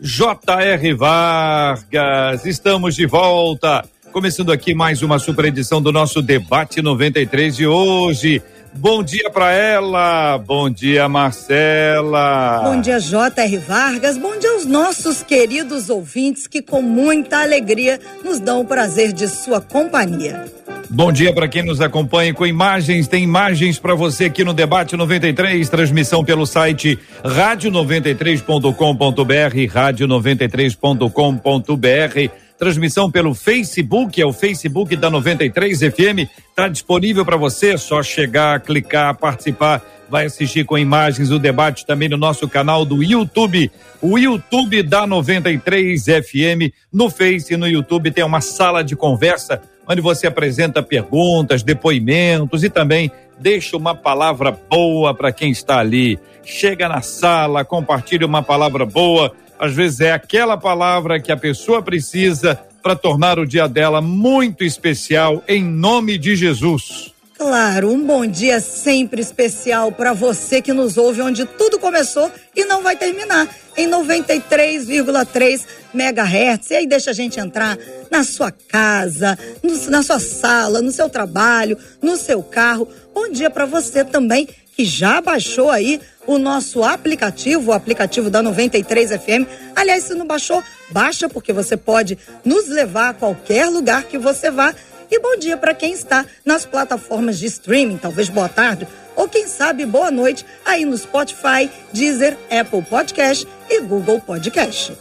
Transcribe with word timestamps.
J.R. 0.00 0.94
Vargas. 0.94 2.46
Estamos 2.46 2.94
de 2.94 3.06
volta. 3.06 3.84
Começando 4.12 4.52
aqui 4.52 4.72
mais 4.72 5.02
uma 5.02 5.18
super 5.18 5.46
edição 5.46 5.82
do 5.82 5.90
nosso 5.90 6.22
debate 6.22 6.80
93 6.80 7.56
de 7.56 7.66
hoje. 7.66 8.40
Bom 8.74 9.02
dia 9.02 9.28
para 9.30 9.52
ela. 9.52 10.38
Bom 10.38 10.70
dia, 10.70 11.08
Marcela. 11.08 12.62
Bom 12.64 12.80
dia, 12.80 13.00
J.R. 13.00 13.56
Vargas. 13.58 14.16
Bom 14.16 14.38
dia 14.38 14.52
aos 14.52 14.64
nossos 14.64 15.22
queridos 15.22 15.90
ouvintes 15.90 16.46
que, 16.46 16.62
com 16.62 16.80
muita 16.80 17.42
alegria, 17.42 18.00
nos 18.24 18.38
dão 18.38 18.60
o 18.60 18.64
prazer 18.64 19.12
de 19.12 19.28
sua 19.28 19.60
companhia. 19.60 20.46
Bom 20.90 21.12
dia 21.12 21.34
para 21.34 21.46
quem 21.46 21.62
nos 21.62 21.82
acompanha 21.82 22.32
com 22.32 22.46
imagens. 22.46 23.06
Tem 23.06 23.22
imagens 23.22 23.78
para 23.78 23.94
você 23.94 24.24
aqui 24.26 24.42
no 24.42 24.54
Debate 24.54 24.96
93, 24.96 25.68
transmissão 25.68 26.24
pelo 26.24 26.46
site 26.46 26.98
rádio93.com.br, 27.22 29.70
rádio93.com.br 29.70 32.47
transmissão 32.58 33.10
pelo 33.10 33.34
Facebook, 33.34 34.20
é 34.20 34.26
o 34.26 34.32
Facebook 34.32 34.96
da 34.96 35.08
93 35.08 35.78
FM, 35.78 36.28
está 36.48 36.68
disponível 36.68 37.24
para 37.24 37.36
você, 37.36 37.74
é 37.74 37.76
só 37.76 38.02
chegar, 38.02 38.60
clicar, 38.60 39.16
participar, 39.16 39.82
vai 40.10 40.26
assistir 40.26 40.64
com 40.64 40.76
imagens 40.76 41.30
o 41.30 41.38
debate 41.38 41.86
também 41.86 42.08
no 42.08 42.16
nosso 42.16 42.48
canal 42.48 42.84
do 42.84 43.02
YouTube, 43.02 43.70
o 44.02 44.18
YouTube 44.18 44.82
da 44.82 45.06
93 45.06 46.04
FM, 46.04 46.74
no 46.92 47.08
Face 47.08 47.54
e 47.54 47.56
no 47.56 47.68
YouTube 47.68 48.10
tem 48.10 48.24
uma 48.24 48.40
sala 48.40 48.82
de 48.82 48.96
conversa 48.96 49.62
onde 49.86 50.00
você 50.02 50.26
apresenta 50.26 50.82
perguntas, 50.82 51.62
depoimentos 51.62 52.62
e 52.62 52.68
também 52.68 53.10
deixa 53.38 53.76
uma 53.76 53.94
palavra 53.94 54.50
boa 54.50 55.14
para 55.14 55.32
quem 55.32 55.50
está 55.50 55.78
ali. 55.78 56.18
Chega 56.44 56.88
na 56.88 57.00
sala, 57.00 57.64
compartilha 57.64 58.26
uma 58.26 58.42
palavra 58.42 58.84
boa 58.84 59.32
às 59.58 59.74
vezes 59.74 60.00
é 60.00 60.12
aquela 60.12 60.56
palavra 60.56 61.20
que 61.20 61.32
a 61.32 61.36
pessoa 61.36 61.82
precisa 61.82 62.58
para 62.82 62.94
tornar 62.94 63.38
o 63.38 63.46
dia 63.46 63.68
dela 63.68 64.00
muito 64.00 64.64
especial, 64.64 65.42
em 65.48 65.62
nome 65.62 66.16
de 66.16 66.36
Jesus. 66.36 67.12
Claro, 67.38 67.92
um 67.92 68.04
bom 68.04 68.26
dia 68.26 68.60
sempre 68.60 69.22
especial 69.22 69.92
para 69.92 70.12
você 70.12 70.60
que 70.60 70.72
nos 70.72 70.98
ouve 70.98 71.22
onde 71.22 71.44
tudo 71.44 71.78
começou 71.78 72.28
e 72.54 72.64
não 72.64 72.82
vai 72.82 72.96
terminar, 72.96 73.48
em 73.76 73.88
93,3 73.88 75.64
megahertz. 75.94 76.68
E 76.70 76.74
aí 76.74 76.86
deixa 76.86 77.10
a 77.10 77.14
gente 77.14 77.38
entrar 77.38 77.78
na 78.10 78.24
sua 78.24 78.50
casa, 78.50 79.38
no, 79.62 79.88
na 79.88 80.02
sua 80.02 80.18
sala, 80.18 80.82
no 80.82 80.90
seu 80.90 81.08
trabalho, 81.08 81.78
no 82.02 82.16
seu 82.16 82.42
carro. 82.42 82.88
Bom 83.14 83.28
dia 83.28 83.48
para 83.48 83.66
você 83.66 84.04
também 84.04 84.48
que 84.76 84.84
já 84.84 85.20
baixou 85.20 85.70
aí 85.70 86.00
o 86.26 86.38
nosso 86.38 86.82
aplicativo, 86.82 87.70
o 87.70 87.72
aplicativo 87.72 88.30
da 88.30 88.42
93 88.42 89.10
FM. 89.10 89.46
Aliás, 89.76 90.04
se 90.04 90.14
não 90.14 90.26
baixou, 90.26 90.62
baixa 90.90 91.28
porque 91.28 91.52
você 91.52 91.76
pode 91.76 92.18
nos 92.44 92.68
levar 92.68 93.10
a 93.10 93.14
qualquer 93.14 93.66
lugar 93.66 94.04
que 94.04 94.18
você 94.18 94.50
vá. 94.50 94.74
E 95.10 95.18
bom 95.20 95.36
dia 95.38 95.56
para 95.56 95.74
quem 95.74 95.92
está 95.92 96.24
nas 96.44 96.66
plataformas 96.66 97.38
de 97.38 97.46
streaming, 97.46 97.96
talvez 97.96 98.28
boa 98.28 98.48
tarde, 98.48 98.86
ou 99.16 99.28
quem 99.28 99.46
sabe 99.46 99.86
boa 99.86 100.10
noite 100.10 100.44
aí 100.64 100.84
no 100.84 100.96
Spotify, 100.96 101.70
Deezer, 101.92 102.36
Apple 102.50 102.82
Podcast 102.82 103.46
e 103.70 103.80
Google 103.80 104.20
Podcast. 104.20 104.92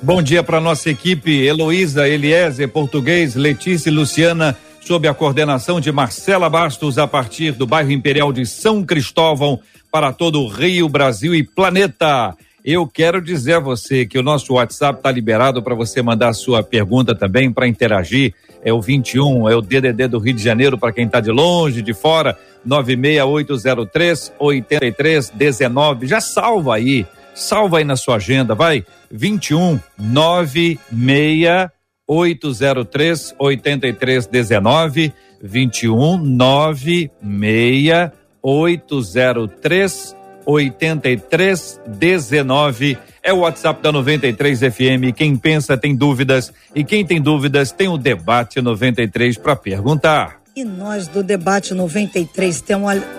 Bom 0.00 0.22
dia 0.22 0.42
para 0.42 0.60
nossa 0.60 0.90
equipe, 0.90 1.44
Heloísa, 1.44 2.08
Eliezer, 2.08 2.68
Português, 2.68 3.34
Letícia 3.34 3.88
e 3.88 3.92
Luciana 3.92 4.56
sob 4.86 5.08
a 5.08 5.14
coordenação 5.14 5.80
de 5.80 5.90
Marcela 5.90 6.48
Bastos, 6.48 6.96
a 6.96 7.08
partir 7.08 7.50
do 7.50 7.66
bairro 7.66 7.90
Imperial 7.90 8.32
de 8.32 8.46
São 8.46 8.84
Cristóvão, 8.84 9.58
para 9.90 10.12
todo 10.12 10.40
o 10.40 10.46
Rio, 10.46 10.88
Brasil 10.88 11.34
e 11.34 11.42
planeta. 11.42 12.36
Eu 12.64 12.86
quero 12.86 13.20
dizer 13.20 13.54
a 13.54 13.60
você 13.60 14.06
que 14.06 14.16
o 14.16 14.22
nosso 14.22 14.54
WhatsApp 14.54 15.00
está 15.00 15.10
liberado 15.10 15.60
para 15.60 15.74
você 15.74 16.00
mandar 16.02 16.28
a 16.28 16.34
sua 16.34 16.62
pergunta 16.62 17.16
também, 17.16 17.52
para 17.52 17.66
interagir. 17.66 18.32
É 18.66 18.72
o 18.72 18.80
21, 18.80 19.48
é 19.48 19.54
o 19.54 19.62
DDD 19.62 20.08
do 20.08 20.18
Rio 20.18 20.34
de 20.34 20.42
Janeiro, 20.42 20.76
para 20.76 20.92
quem 20.92 21.06
está 21.06 21.20
de 21.20 21.30
longe, 21.30 21.80
de 21.80 21.94
fora, 21.94 22.36
96803 22.64 24.32
8319. 24.40 26.08
Já 26.08 26.20
salva 26.20 26.74
aí, 26.74 27.06
salva 27.32 27.78
aí 27.78 27.84
na 27.84 27.94
sua 27.94 28.16
agenda, 28.16 28.56
vai. 28.56 28.84
21 29.08 29.78
96 29.96 31.70
803 32.08 33.36
8319 33.38 35.12
21 35.40 36.18
96 36.18 38.10
803 38.42 40.16
8319 40.44 42.98
é 43.26 43.32
o 43.32 43.38
WhatsApp 43.38 43.82
da 43.82 43.90
93 43.90 44.60
FM. 44.60 45.12
Quem 45.14 45.36
pensa 45.36 45.76
tem 45.76 45.96
dúvidas 45.96 46.52
e 46.72 46.84
quem 46.84 47.04
tem 47.04 47.20
dúvidas 47.20 47.72
tem 47.72 47.88
o 47.88 47.98
debate 47.98 48.62
93 48.62 49.36
para 49.36 49.56
perguntar. 49.56 50.35
E 50.58 50.64
nós 50.64 51.06
do 51.06 51.22
Debate 51.22 51.74
93 51.74 52.64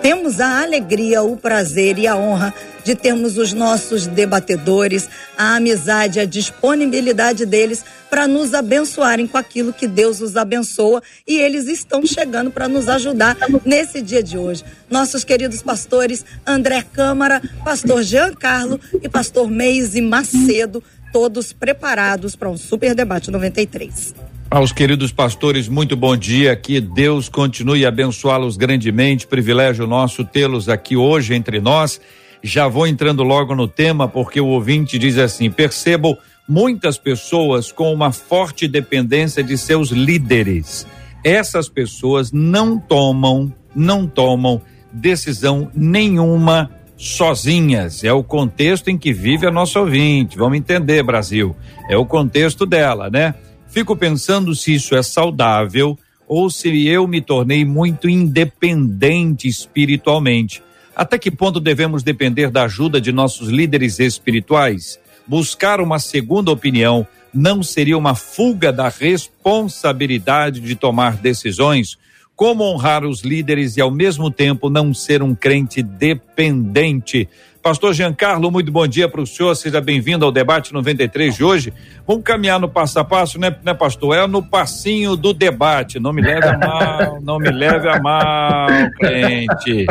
temos 0.02 0.40
a 0.40 0.60
alegria, 0.60 1.22
o 1.22 1.36
prazer 1.36 1.96
e 1.96 2.04
a 2.04 2.16
honra 2.16 2.52
de 2.82 2.96
termos 2.96 3.38
os 3.38 3.52
nossos 3.52 4.08
debatedores, 4.08 5.08
a 5.36 5.54
amizade, 5.54 6.18
a 6.18 6.24
disponibilidade 6.24 7.46
deles 7.46 7.84
para 8.10 8.26
nos 8.26 8.54
abençoarem 8.54 9.28
com 9.28 9.38
aquilo 9.38 9.72
que 9.72 9.86
Deus 9.86 10.20
os 10.20 10.36
abençoa 10.36 11.00
e 11.24 11.38
eles 11.38 11.68
estão 11.68 12.04
chegando 12.04 12.50
para 12.50 12.66
nos 12.66 12.88
ajudar 12.88 13.36
nesse 13.64 14.02
dia 14.02 14.20
de 14.20 14.36
hoje. 14.36 14.64
Nossos 14.90 15.22
queridos 15.22 15.62
pastores 15.62 16.24
André 16.44 16.84
Câmara, 16.92 17.40
pastor 17.64 18.02
Jean 18.02 18.34
Carlo 18.34 18.80
e 19.00 19.08
pastor 19.08 19.48
Meise 19.48 20.00
Macedo, 20.00 20.82
todos 21.12 21.52
preparados 21.52 22.34
para 22.34 22.50
um 22.50 22.56
super 22.56 22.96
debate 22.96 23.30
93. 23.30 24.27
Aos 24.50 24.72
queridos 24.72 25.12
pastores, 25.12 25.68
muito 25.68 25.94
bom 25.94 26.16
dia. 26.16 26.56
Que 26.56 26.80
Deus 26.80 27.28
continue 27.28 27.84
abençoá-los 27.84 28.56
grandemente. 28.56 29.26
Privilégio 29.26 29.86
nosso 29.86 30.24
tê-los 30.24 30.70
aqui 30.70 30.96
hoje 30.96 31.34
entre 31.34 31.60
nós. 31.60 32.00
Já 32.42 32.66
vou 32.66 32.86
entrando 32.86 33.22
logo 33.22 33.54
no 33.54 33.68
tema, 33.68 34.08
porque 34.08 34.40
o 34.40 34.46
ouvinte 34.46 34.98
diz 34.98 35.18
assim: 35.18 35.50
percebo 35.50 36.16
muitas 36.48 36.96
pessoas 36.96 37.70
com 37.70 37.92
uma 37.92 38.10
forte 38.10 38.66
dependência 38.66 39.44
de 39.44 39.58
seus 39.58 39.90
líderes. 39.90 40.86
Essas 41.22 41.68
pessoas 41.68 42.32
não 42.32 42.78
tomam, 42.78 43.52
não 43.76 44.06
tomam 44.06 44.62
decisão 44.90 45.70
nenhuma 45.74 46.70
sozinhas. 46.96 48.02
É 48.02 48.14
o 48.14 48.24
contexto 48.24 48.88
em 48.88 48.96
que 48.96 49.12
vive 49.12 49.46
a 49.46 49.50
nossa 49.50 49.78
ouvinte. 49.78 50.38
Vamos 50.38 50.56
entender, 50.56 51.02
Brasil. 51.02 51.54
É 51.90 51.98
o 51.98 52.06
contexto 52.06 52.64
dela, 52.64 53.10
né? 53.10 53.34
Fico 53.68 53.94
pensando 53.94 54.54
se 54.54 54.74
isso 54.74 54.94
é 54.96 55.02
saudável 55.02 55.98
ou 56.26 56.50
se 56.50 56.86
eu 56.86 57.06
me 57.06 57.20
tornei 57.20 57.64
muito 57.64 58.08
independente 58.08 59.46
espiritualmente. 59.46 60.62
Até 60.94 61.18
que 61.18 61.30
ponto 61.30 61.60
devemos 61.60 62.02
depender 62.02 62.50
da 62.50 62.64
ajuda 62.64 63.00
de 63.00 63.12
nossos 63.12 63.48
líderes 63.48 64.00
espirituais? 64.00 64.98
Buscar 65.26 65.80
uma 65.80 65.98
segunda 65.98 66.50
opinião 66.50 67.06
não 67.32 67.62
seria 67.62 67.96
uma 67.96 68.14
fuga 68.14 68.72
da 68.72 68.88
responsabilidade 68.88 70.60
de 70.60 70.74
tomar 70.74 71.16
decisões? 71.16 71.96
Como 72.38 72.62
honrar 72.62 73.04
os 73.04 73.22
líderes 73.22 73.76
e 73.76 73.80
ao 73.80 73.90
mesmo 73.90 74.30
tempo 74.30 74.70
não 74.70 74.94
ser 74.94 75.24
um 75.24 75.34
crente 75.34 75.82
dependente? 75.82 77.28
Pastor 77.60 77.92
Giancarlo, 77.92 78.48
muito 78.48 78.70
bom 78.70 78.86
dia 78.86 79.08
para 79.08 79.20
o 79.20 79.26
senhor, 79.26 79.56
seja 79.56 79.80
bem-vindo 79.80 80.24
ao 80.24 80.30
debate 80.30 80.72
93 80.72 81.34
de 81.34 81.42
hoje. 81.42 81.74
Vamos 82.06 82.22
caminhar 82.22 82.60
no 82.60 82.68
passo 82.68 83.00
a 83.00 83.04
passo, 83.04 83.40
né, 83.40 83.56
né, 83.64 83.74
pastor? 83.74 84.16
É 84.16 84.24
no 84.28 84.40
passinho 84.40 85.16
do 85.16 85.32
debate. 85.32 85.98
Não 85.98 86.12
me 86.12 86.22
leve 86.22 86.46
a 86.46 86.56
mal, 86.56 87.20
não 87.20 87.40
me 87.40 87.50
leve 87.50 87.88
a 87.88 88.00
mal, 88.00 88.68
crente. 89.00 89.86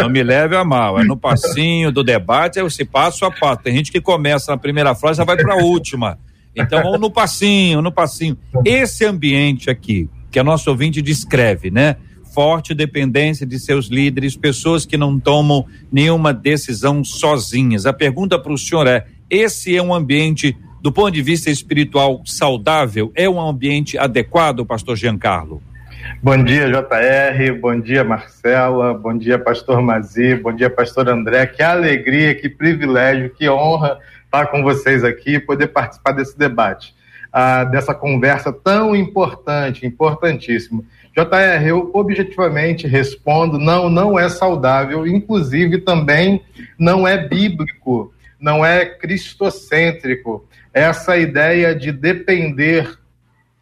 Não 0.00 0.08
me 0.08 0.20
leve 0.20 0.56
a 0.56 0.64
mal. 0.64 0.98
É 0.98 1.04
no 1.04 1.16
passinho 1.16 1.92
do 1.92 2.02
debate, 2.02 2.58
é 2.58 2.64
esse 2.66 2.84
passo 2.84 3.24
a 3.24 3.30
passo. 3.30 3.62
Tem 3.62 3.72
gente 3.72 3.92
que 3.92 4.00
começa 4.00 4.50
na 4.50 4.58
primeira 4.58 4.96
frase 4.96 5.18
e 5.18 5.22
já 5.22 5.24
vai 5.24 5.36
para 5.36 5.54
a 5.54 5.58
última. 5.58 6.18
Então 6.56 6.98
no 6.98 7.08
passinho, 7.08 7.80
no 7.80 7.92
passinho. 7.92 8.36
Esse 8.64 9.04
ambiente 9.04 9.70
aqui, 9.70 10.10
que 10.34 10.38
a 10.40 10.42
nosso 10.42 10.68
ouvinte 10.68 11.00
descreve, 11.00 11.70
né? 11.70 11.94
forte 12.34 12.74
dependência 12.74 13.46
de 13.46 13.56
seus 13.60 13.86
líderes, 13.86 14.36
pessoas 14.36 14.84
que 14.84 14.96
não 14.96 15.20
tomam 15.20 15.64
nenhuma 15.92 16.34
decisão 16.34 17.04
sozinhas. 17.04 17.86
A 17.86 17.92
pergunta 17.92 18.36
para 18.36 18.52
o 18.52 18.58
senhor 18.58 18.88
é: 18.88 19.06
esse 19.30 19.76
é 19.76 19.80
um 19.80 19.94
ambiente 19.94 20.56
do 20.82 20.90
ponto 20.90 21.12
de 21.12 21.22
vista 21.22 21.50
espiritual 21.50 22.20
saudável, 22.26 23.12
é 23.14 23.30
um 23.30 23.40
ambiente 23.40 23.96
adequado, 23.96 24.66
pastor 24.66 24.96
Giancarlo? 24.96 25.62
Bom 26.20 26.42
dia, 26.42 26.68
JR, 26.68 27.60
bom 27.60 27.78
dia, 27.78 28.02
Marcela, 28.02 28.92
bom 28.92 29.16
dia, 29.16 29.38
pastor 29.38 29.80
Mazi, 29.80 30.34
bom 30.34 30.52
dia, 30.52 30.68
pastor 30.68 31.08
André. 31.08 31.46
Que 31.46 31.62
alegria, 31.62 32.34
que 32.34 32.48
privilégio, 32.48 33.30
que 33.30 33.48
honra 33.48 34.00
estar 34.24 34.46
com 34.46 34.64
vocês 34.64 35.04
aqui 35.04 35.36
e 35.36 35.40
poder 35.40 35.68
participar 35.68 36.10
desse 36.10 36.36
debate, 36.36 36.92
ah, 37.36 37.64
dessa 37.64 37.92
conversa 37.92 38.52
tão 38.52 38.94
importante, 38.94 39.84
importantíssima. 39.84 40.84
JR, 41.16 41.66
eu 41.66 41.90
objetivamente 41.92 42.86
respondo: 42.86 43.58
não, 43.58 43.90
não 43.90 44.16
é 44.16 44.28
saudável, 44.28 45.04
inclusive 45.04 45.78
também 45.78 46.40
não 46.78 47.08
é 47.08 47.26
bíblico, 47.26 48.14
não 48.38 48.64
é 48.64 48.86
cristocêntrico. 48.86 50.48
Essa 50.72 51.16
ideia 51.16 51.74
de 51.74 51.90
depender 51.90 52.96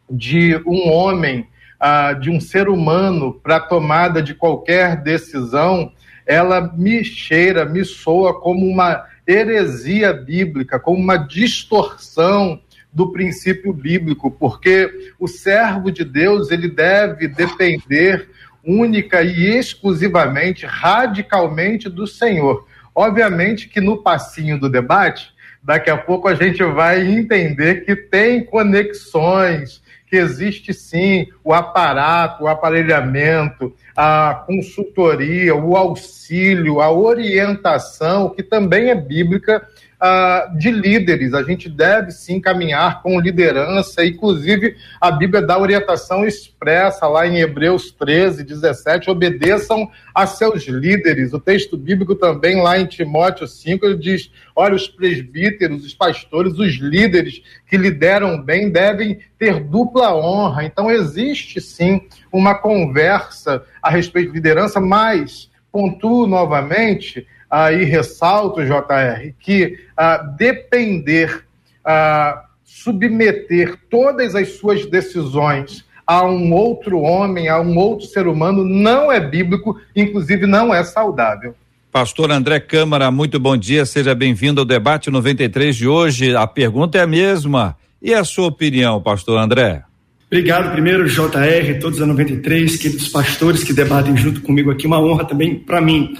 de 0.07 0.55
um 0.67 0.91
homem, 0.91 1.47
ah, 1.79 2.13
de 2.13 2.29
um 2.29 2.39
ser 2.39 2.69
humano, 2.69 3.33
para 3.33 3.59
tomada 3.59 4.21
de 4.21 4.35
qualquer 4.35 4.97
decisão, 4.97 5.91
ela 6.27 6.61
me 6.77 7.03
cheira, 7.03 7.65
me 7.65 7.83
soa 7.83 8.39
como 8.39 8.67
uma 8.67 9.03
heresia 9.27 10.13
bíblica, 10.13 10.79
como 10.79 10.99
uma 10.99 11.17
distorção 11.17 12.61
do 12.93 13.11
princípio 13.11 13.73
bíblico, 13.73 14.29
porque 14.29 15.11
o 15.19 15.27
servo 15.27 15.91
de 15.91 16.03
Deus 16.03 16.51
ele 16.51 16.69
deve 16.69 17.27
depender 17.27 18.29
única 18.63 19.21
e 19.23 19.57
exclusivamente, 19.57 20.65
radicalmente 20.65 21.89
do 21.89 22.05
Senhor. 22.05 22.65
Obviamente 22.95 23.67
que 23.67 23.81
no 23.81 23.97
passinho 23.97 24.59
do 24.59 24.69
debate, 24.69 25.33
daqui 25.61 25.89
a 25.89 25.97
pouco 25.97 26.27
a 26.27 26.35
gente 26.35 26.63
vai 26.63 27.01
entender 27.01 27.83
que 27.83 27.95
tem 27.95 28.43
conexões, 28.43 29.81
que 30.07 30.17
existe 30.17 30.73
sim 30.75 31.27
o 31.43 31.51
aparato, 31.51 32.43
o 32.43 32.47
aparelhamento, 32.47 33.73
a 33.95 34.43
consultoria, 34.45 35.55
o 35.55 35.75
auxílio, 35.75 36.79
a 36.81 36.91
orientação, 36.91 38.29
que 38.29 38.43
também 38.43 38.91
é 38.91 38.95
bíblica 38.95 39.67
uh, 40.03 40.57
de 40.57 40.69
líderes. 40.69 41.33
A 41.33 41.41
gente 41.41 41.69
deve 41.69 42.11
sim 42.11 42.41
caminhar 42.41 43.01
com 43.01 43.19
liderança, 43.19 44.05
inclusive 44.05 44.75
a 44.99 45.09
Bíblia 45.09 45.41
dá 45.41 45.57
orientação 45.57 46.25
expressa 46.25 47.07
lá 47.07 47.25
em 47.25 47.39
Hebreus 47.39 47.91
13, 47.91 48.43
17: 48.43 49.09
obedeçam 49.09 49.89
a 50.13 50.27
seus 50.27 50.67
líderes. 50.67 51.33
O 51.33 51.39
texto 51.39 51.77
bíblico 51.77 52.15
também, 52.15 52.61
lá 52.61 52.77
em 52.77 52.85
Timóteo 52.85 53.47
5, 53.47 53.85
ele 53.85 53.97
diz: 53.97 54.29
olha, 54.53 54.75
os 54.75 54.87
presbíteros, 54.87 55.85
os 55.85 55.93
pastores, 55.93 56.59
os 56.59 56.75
líderes 56.75 57.41
que 57.67 57.77
lideram 57.77 58.41
bem 58.41 58.69
devem 58.69 59.19
ter 59.39 59.61
dupla 59.61 60.13
honra. 60.13 60.65
Então, 60.65 60.91
existe 60.91 61.61
sim 61.61 62.01
uma 62.31 62.55
conversa 62.55 63.63
a 63.81 63.89
respeito 63.89 64.29
de 64.29 64.35
liderança, 64.35 64.81
mas 64.81 65.49
pontuo 65.71 66.27
novamente 66.27 67.25
aí 67.53 67.83
ressalto, 67.83 68.65
JR, 68.65 69.31
que 69.39 69.77
ah, 69.95 70.17
depender, 70.17 71.45
ah, 71.85 72.45
submeter 72.63 73.77
todas 73.91 74.33
as 74.33 74.57
suas 74.57 74.87
decisões 74.87 75.85
a 76.05 76.25
um 76.25 76.51
outro 76.51 76.99
homem, 76.99 77.47
a 77.47 77.61
um 77.61 77.77
outro 77.77 78.07
ser 78.07 78.25
humano, 78.25 78.65
não 78.65 79.11
é 79.11 79.19
bíblico, 79.19 79.79
inclusive 79.95 80.47
não 80.47 80.73
é 80.73 80.83
saudável. 80.83 81.53
Pastor 81.91 82.31
André 82.31 82.59
Câmara, 82.59 83.11
muito 83.11 83.39
bom 83.39 83.55
dia, 83.55 83.85
seja 83.85 84.15
bem-vindo 84.15 84.59
ao 84.59 84.65
debate 84.65 85.11
93 85.11 85.75
de 85.75 85.87
hoje. 85.87 86.35
A 86.35 86.47
pergunta 86.47 86.97
é 86.97 87.01
a 87.01 87.07
mesma. 87.07 87.77
E 88.01 88.15
a 88.15 88.23
sua 88.23 88.47
opinião, 88.47 88.99
pastor 88.99 89.37
André? 89.37 89.83
Obrigado, 90.25 90.71
primeiro, 90.71 91.07
JR, 91.07 91.79
todos 91.79 92.01
a 92.01 92.07
93, 92.07 92.77
queridos 92.77 93.07
pastores 93.09 93.63
que 93.63 93.71
debatem 93.71 94.17
junto 94.17 94.41
comigo 94.41 94.71
aqui, 94.71 94.87
uma 94.87 94.99
honra 94.99 95.23
também 95.23 95.59
para 95.59 95.79
mim. 95.79 96.17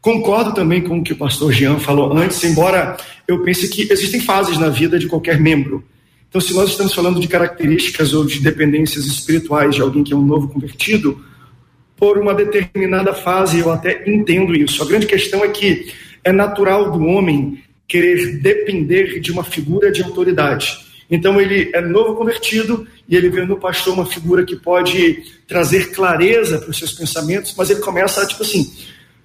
Concordo 0.00 0.54
também 0.54 0.80
com 0.80 0.98
o 0.98 1.02
que 1.04 1.12
o 1.12 1.16
pastor 1.16 1.52
Jean 1.52 1.78
falou 1.78 2.16
antes, 2.16 2.42
embora 2.42 2.96
eu 3.28 3.42
pense 3.42 3.68
que 3.68 3.92
existem 3.92 4.20
fases 4.20 4.58
na 4.58 4.70
vida 4.70 4.98
de 4.98 5.06
qualquer 5.06 5.38
membro. 5.38 5.84
Então, 6.28 6.40
se 6.40 6.54
nós 6.54 6.70
estamos 6.70 6.94
falando 6.94 7.20
de 7.20 7.28
características 7.28 8.14
ou 8.14 8.24
de 8.24 8.40
dependências 8.40 9.04
espirituais 9.04 9.74
de 9.74 9.82
alguém 9.82 10.02
que 10.02 10.12
é 10.12 10.16
um 10.16 10.24
novo 10.24 10.48
convertido, 10.48 11.22
por 11.96 12.16
uma 12.16 12.32
determinada 12.32 13.12
fase 13.12 13.58
eu 13.58 13.70
até 13.70 14.08
entendo 14.08 14.54
isso. 14.54 14.82
A 14.82 14.86
grande 14.86 15.06
questão 15.06 15.44
é 15.44 15.48
que 15.48 15.92
é 16.24 16.32
natural 16.32 16.90
do 16.92 17.04
homem 17.04 17.62
querer 17.86 18.38
depender 18.38 19.20
de 19.20 19.30
uma 19.30 19.44
figura 19.44 19.92
de 19.92 20.02
autoridade. 20.02 20.78
Então, 21.10 21.40
ele 21.40 21.70
é 21.74 21.80
novo 21.80 22.14
convertido 22.14 22.86
e 23.08 23.16
ele 23.16 23.28
vê 23.28 23.44
no 23.44 23.58
pastor 23.58 23.92
uma 23.92 24.06
figura 24.06 24.44
que 24.44 24.56
pode 24.56 25.24
trazer 25.46 25.90
clareza 25.90 26.58
para 26.58 26.70
os 26.70 26.78
seus 26.78 26.92
pensamentos, 26.92 27.52
mas 27.58 27.68
ele 27.68 27.80
começa 27.80 28.22
a, 28.22 28.26
tipo 28.26 28.42
assim, 28.42 28.72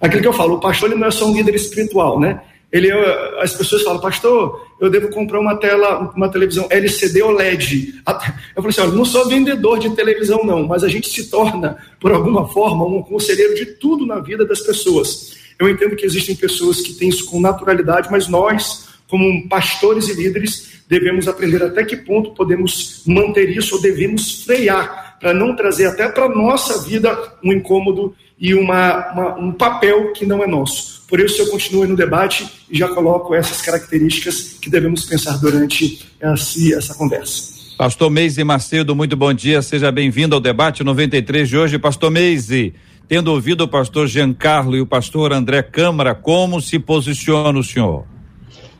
Aquilo 0.00 0.22
que 0.22 0.28
eu 0.28 0.32
falo, 0.32 0.54
o 0.54 0.60
pastor 0.60 0.90
ele 0.90 1.00
não 1.00 1.08
é 1.08 1.10
só 1.10 1.26
um 1.26 1.34
líder 1.34 1.54
espiritual, 1.54 2.20
né? 2.20 2.40
Ele, 2.72 2.90
é, 2.90 3.42
as 3.42 3.54
pessoas 3.54 3.82
falam, 3.82 4.00
pastor, 4.00 4.66
eu 4.80 4.90
devo 4.90 5.08
comprar 5.08 5.40
uma 5.40 5.56
tela, 5.56 6.12
uma 6.14 6.28
televisão 6.28 6.66
LCD 6.68 7.22
ou 7.22 7.30
LED. 7.30 8.02
Eu 8.06 8.62
falei 8.62 8.70
assim, 8.70 8.80
olha, 8.80 8.92
não 8.92 9.04
sou 9.04 9.28
vendedor 9.28 9.78
de 9.78 9.90
televisão 9.90 10.44
não, 10.44 10.66
mas 10.66 10.82
a 10.82 10.88
gente 10.88 11.08
se 11.08 11.30
torna, 11.30 11.78
por 12.00 12.12
alguma 12.12 12.48
forma, 12.48 12.84
um 12.84 13.02
conselheiro 13.02 13.54
de 13.54 13.66
tudo 13.66 14.04
na 14.04 14.18
vida 14.18 14.44
das 14.44 14.60
pessoas. 14.60 15.36
Eu 15.58 15.68
entendo 15.70 15.96
que 15.96 16.04
existem 16.04 16.34
pessoas 16.34 16.80
que 16.80 16.92
têm 16.94 17.08
isso 17.08 17.26
com 17.26 17.40
naturalidade, 17.40 18.08
mas 18.10 18.28
nós, 18.28 18.88
como 19.08 19.48
pastores 19.48 20.08
e 20.08 20.14
líderes, 20.14 20.82
devemos 20.88 21.28
aprender 21.28 21.62
até 21.62 21.84
que 21.84 21.96
ponto 21.96 22.34
podemos 22.34 23.02
manter 23.06 23.48
isso 23.56 23.76
ou 23.76 23.80
devemos 23.80 24.44
frear, 24.44 25.05
para 25.20 25.32
não 25.32 25.54
trazer 25.56 25.86
até 25.86 26.08
para 26.08 26.26
a 26.26 26.28
nossa 26.28 26.82
vida 26.82 27.16
um 27.42 27.52
incômodo 27.52 28.14
e 28.38 28.54
uma, 28.54 29.12
uma, 29.12 29.38
um 29.38 29.52
papel 29.52 30.12
que 30.12 30.26
não 30.26 30.42
é 30.42 30.46
nosso. 30.46 31.02
Por 31.08 31.20
isso, 31.20 31.40
eu 31.40 31.48
continuo 31.48 31.86
no 31.86 31.96
debate 31.96 32.46
e 32.70 32.76
já 32.76 32.88
coloco 32.88 33.34
essas 33.34 33.62
características 33.62 34.58
que 34.60 34.68
devemos 34.68 35.04
pensar 35.04 35.38
durante 35.38 36.06
essa, 36.20 36.76
essa 36.76 36.94
conversa. 36.94 37.56
Pastor 37.78 38.10
Meise 38.10 38.42
Macedo, 38.42 38.96
muito 38.96 39.16
bom 39.16 39.32
dia, 39.32 39.62
seja 39.62 39.92
bem-vindo 39.92 40.34
ao 40.34 40.40
debate 40.40 40.82
93 40.82 41.48
de 41.48 41.56
hoje. 41.56 41.78
Pastor 41.78 42.10
Meise, 42.10 42.74
tendo 43.06 43.30
ouvido 43.30 43.64
o 43.64 43.68
pastor 43.68 44.06
Giancarlo 44.06 44.76
e 44.76 44.80
o 44.80 44.86
pastor 44.86 45.32
André 45.32 45.62
Câmara, 45.62 46.14
como 46.14 46.60
se 46.60 46.78
posiciona 46.78 47.58
o 47.58 47.62
senhor? 47.62 48.04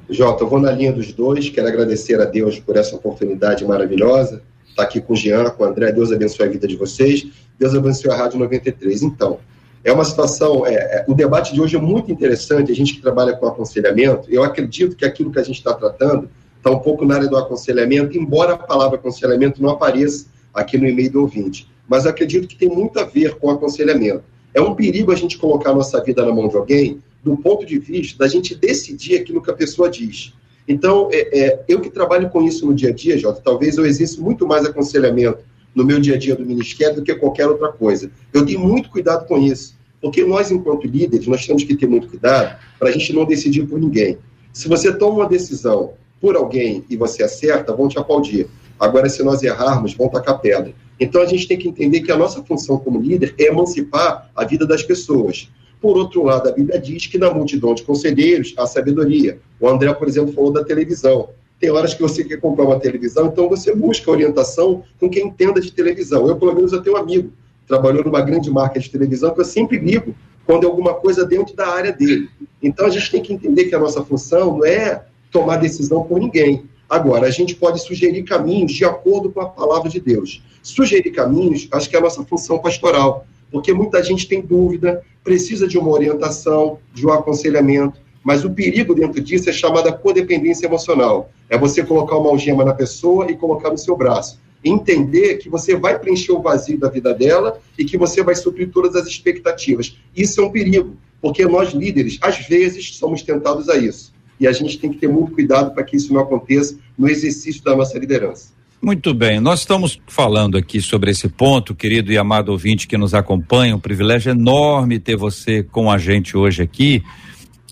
Jota, 0.08 0.44
eu 0.44 0.48
vou 0.48 0.60
na 0.60 0.72
linha 0.72 0.92
dos 0.92 1.12
dois, 1.12 1.48
quero 1.48 1.68
agradecer 1.68 2.20
a 2.20 2.24
Deus 2.24 2.58
por 2.58 2.76
essa 2.76 2.96
oportunidade 2.96 3.64
maravilhosa 3.64 4.42
estar 4.76 4.82
tá 4.82 4.88
aqui 4.88 5.00
com 5.00 5.14
o 5.14 5.16
Jean, 5.16 5.50
com 5.50 5.64
o 5.64 5.66
André. 5.66 5.90
Deus 5.90 6.12
abençoe 6.12 6.46
a 6.46 6.50
vida 6.50 6.68
de 6.68 6.76
vocês. 6.76 7.26
Deus 7.58 7.74
abençoe 7.74 8.10
a 8.10 8.16
Rádio 8.16 8.38
93. 8.38 9.02
Então, 9.02 9.38
é 9.82 9.90
uma 9.92 10.04
situação. 10.04 10.66
É, 10.66 10.74
é, 10.74 11.04
o 11.08 11.14
debate 11.14 11.54
de 11.54 11.60
hoje 11.60 11.76
é 11.76 11.80
muito 11.80 12.12
interessante. 12.12 12.70
A 12.70 12.74
gente 12.74 12.94
que 12.94 13.00
trabalha 13.00 13.34
com 13.34 13.46
aconselhamento, 13.46 14.28
eu 14.30 14.44
acredito 14.44 14.94
que 14.94 15.04
aquilo 15.04 15.32
que 15.32 15.38
a 15.38 15.42
gente 15.42 15.56
está 15.56 15.72
tratando 15.72 16.28
está 16.58 16.70
um 16.70 16.78
pouco 16.78 17.04
na 17.04 17.14
área 17.14 17.28
do 17.28 17.36
aconselhamento, 17.36 18.18
embora 18.18 18.52
a 18.52 18.58
palavra 18.58 18.98
aconselhamento 18.98 19.62
não 19.62 19.70
apareça 19.70 20.26
aqui 20.52 20.76
no 20.76 20.86
e-mail 20.86 21.10
do 21.10 21.20
ouvinte. 21.22 21.68
Mas 21.88 22.06
acredito 22.06 22.48
que 22.48 22.56
tem 22.56 22.68
muito 22.68 22.98
a 22.98 23.04
ver 23.04 23.36
com 23.36 23.50
aconselhamento. 23.50 24.24
É 24.52 24.60
um 24.60 24.74
perigo 24.74 25.12
a 25.12 25.16
gente 25.16 25.38
colocar 25.38 25.70
a 25.70 25.74
nossa 25.74 26.02
vida 26.02 26.24
na 26.24 26.32
mão 26.32 26.48
de 26.48 26.56
alguém 26.56 27.00
do 27.22 27.36
ponto 27.36 27.64
de 27.64 27.78
vista 27.78 28.18
da 28.18 28.28
gente 28.28 28.54
decidir 28.54 29.16
aquilo 29.16 29.42
que 29.42 29.50
a 29.50 29.54
pessoa 29.54 29.90
diz. 29.90 30.32
Então, 30.68 31.08
é, 31.12 31.38
é, 31.38 31.64
eu 31.68 31.80
que 31.80 31.90
trabalho 31.90 32.28
com 32.28 32.42
isso 32.42 32.66
no 32.66 32.74
dia 32.74 32.88
a 32.88 32.92
dia, 32.92 33.16
Jota, 33.16 33.40
talvez 33.42 33.76
eu 33.76 33.86
exerça 33.86 34.20
muito 34.20 34.46
mais 34.46 34.64
aconselhamento 34.64 35.38
no 35.74 35.84
meu 35.84 36.00
dia 36.00 36.14
a 36.14 36.18
dia 36.18 36.34
do 36.34 36.44
ministério 36.44 36.96
do 36.96 37.02
que 37.02 37.14
qualquer 37.14 37.46
outra 37.46 37.68
coisa. 37.68 38.10
Eu 38.32 38.44
tenho 38.44 38.60
muito 38.60 38.90
cuidado 38.90 39.26
com 39.26 39.38
isso, 39.38 39.76
porque 40.00 40.24
nós, 40.24 40.50
enquanto 40.50 40.86
líderes, 40.86 41.26
nós 41.26 41.46
temos 41.46 41.62
que 41.62 41.76
ter 41.76 41.86
muito 41.86 42.08
cuidado 42.08 42.58
para 42.78 42.88
a 42.88 42.92
gente 42.92 43.12
não 43.12 43.24
decidir 43.24 43.66
por 43.66 43.78
ninguém. 43.78 44.18
Se 44.52 44.68
você 44.68 44.92
toma 44.92 45.18
uma 45.18 45.28
decisão 45.28 45.92
por 46.20 46.34
alguém 46.34 46.84
e 46.88 46.96
você 46.96 47.22
acerta, 47.22 47.74
vão 47.74 47.88
te 47.88 47.98
aplaudir. 47.98 48.48
Agora, 48.80 49.08
se 49.08 49.22
nós 49.22 49.42
errarmos, 49.42 49.94
vão 49.94 50.08
tacar 50.08 50.40
pedra. 50.40 50.72
Então, 50.98 51.20
a 51.20 51.26
gente 51.26 51.46
tem 51.46 51.58
que 51.58 51.68
entender 51.68 52.00
que 52.00 52.10
a 52.10 52.16
nossa 52.16 52.42
função 52.42 52.78
como 52.78 53.00
líder 53.00 53.34
é 53.38 53.44
emancipar 53.44 54.30
a 54.34 54.44
vida 54.44 54.66
das 54.66 54.82
pessoas. 54.82 55.50
Por 55.80 55.96
outro 55.96 56.22
lado, 56.22 56.48
a 56.48 56.52
Bíblia 56.52 56.78
diz 56.78 57.06
que 57.06 57.18
na 57.18 57.32
multidão 57.32 57.74
de 57.74 57.82
conselheiros 57.82 58.54
há 58.56 58.66
sabedoria. 58.66 59.38
O 59.60 59.68
André, 59.68 59.92
por 59.94 60.08
exemplo, 60.08 60.32
falou 60.32 60.52
da 60.52 60.64
televisão. 60.64 61.30
Tem 61.60 61.70
horas 61.70 61.94
que 61.94 62.02
você 62.02 62.24
quer 62.24 62.40
comprar 62.40 62.64
uma 62.64 62.78
televisão, 62.78 63.26
então 63.26 63.48
você 63.48 63.74
busca 63.74 64.10
orientação 64.10 64.82
com 65.00 65.08
quem 65.08 65.26
entenda 65.26 65.60
de 65.60 65.72
televisão. 65.72 66.26
Eu, 66.26 66.36
pelo 66.36 66.54
menos, 66.54 66.72
eu 66.72 66.82
tenho 66.82 66.96
um 66.96 66.98
amigo 66.98 67.32
trabalhou 67.66 68.04
numa 68.04 68.20
grande 68.20 68.50
marca 68.50 68.78
de 68.78 68.88
televisão 68.88 69.34
que 69.34 69.40
eu 69.40 69.44
sempre 69.44 69.78
ligo 69.78 70.14
quando 70.44 70.64
é 70.64 70.66
alguma 70.66 70.94
coisa 70.94 71.24
dentro 71.26 71.54
da 71.56 71.68
área 71.68 71.92
dele. 71.92 72.30
Então 72.62 72.86
a 72.86 72.90
gente 72.90 73.10
tem 73.10 73.22
que 73.22 73.32
entender 73.32 73.64
que 73.64 73.74
a 73.74 73.78
nossa 73.78 74.02
função 74.04 74.58
não 74.58 74.64
é 74.64 75.04
tomar 75.30 75.56
decisão 75.56 76.04
por 76.04 76.20
ninguém. 76.20 76.64
Agora, 76.88 77.26
a 77.26 77.30
gente 77.30 77.56
pode 77.56 77.82
sugerir 77.82 78.22
caminhos 78.22 78.72
de 78.72 78.84
acordo 78.84 79.30
com 79.30 79.40
a 79.40 79.48
palavra 79.48 79.90
de 79.90 80.00
Deus. 80.00 80.40
Sugerir 80.62 81.10
caminhos, 81.10 81.68
acho 81.72 81.90
que 81.90 81.96
é 81.96 81.98
a 81.98 82.02
nossa 82.02 82.24
função 82.24 82.60
pastoral 82.60 83.26
porque 83.50 83.72
muita 83.72 84.02
gente 84.02 84.28
tem 84.28 84.40
dúvida, 84.40 85.02
precisa 85.22 85.66
de 85.66 85.78
uma 85.78 85.90
orientação, 85.90 86.78
de 86.92 87.06
um 87.06 87.12
aconselhamento, 87.12 88.00
Mas 88.26 88.44
o 88.44 88.50
perigo 88.50 88.92
dentro 88.92 89.20
disso 89.20 89.48
é 89.48 89.52
chamada 89.52 89.92
codependência 89.92 90.66
emocional. 90.66 91.30
É 91.48 91.56
você 91.56 91.84
colocar 91.84 92.16
uma 92.16 92.28
algema 92.28 92.64
na 92.64 92.74
pessoa 92.74 93.30
e 93.30 93.36
colocar 93.36 93.70
no 93.70 93.78
seu 93.78 93.96
braço. 93.96 94.40
Entender 94.64 95.36
que 95.36 95.48
você 95.48 95.76
vai 95.76 95.96
preencher 95.96 96.32
o 96.32 96.42
vazio 96.42 96.76
da 96.76 96.88
vida 96.88 97.14
dela 97.14 97.60
e 97.78 97.84
que 97.84 97.96
você 97.96 98.24
vai 98.24 98.34
suprir 98.34 98.72
todas 98.72 98.96
as 98.96 99.06
expectativas. 99.06 99.96
Isso 100.16 100.40
é 100.40 100.44
um 100.44 100.50
perigo, 100.50 100.96
porque 101.22 101.46
nós 101.46 101.70
líderes, 101.70 102.18
às 102.20 102.44
vezes, 102.48 102.96
somos 102.96 103.22
tentados 103.22 103.68
a 103.68 103.76
isso. 103.76 104.12
E 104.40 104.48
a 104.48 104.50
gente 104.50 104.76
tem 104.80 104.90
que 104.90 104.98
ter 104.98 105.08
muito 105.08 105.30
cuidado 105.30 105.72
para 105.72 105.84
que 105.84 105.94
isso 105.96 106.12
não 106.12 106.20
aconteça 106.20 106.76
no 106.98 107.08
exercício 107.08 107.62
da 107.62 107.76
nossa 107.76 107.96
liderança. 107.96 108.48
Muito 108.80 109.14
bem, 109.14 109.40
nós 109.40 109.60
estamos 109.60 109.98
falando 110.06 110.56
aqui 110.56 110.80
sobre 110.80 111.10
esse 111.10 111.28
ponto, 111.28 111.74
querido 111.74 112.12
e 112.12 112.18
amado 112.18 112.50
ouvinte 112.50 112.86
que 112.86 112.96
nos 112.96 113.14
acompanha, 113.14 113.74
um 113.74 113.80
privilégio 113.80 114.30
enorme 114.30 114.98
ter 114.98 115.16
você 115.16 115.62
com 115.62 115.90
a 115.90 115.96
gente 115.98 116.36
hoje 116.36 116.62
aqui. 116.62 117.02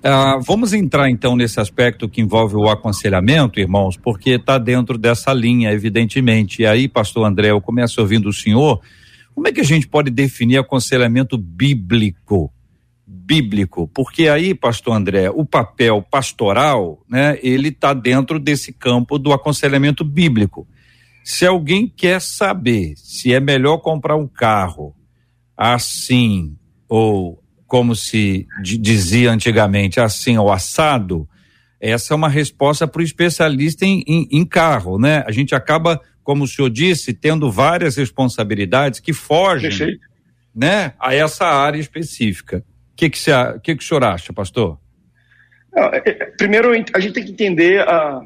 Ah, 0.03 0.39
vamos 0.45 0.73
entrar 0.73 1.09
então 1.11 1.37
nesse 1.37 1.61
aspecto 1.61 2.09
que 2.09 2.21
envolve 2.21 2.57
o 2.57 2.69
aconselhamento, 2.69 3.61
irmãos, 3.61 3.97
porque 3.97 4.31
está 4.31 4.59
dentro 4.59 4.99
dessa 4.99 5.33
linha, 5.33 5.71
evidentemente. 5.73 6.63
E 6.63 6.67
aí, 6.67 6.89
pastor 6.89 7.27
André, 7.27 7.51
eu 7.51 7.61
começo 7.61 8.01
ouvindo 8.01 8.29
o 8.29 8.33
senhor. 8.33 8.81
Como 9.35 9.47
é 9.47 9.53
que 9.53 9.61
a 9.61 9.65
gente 9.65 9.87
pode 9.87 10.11
definir 10.11 10.59
aconselhamento 10.59 11.39
bíblico? 11.39 12.53
Bíblico, 13.07 13.89
porque 13.95 14.29
aí, 14.29 14.55
pastor 14.55 14.95
André, 14.95 15.31
o 15.31 15.45
papel 15.45 16.03
pastoral, 16.03 17.03
né, 17.09 17.39
ele 17.43 17.69
está 17.69 17.95
dentro 17.95 18.39
desse 18.39 18.73
campo 18.73 19.19
do 19.19 19.33
aconselhamento 19.33 20.05
bíblico. 20.05 20.67
Se 21.25 21.47
alguém 21.47 21.88
quer 21.88 22.21
saber 22.21 22.93
se 22.97 23.33
é 23.33 23.40
melhor 23.40 23.78
comprar 23.78 24.14
um 24.14 24.28
carro 24.28 24.95
assim, 25.57 26.54
ou 26.87 27.43
como 27.66 27.97
se 27.97 28.47
dizia 28.62 29.33
antigamente, 29.33 29.99
assim 29.99 30.37
ou 30.37 30.52
assado, 30.52 31.26
essa 31.81 32.12
é 32.12 32.16
uma 32.16 32.28
resposta 32.28 32.87
para 32.87 33.00
o 33.00 33.04
especialista 33.04 33.87
em, 33.87 34.04
em, 34.07 34.28
em, 34.31 34.45
carro, 34.45 34.99
né? 34.99 35.25
A 35.26 35.33
gente 35.33 35.54
acaba, 35.54 36.00
como 36.23 36.45
o 36.45 36.49
senhor 36.49 36.69
disse, 36.69 37.14
tendo 37.14 37.50
várias 37.50 37.97
responsabilidades 37.97 39.00
que 39.00 39.14
fogem 39.14 39.99
né, 40.54 40.93
a 41.00 41.14
essa 41.14 41.47
área 41.47 41.78
específica. 41.78 42.59
O 42.93 42.97
que, 42.97 43.09
que, 43.09 43.21
que, 43.62 43.76
que 43.76 43.83
o 43.83 43.87
senhor 43.87 44.04
acha, 44.04 44.33
pastor? 44.33 44.78
É, 45.76 46.26
primeiro, 46.37 46.71
a 46.71 47.00
gente 47.00 47.14
tem 47.14 47.25
que 47.25 47.33
entender 47.33 47.81
a, 47.81 48.21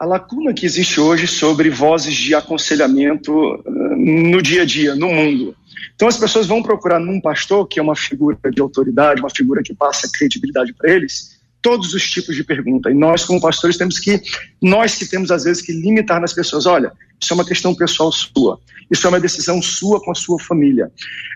a 0.00 0.06
lacuna 0.06 0.54
que 0.54 0.64
existe 0.64 0.98
hoje 0.98 1.26
sobre 1.26 1.68
vozes 1.68 2.14
de 2.14 2.34
aconselhamento 2.34 3.30
eh, 3.54 3.70
no 3.98 4.40
dia 4.40 4.62
a 4.62 4.64
dia, 4.64 4.96
no 4.96 5.10
mundo. 5.10 5.54
Então 5.94 6.08
as 6.08 6.16
pessoas 6.16 6.46
vão 6.46 6.62
procurar 6.62 6.98
num 6.98 7.20
pastor, 7.20 7.68
que 7.68 7.78
é 7.78 7.82
uma 7.82 7.94
figura 7.94 8.38
de 8.50 8.62
autoridade, 8.62 9.20
uma 9.20 9.28
figura 9.28 9.62
que 9.62 9.74
passa 9.74 10.08
credibilidade 10.10 10.72
para 10.72 10.90
eles, 10.90 11.38
todos 11.60 11.92
os 11.92 12.08
tipos 12.08 12.34
de 12.34 12.42
pergunta. 12.42 12.90
E 12.90 12.94
nós, 12.94 13.26
como 13.26 13.42
pastores, 13.42 13.76
temos 13.76 13.98
que, 13.98 14.22
nós 14.62 14.94
que 14.94 15.04
temos 15.04 15.30
às 15.30 15.44
vezes 15.44 15.62
que 15.62 15.70
limitar 15.70 16.18
nas 16.18 16.32
pessoas, 16.32 16.64
olha, 16.64 16.92
isso 17.20 17.34
é 17.34 17.34
uma 17.34 17.44
questão 17.44 17.74
pessoal 17.74 18.10
sua, 18.10 18.58
isso 18.90 19.06
é 19.06 19.10
uma 19.10 19.20
decisão 19.20 19.60
sua 19.60 20.00
com 20.02 20.12
a 20.12 20.14
sua 20.14 20.38
família. 20.40 20.90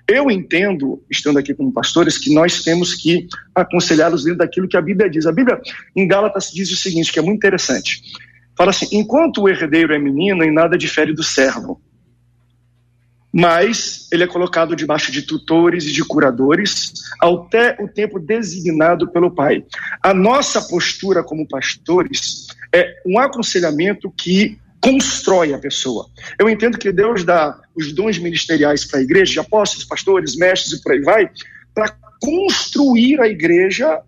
Eu 0.08 0.30
entendo, 0.30 1.02
estando 1.10 1.38
aqui 1.38 1.52
como 1.52 1.70
pastores, 1.70 2.16
que 2.16 2.32
nós 2.32 2.62
temos 2.62 2.94
que 2.94 3.28
aconselhá-los 3.54 4.24
dentro 4.24 4.38
daquilo 4.38 4.66
que 4.66 4.76
a 4.78 4.80
Bíblia 4.80 5.10
diz. 5.10 5.26
A 5.26 5.32
Bíblia, 5.32 5.60
em 5.94 6.08
Gálatas, 6.08 6.50
diz 6.50 6.72
o 6.72 6.76
seguinte, 6.76 7.12
que 7.12 7.18
é 7.18 7.22
muito 7.22 7.36
interessante. 7.36 8.00
Fala 8.56 8.70
assim: 8.70 8.86
enquanto 8.92 9.42
o 9.42 9.48
herdeiro 9.48 9.94
é 9.94 9.98
menino, 9.98 10.44
em 10.44 10.52
nada 10.52 10.78
difere 10.78 11.12
do 11.12 11.22
servo. 11.22 11.80
Mas 13.32 14.06
ele 14.12 14.22
é 14.22 14.28
colocado 14.28 14.76
debaixo 14.76 15.10
de 15.10 15.22
tutores 15.22 15.84
e 15.86 15.92
de 15.92 16.04
curadores 16.04 16.92
até 17.20 17.76
o 17.80 17.88
tempo 17.88 18.20
designado 18.20 19.10
pelo 19.10 19.34
pai. 19.34 19.64
A 20.00 20.14
nossa 20.14 20.62
postura 20.62 21.20
como 21.24 21.48
pastores 21.48 22.46
é 22.72 22.94
um 23.04 23.18
aconselhamento 23.18 24.08
que 24.16 24.56
constrói 24.80 25.52
a 25.52 25.58
pessoa. 25.58 26.06
Eu 26.38 26.48
entendo 26.48 26.78
que 26.78 26.92
Deus 26.92 27.24
dá 27.24 27.58
os 27.74 27.92
dons 27.92 28.18
ministeriais 28.18 28.84
para 28.84 29.00
a 29.00 29.02
igreja, 29.02 29.40
apóstolos, 29.40 29.84
pastores, 29.84 30.36
mestres 30.36 30.78
e 30.78 30.82
por 30.82 30.92
aí 30.92 31.00
vai, 31.00 31.30
para 31.74 31.96
construir 32.20 33.20
a 33.20 33.26
igreja 33.26 34.00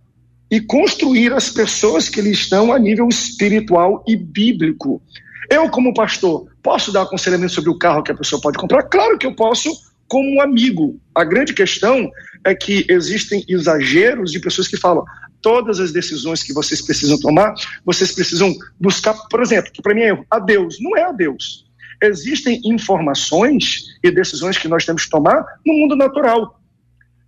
e 0.51 0.61
construir 0.61 1.33
as 1.33 1.51
pessoas 1.51 2.09
que 2.09 2.21
lhe 2.21 2.31
estão 2.31 2.73
a 2.73 2.79
nível 2.79 3.09
espiritual 3.09 4.05
e 4.07 4.17
bíblico. 4.17 5.03
Eu, 5.51 5.69
como 5.71 5.95
pastor, 5.95 6.47
posso 6.63 6.93
dar 6.93 7.03
aconselhamento 7.03 7.53
sobre 7.53 7.71
o 7.71 7.79
carro 7.79 8.03
que 8.03 8.13
a 8.13 8.17
pessoa 8.17 8.41
pode 8.41 8.59
comprar? 8.59 8.83
Claro 8.85 9.19
que 9.19 9.27
eu 9.27 9.35
posso, 9.35 9.71
como 10.09 10.37
um 10.37 10.41
amigo. 10.41 11.01
A 11.15 11.25
grande 11.25 11.53
questão 11.53 12.11
é 12.45 12.55
que 12.55 12.85
existem 12.89 13.45
exageros 13.49 14.31
de 14.31 14.41
pessoas 14.41 14.69
que 14.69 14.77
falam 14.77 15.05
todas 15.41 15.79
as 15.79 15.93
decisões 15.93 16.43
que 16.43 16.53
vocês 16.53 16.83
precisam 16.83 17.19
tomar, 17.19 17.55
vocês 17.85 18.13
precisam 18.13 18.53
buscar, 18.81 19.15
por 19.31 19.41
exemplo, 19.41 19.71
que 19.73 19.83
para 19.83 19.95
mim 19.95 20.03
é 20.03 20.09
erro, 20.09 20.27
a 20.31 20.39
Deus. 20.39 20.79
Não 20.81 20.97
é 20.97 21.05
a 21.05 21.13
Deus. 21.13 21.67
Existem 22.03 22.61
informações 22.65 23.85
e 24.03 24.11
decisões 24.11 24.59
que 24.59 24.69
nós 24.69 24.85
temos 24.85 25.05
que 25.05 25.11
tomar 25.11 25.45
no 25.65 25.73
mundo 25.73 25.97
natural. 25.97 26.61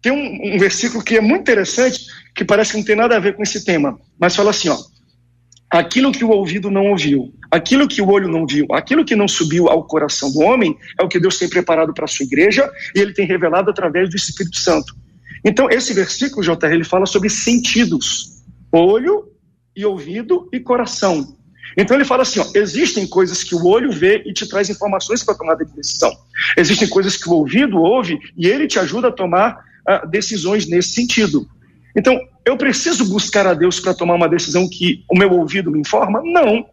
Tem 0.01 0.13
um, 0.13 0.55
um 0.55 0.59
versículo 0.59 1.03
que 1.03 1.17
é 1.17 1.21
muito 1.21 1.43
interessante, 1.43 2.07
que 2.35 2.45
parece 2.45 2.73
que 2.73 2.79
não 2.79 2.85
tem 2.85 2.97
nada 2.97 3.17
a 3.17 3.21
ver 3.21 3.35
com 3.35 3.43
esse 3.43 3.65
tema, 3.65 3.99
mas 4.19 4.37
fala 4.37 4.51
assim, 4.51 4.69
ó, 4.69 4.79
aquilo 5.71 6.13
que 6.13 6.25
o 6.25 6.31
ouvido 6.31 6.71
não 6.71 6.87
ouviu, 6.91 7.33
aquilo 7.51 7.89
que 7.89 8.01
o 8.01 8.09
olho 8.09 8.29
não 8.29 8.47
viu, 8.47 8.67
aquilo 8.73 9.05
que 9.05 9.17
não 9.17 9.27
subiu 9.27 9.69
ao 9.69 9.85
coração 9.85 10.31
do 10.31 10.41
homem, 10.41 10.77
é 10.99 11.03
o 11.03 11.09
que 11.09 11.19
Deus 11.19 11.39
tem 11.39 11.49
preparado 11.49 11.93
para 11.93 12.05
a 12.05 12.09
sua 12.09 12.25
igreja 12.25 12.71
e 12.95 13.01
ele 13.01 13.13
tem 13.13 13.27
revelado 13.27 13.71
através 13.71 14.09
do 14.09 14.17
Espírito 14.17 14.59
Santo. 14.59 14.95
Então, 15.45 15.69
esse 15.71 15.93
versículo, 15.93 16.43
JR, 16.43 16.73
ele 16.73 16.85
fala 16.85 17.07
sobre 17.07 17.29
sentidos: 17.29 18.43
olho 18.73 19.29
e 19.77 19.85
ouvido 19.85 20.49
e 20.53 20.61
coração. 20.61 21.37
Então 21.77 21.97
ele 21.97 22.05
fala 22.05 22.23
assim: 22.23 22.41
ó, 22.41 22.47
existem 22.55 23.07
coisas 23.07 23.45
que 23.45 23.55
o 23.55 23.65
olho 23.67 23.93
vê 23.93 24.23
e 24.27 24.33
te 24.33 24.49
traz 24.49 24.69
informações 24.69 25.23
para 25.23 25.37
tomada 25.37 25.65
de 25.65 25.73
decisão. 25.73 26.13
Existem 26.57 26.89
coisas 26.89 27.17
que 27.17 27.29
o 27.29 27.33
ouvido 27.33 27.79
ouve 27.79 28.19
e 28.37 28.47
ele 28.47 28.67
te 28.67 28.79
ajuda 28.79 29.09
a 29.09 29.13
tomar 29.13 29.68
uh, 29.89 30.07
decisões 30.09 30.69
nesse 30.69 30.91
sentido. 30.91 31.49
Então, 31.97 32.19
eu 32.45 32.57
preciso 32.57 33.05
buscar 33.07 33.47
a 33.47 33.55
Deus 33.55 33.81
para 33.81 33.95
tomar 33.95 34.15
uma 34.15 34.29
decisão 34.29 34.69
que 34.69 35.05
o 35.11 35.19
meu 35.19 35.33
ouvido 35.33 35.71
me 35.71 35.81
informa? 35.81 36.23
Não. 36.25 36.67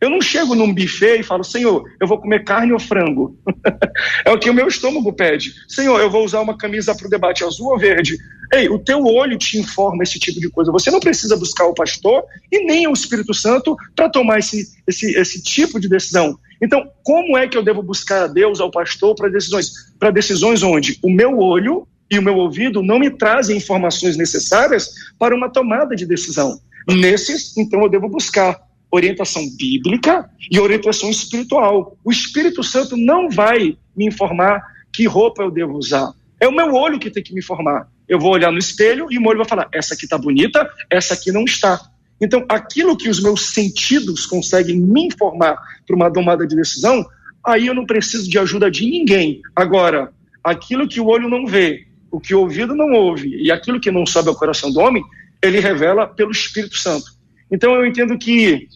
Eu 0.00 0.10
não 0.10 0.20
chego 0.20 0.54
num 0.54 0.74
buffet 0.74 1.20
e 1.20 1.22
falo, 1.22 1.42
Senhor, 1.44 1.84
eu 2.00 2.06
vou 2.06 2.18
comer 2.18 2.44
carne 2.44 2.72
ou 2.72 2.78
frango. 2.78 3.38
é 4.24 4.30
o 4.30 4.38
que 4.38 4.50
o 4.50 4.54
meu 4.54 4.68
estômago 4.68 5.12
pede. 5.12 5.54
Senhor, 5.68 6.00
eu 6.00 6.10
vou 6.10 6.24
usar 6.24 6.40
uma 6.40 6.58
camisa 6.58 6.94
para 6.94 7.06
o 7.06 7.10
debate 7.10 7.44
azul 7.44 7.68
ou 7.68 7.78
verde. 7.78 8.18
Ei, 8.52 8.68
o 8.68 8.78
teu 8.78 9.02
olho 9.04 9.38
te 9.38 9.58
informa 9.58 10.02
esse 10.02 10.18
tipo 10.18 10.40
de 10.40 10.50
coisa. 10.50 10.70
Você 10.72 10.90
não 10.90 11.00
precisa 11.00 11.36
buscar 11.36 11.66
o 11.66 11.74
pastor 11.74 12.22
e 12.52 12.64
nem 12.66 12.86
o 12.86 12.92
Espírito 12.92 13.32
Santo 13.32 13.76
para 13.96 14.10
tomar 14.10 14.40
esse, 14.40 14.66
esse, 14.86 15.14
esse 15.16 15.42
tipo 15.42 15.80
de 15.80 15.88
decisão. 15.88 16.38
Então, 16.62 16.86
como 17.02 17.38
é 17.38 17.48
que 17.48 17.56
eu 17.56 17.62
devo 17.62 17.82
buscar 17.82 18.24
a 18.24 18.26
Deus, 18.26 18.60
ao 18.60 18.70
pastor, 18.70 19.14
para 19.14 19.28
decisões? 19.28 19.72
Para 19.98 20.10
decisões 20.10 20.62
onde 20.62 20.98
o 21.02 21.10
meu 21.10 21.38
olho 21.38 21.86
e 22.14 22.18
o 22.18 22.22
meu 22.22 22.36
ouvido 22.36 22.82
não 22.82 22.98
me 22.98 23.10
trazem 23.10 23.56
informações 23.56 24.16
necessárias 24.16 24.90
para 25.18 25.34
uma 25.34 25.50
tomada 25.50 25.96
de 25.96 26.06
decisão. 26.06 26.60
Nesses, 26.88 27.56
então, 27.56 27.82
eu 27.82 27.88
devo 27.88 28.08
buscar 28.08 28.60
orientação 28.90 29.42
bíblica 29.56 30.30
e 30.50 30.60
orientação 30.60 31.10
espiritual. 31.10 31.96
O 32.04 32.12
Espírito 32.12 32.62
Santo 32.62 32.96
não 32.96 33.28
vai 33.28 33.76
me 33.96 34.06
informar 34.06 34.62
que 34.92 35.06
roupa 35.06 35.42
eu 35.42 35.50
devo 35.50 35.76
usar. 35.76 36.12
É 36.38 36.46
o 36.46 36.52
meu 36.52 36.72
olho 36.74 36.98
que 36.98 37.10
tem 37.10 37.22
que 37.22 37.32
me 37.32 37.40
informar. 37.40 37.88
Eu 38.08 38.20
vou 38.20 38.32
olhar 38.32 38.52
no 38.52 38.58
espelho 38.58 39.08
e 39.10 39.18
o 39.18 39.20
meu 39.20 39.30
olho 39.30 39.38
vai 39.38 39.48
falar: 39.48 39.68
essa 39.72 39.94
aqui 39.94 40.04
está 40.04 40.18
bonita, 40.18 40.68
essa 40.90 41.14
aqui 41.14 41.32
não 41.32 41.44
está. 41.44 41.80
Então, 42.20 42.44
aquilo 42.48 42.96
que 42.96 43.08
os 43.08 43.20
meus 43.20 43.52
sentidos 43.52 44.24
conseguem 44.24 44.78
me 44.78 45.06
informar 45.06 45.56
para 45.86 45.96
uma 45.96 46.12
tomada 46.12 46.46
de 46.46 46.54
decisão, 46.54 47.04
aí 47.44 47.66
eu 47.66 47.74
não 47.74 47.84
preciso 47.84 48.30
de 48.30 48.38
ajuda 48.38 48.70
de 48.70 48.88
ninguém. 48.88 49.42
Agora, 49.56 50.12
aquilo 50.44 50.86
que 50.86 51.00
o 51.00 51.06
olho 51.06 51.28
não 51.28 51.46
vê, 51.46 51.86
o 52.14 52.20
que 52.20 52.32
o 52.32 52.42
ouvido 52.42 52.76
não 52.76 52.92
ouve 52.92 53.36
e 53.42 53.50
aquilo 53.50 53.80
que 53.80 53.90
não 53.90 54.06
sobe 54.06 54.28
ao 54.28 54.36
coração 54.36 54.70
do 54.70 54.78
homem, 54.78 55.02
ele 55.42 55.58
revela 55.58 56.06
pelo 56.06 56.30
Espírito 56.30 56.76
Santo. 56.76 57.06
Então 57.50 57.74
eu 57.74 57.84
entendo 57.84 58.16
que 58.16 58.68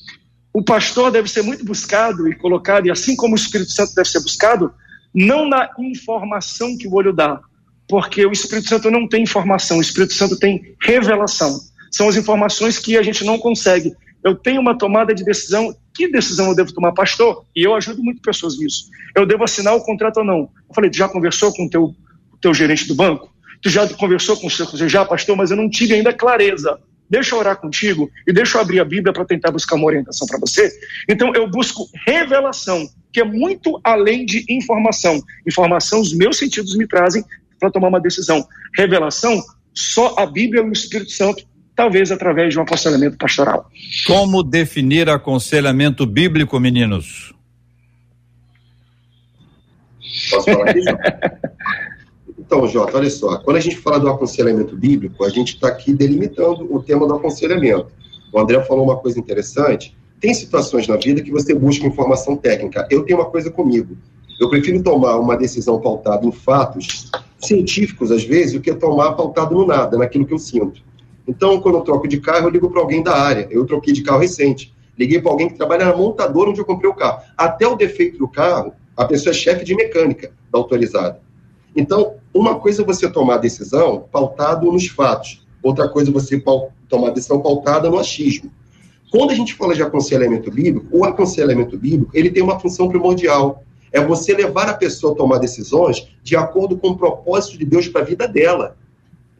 o 0.53 0.61
pastor 0.61 1.13
deve 1.13 1.31
ser 1.31 1.43
muito 1.43 1.65
buscado 1.65 2.29
e 2.29 2.35
colocado, 2.35 2.87
e 2.87 2.91
assim 2.91 3.15
como 3.15 3.35
o 3.35 3.39
Espírito 3.39 3.71
Santo 3.71 3.95
deve 3.95 4.09
ser 4.09 4.21
buscado, 4.21 4.73
não 5.15 5.49
na 5.49 5.71
informação 5.79 6.77
que 6.77 6.89
o 6.89 6.95
olho 6.95 7.13
dá, 7.13 7.41
porque 7.89 8.27
o 8.27 8.33
Espírito 8.33 8.69
Santo 8.69 8.91
não 8.91 9.09
tem 9.09 9.23
informação, 9.23 9.79
o 9.79 9.83
Espírito 9.83 10.15
Santo 10.15 10.37
tem 10.37 10.75
revelação. 10.83 11.61
São 11.93 12.09
as 12.09 12.17
informações 12.17 12.77
que 12.77 12.99
a 12.99 13.03
gente 13.05 13.25
não 13.25 13.39
consegue. 13.39 13.95
Eu 14.25 14.35
tenho 14.35 14.61
uma 14.61 14.77
tomada 14.77 15.15
de 15.15 15.25
decisão, 15.25 15.73
que 15.95 16.09
decisão 16.09 16.49
eu 16.49 16.57
devo 16.57 16.75
tomar, 16.75 16.91
pastor? 16.91 17.45
E 17.55 17.63
eu 17.63 17.73
ajudo 17.77 18.03
muito 18.03 18.21
pessoas 18.21 18.59
nisso. 18.59 18.89
Eu 19.15 19.25
devo 19.25 19.45
assinar 19.45 19.77
o 19.77 19.85
contrato 19.85 20.19
ou 20.19 20.25
não? 20.25 20.39
Eu 20.69 20.75
falei, 20.75 20.91
já 20.93 21.09
conversou 21.09 21.53
com 21.53 21.67
o 21.67 21.71
teu 21.71 21.95
teu 22.41 22.55
gerente 22.55 22.87
do 22.87 22.95
banco? 22.95 23.33
Tu 23.61 23.71
já 23.71 23.87
conversou 23.89 24.37
com 24.37 24.47
o 24.47 24.51
seu 24.51 24.89
já, 24.89 25.05
pastor, 25.05 25.37
mas 25.37 25.51
eu 25.51 25.57
não 25.57 25.69
tive 25.69 25.95
ainda 25.95 26.13
clareza. 26.13 26.79
Deixa 27.11 27.35
eu 27.35 27.39
orar 27.39 27.57
contigo 27.57 28.11
e 28.27 28.33
deixa 28.33 28.59
eu 28.59 28.63
abrir 28.63 28.81
a 28.81 28.85
Bíblia 28.85 29.13
para 29.13 29.25
tentar 29.25 29.51
buscar 29.51 29.77
uma 29.77 29.87
orientação 29.87 30.27
para 30.27 30.39
você. 30.39 30.71
Então 31.09 31.33
eu 31.35 31.49
busco 31.49 31.89
revelação, 32.07 32.87
que 33.13 33.21
é 33.21 33.25
muito 33.25 33.81
além 33.83 34.27
de 34.27 34.45
informação. 34.49 35.21
Informação, 35.47 36.01
os 36.01 36.15
meus 36.15 36.37
sentidos 36.37 36.77
me 36.77 36.87
trazem 36.87 37.25
para 37.59 37.71
tomar 37.71 37.89
uma 37.89 38.01
decisão. 38.01 38.47
Revelação, 38.77 39.43
só 39.73 40.15
a 40.19 40.27
Bíblia 40.27 40.63
e 40.63 40.69
o 40.69 40.73
Espírito 40.73 41.11
Santo 41.11 41.49
talvez 41.75 42.11
através 42.11 42.53
de 42.53 42.59
um 42.59 42.63
aconselhamento 42.63 43.17
pastoral. 43.17 43.71
Como 44.05 44.43
definir 44.43 45.09
aconselhamento 45.09 46.05
bíblico, 46.05 46.59
meninos? 46.59 47.33
Posso 50.29 50.51
falar 50.51 50.71
aqui, 50.71 50.81
Então, 52.49 52.67
Jota, 52.67 52.97
olha 52.97 53.11
só, 53.11 53.37
quando 53.37 53.59
a 53.59 53.61
gente 53.61 53.77
fala 53.77 54.01
do 54.01 54.09
aconselhamento 54.09 54.75
bíblico, 54.75 55.23
a 55.23 55.29
gente 55.29 55.57
está 55.57 55.69
aqui 55.69 55.93
delimitando 55.93 56.67
o 56.75 56.83
tema 56.83 57.07
do 57.07 57.15
aconselhamento. 57.15 57.89
O 58.33 58.41
André 58.41 58.59
falou 58.65 58.85
uma 58.85 58.97
coisa 58.97 59.19
interessante. 59.19 59.95
Tem 60.19 60.33
situações 60.33 60.89
na 60.89 60.97
vida 60.97 61.21
que 61.21 61.31
você 61.31 61.55
busca 61.55 61.87
informação 61.87 62.39
técnica. 62.39 62.89
Eu 62.91 63.03
tenho 63.03 63.19
uma 63.19 63.27
coisa 63.27 63.51
comigo. 63.51 63.99
Eu 64.41 64.49
prefiro 64.49 64.83
tomar 64.83 65.19
uma 65.19 65.37
decisão 65.37 65.79
pautada 65.79 66.25
em 66.25 66.33
fatos 66.33 67.11
científicos, 67.39 68.11
às 68.11 68.25
vezes, 68.25 68.55
do 68.55 68.61
que 68.63 68.73
tomar 68.73 69.13
pautado 69.13 69.55
no 69.55 69.67
nada, 69.67 69.99
naquilo 69.99 70.25
que 70.25 70.33
eu 70.33 70.39
sinto. 70.39 70.81
Então, 71.29 71.61
quando 71.61 71.75
eu 71.75 71.83
troco 71.83 72.09
de 72.09 72.19
carro, 72.19 72.47
eu 72.47 72.51
ligo 72.51 72.71
para 72.71 72.81
alguém 72.81 73.03
da 73.03 73.15
área. 73.15 73.47
Eu 73.51 73.67
troquei 73.67 73.93
de 73.93 74.03
carro 74.03 74.21
recente. 74.21 74.75
Liguei 74.99 75.21
para 75.21 75.31
alguém 75.31 75.51
que 75.51 75.55
trabalha 75.59 75.85
na 75.85 75.95
montadora 75.95 76.49
onde 76.49 76.61
eu 76.61 76.65
comprei 76.65 76.91
o 76.91 76.95
carro. 76.95 77.21
Até 77.37 77.69
o 77.69 77.77
defeito 77.77 78.17
do 78.17 78.27
carro, 78.27 78.73
a 78.97 79.05
pessoa 79.05 79.35
é 79.35 79.37
chefe 79.37 79.67
de 79.67 79.75
mecânica 79.75 80.33
da 80.51 80.59
autorizada. 80.59 81.28
Então, 81.79 82.17
uma 82.35 82.59
coisa 82.59 82.83
é 82.83 82.85
você 82.85 83.09
tomar 83.09 83.35
a 83.35 83.39
decisão 83.39 84.05
pautado 84.11 84.71
nos 84.73 84.89
fatos, 84.89 85.47
outra 85.63 85.89
coisa 85.89 86.11
é 86.11 86.13
você 86.13 86.43
tomar 86.89 87.07
a 87.07 87.13
decisão 87.13 87.41
pautada 87.41 87.89
no 87.89 88.01
achismo. 88.01 88.51
Quando 89.13 89.31
a 89.31 89.35
gente 89.35 89.55
fala 89.55 89.77
de 89.77 89.83
aconselhamento 89.83 90.51
bíblico, 90.51 90.89
o 90.91 91.05
aconselhamento 91.05 91.79
bíblico 91.79 92.11
ele 92.13 92.31
tem 92.31 92.43
uma 92.43 92.59
função 92.59 92.89
primordial. 92.89 93.63
É 93.93 94.05
você 94.05 94.35
levar 94.35 94.69
a 94.69 94.75
pessoa 94.75 95.13
a 95.13 95.17
tomar 95.17 95.39
decisões 95.39 96.09
de 96.21 96.35
acordo 96.35 96.77
com 96.77 96.89
o 96.89 96.99
propósito 96.99 97.57
de 97.57 97.65
Deus 97.65 97.87
para 97.87 98.01
a 98.01 98.05
vida 98.05 98.27
dela. 98.27 98.77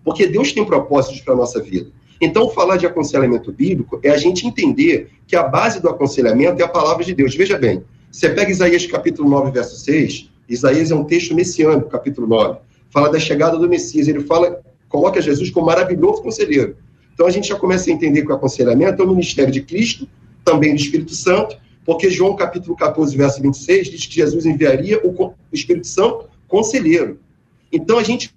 Porque 0.05 0.25
Deus 0.25 0.53
tem 0.53 0.65
propósitos 0.65 1.21
para 1.21 1.35
a 1.35 1.37
nossa 1.37 1.61
vida. 1.61 1.91
Então, 2.21 2.49
falar 2.51 2.77
de 2.77 2.87
aconselhamento 2.87 3.53
bíblico 3.53 3.99
é 4.01 4.11
a 4.11 4.17
gente 4.17 4.47
entender 4.47 5.11
que 5.27 5.35
a 5.35 5.43
base 5.43 5.83
do 5.83 5.89
aconselhamento 5.89 6.63
é 6.63 6.65
a 6.65 6.69
palavra 6.69 7.05
de 7.05 7.13
Deus. 7.13 7.35
Veja 7.35 7.59
bem, 7.59 7.83
você 8.13 8.29
pega 8.31 8.49
Isaías 8.49 8.87
capítulo 8.87 9.29
9, 9.29 9.51
verso 9.51 9.77
6, 9.77 10.31
Isaías 10.49 10.91
é 10.91 10.95
um 10.95 11.05
texto 11.05 11.35
messiânico, 11.35 11.89
capítulo 11.89 12.27
9. 12.27 12.59
Fala 12.91 13.11
da 13.11 13.19
chegada 13.19 13.59
do 13.59 13.69
Messias. 13.69 14.09
Ele 14.09 14.21
fala, 14.21 14.61
coloca 14.89 15.21
Jesus 15.21 15.51
como 15.51 15.67
maravilhoso 15.67 16.23
conselheiro. 16.23 16.77
Então 17.13 17.27
a 17.27 17.31
gente 17.31 17.49
já 17.49 17.57
começa 17.57 17.91
a 17.91 17.93
entender 17.93 18.23
que 18.23 18.31
o 18.31 18.35
aconselhamento 18.35 19.03
é 19.03 19.05
o 19.05 19.11
ministério 19.11 19.53
de 19.53 19.61
Cristo, 19.61 20.09
também 20.45 20.75
do 20.75 20.81
Espírito 20.81 21.15
Santo, 21.15 21.59
porque 21.85 22.11
João 22.11 22.37
capítulo 22.37 22.77
14, 22.77 23.17
verso 23.17 23.43
26 23.43 23.91
diz 23.91 24.07
que 24.07 24.15
Jesus 24.15 24.47
enviaria 24.47 25.01
o 25.05 25.35
Espírito 25.53 25.87
Santo 25.87 26.27
conselheiro. 26.47 27.19
Então 27.71 27.99
a 27.99 28.03
gente, 28.03 28.33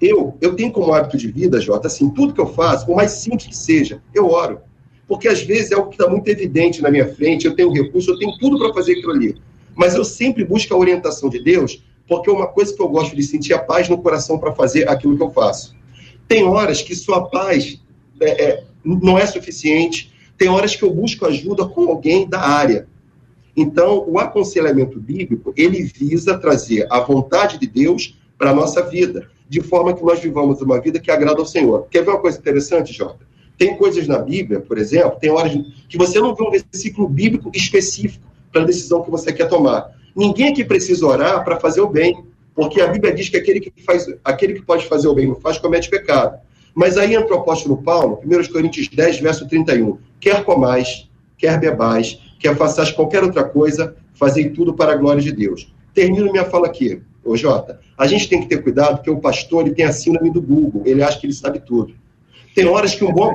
eu, 0.00 0.36
eu 0.40 0.54
tenho 0.54 0.72
como 0.72 0.94
hábito 0.94 1.18
de 1.18 1.30
vida, 1.30 1.60
Jota, 1.60 1.88
assim, 1.88 2.08
tudo 2.10 2.32
que 2.32 2.40
eu 2.40 2.46
faço, 2.46 2.86
por 2.86 2.96
mais 2.96 3.10
simples 3.12 3.46
que 3.46 3.56
seja, 3.56 4.00
eu 4.14 4.28
oro. 4.28 4.60
Porque 5.06 5.28
às 5.28 5.42
vezes 5.42 5.72
é 5.72 5.76
o 5.76 5.86
que 5.86 5.96
está 5.96 6.08
muito 6.08 6.26
evidente 6.28 6.80
na 6.80 6.90
minha 6.90 7.06
frente, 7.12 7.44
eu 7.44 7.54
tenho 7.54 7.70
recurso, 7.70 8.10
eu 8.10 8.18
tenho 8.18 8.32
tudo 8.38 8.58
para 8.58 8.72
fazer 8.72 8.92
aquilo 8.92 9.12
ali. 9.12 9.34
Mas 9.74 9.94
eu 9.94 10.04
sempre 10.04 10.44
busco 10.44 10.72
a 10.74 10.76
orientação 10.76 11.28
de 11.28 11.42
Deus, 11.42 11.82
porque 12.06 12.28
é 12.28 12.32
uma 12.32 12.46
coisa 12.46 12.74
que 12.74 12.82
eu 12.82 12.88
gosto 12.88 13.16
de 13.16 13.22
sentir 13.22 13.54
a 13.54 13.58
paz 13.58 13.88
no 13.88 13.98
coração 13.98 14.38
para 14.38 14.52
fazer 14.52 14.88
aquilo 14.88 15.16
que 15.16 15.22
eu 15.22 15.30
faço. 15.30 15.74
Tem 16.28 16.44
horas 16.44 16.82
que 16.82 16.94
sua 16.94 17.28
paz 17.28 17.80
é, 18.20 18.44
é, 18.44 18.64
não 18.84 19.18
é 19.18 19.26
suficiente, 19.26 20.12
tem 20.36 20.48
horas 20.48 20.74
que 20.74 20.82
eu 20.82 20.92
busco 20.92 21.26
ajuda 21.26 21.66
com 21.66 21.88
alguém 21.88 22.28
da 22.28 22.40
área. 22.40 22.86
Então, 23.56 24.04
o 24.08 24.18
aconselhamento 24.18 24.98
bíblico, 24.98 25.52
ele 25.56 25.82
visa 25.82 26.38
trazer 26.38 26.86
a 26.90 27.00
vontade 27.00 27.58
de 27.58 27.66
Deus 27.66 28.18
para 28.38 28.50
a 28.50 28.54
nossa 28.54 28.82
vida, 28.82 29.28
de 29.48 29.60
forma 29.60 29.94
que 29.94 30.02
nós 30.02 30.20
vivamos 30.20 30.60
uma 30.62 30.80
vida 30.80 30.98
que 30.98 31.10
agrada 31.10 31.38
ao 31.38 31.46
Senhor. 31.46 31.86
Quer 31.90 32.02
ver 32.02 32.10
uma 32.10 32.20
coisa 32.20 32.38
interessante, 32.38 32.92
Jota? 32.92 33.26
Tem 33.58 33.76
coisas 33.76 34.08
na 34.08 34.18
Bíblia, 34.18 34.60
por 34.60 34.78
exemplo, 34.78 35.18
tem 35.20 35.30
horas 35.30 35.52
que 35.88 35.98
você 35.98 36.18
não 36.18 36.34
vê 36.34 36.42
um 36.42 36.50
versículo 36.50 37.06
bíblico 37.06 37.50
específico 37.54 38.31
para 38.52 38.62
a 38.62 38.66
decisão 38.66 39.02
que 39.02 39.10
você 39.10 39.32
quer 39.32 39.48
tomar. 39.48 39.90
Ninguém 40.14 40.48
aqui 40.48 40.64
precisa 40.64 41.06
orar 41.06 41.42
para 41.42 41.58
fazer 41.58 41.80
o 41.80 41.88
bem, 41.88 42.24
porque 42.54 42.80
a 42.80 42.86
Bíblia 42.86 43.14
diz 43.14 43.28
que 43.28 43.36
aquele 43.36 43.60
que, 43.60 43.72
faz, 43.82 44.06
aquele 44.22 44.54
que 44.54 44.62
pode 44.62 44.86
fazer 44.86 45.08
o 45.08 45.14
bem 45.14 45.26
não 45.26 45.36
faz, 45.36 45.58
comete 45.58 45.88
pecado. 45.88 46.38
Mas 46.74 46.96
aí 46.96 47.14
entra 47.14 47.34
o 47.34 47.38
apóstolo 47.38 47.82
Paulo, 47.82 48.20
1 48.24 48.52
Coríntios 48.52 48.88
10, 48.88 49.20
verso 49.20 49.48
31. 49.48 49.98
Quer 50.20 50.44
comais, 50.44 51.08
quer 51.38 51.58
bebais, 51.58 52.18
quer 52.38 52.56
façais 52.56 52.90
qualquer 52.90 53.22
outra 53.22 53.44
coisa, 53.44 53.96
fazei 54.14 54.50
tudo 54.50 54.74
para 54.74 54.92
a 54.92 54.96
glória 54.96 55.22
de 55.22 55.32
Deus. 55.32 55.72
Termino 55.94 56.30
minha 56.30 56.44
fala 56.44 56.66
aqui, 56.66 57.02
ô 57.24 57.36
Jota. 57.36 57.80
A 57.96 58.06
gente 58.06 58.28
tem 58.28 58.40
que 58.40 58.48
ter 58.48 58.62
cuidado, 58.62 58.96
porque 58.96 59.10
o 59.10 59.20
pastor 59.20 59.66
ele 59.66 59.74
tem 59.74 59.84
a 59.84 59.92
síndrome 59.92 60.30
do 60.30 60.40
Google, 60.40 60.82
ele 60.84 61.02
acha 61.02 61.18
que 61.18 61.26
ele 61.26 61.34
sabe 61.34 61.60
tudo. 61.60 61.94
Tem 62.54 62.66
horas 62.66 62.94
que 62.94 63.04
um 63.04 63.12
bom 63.12 63.34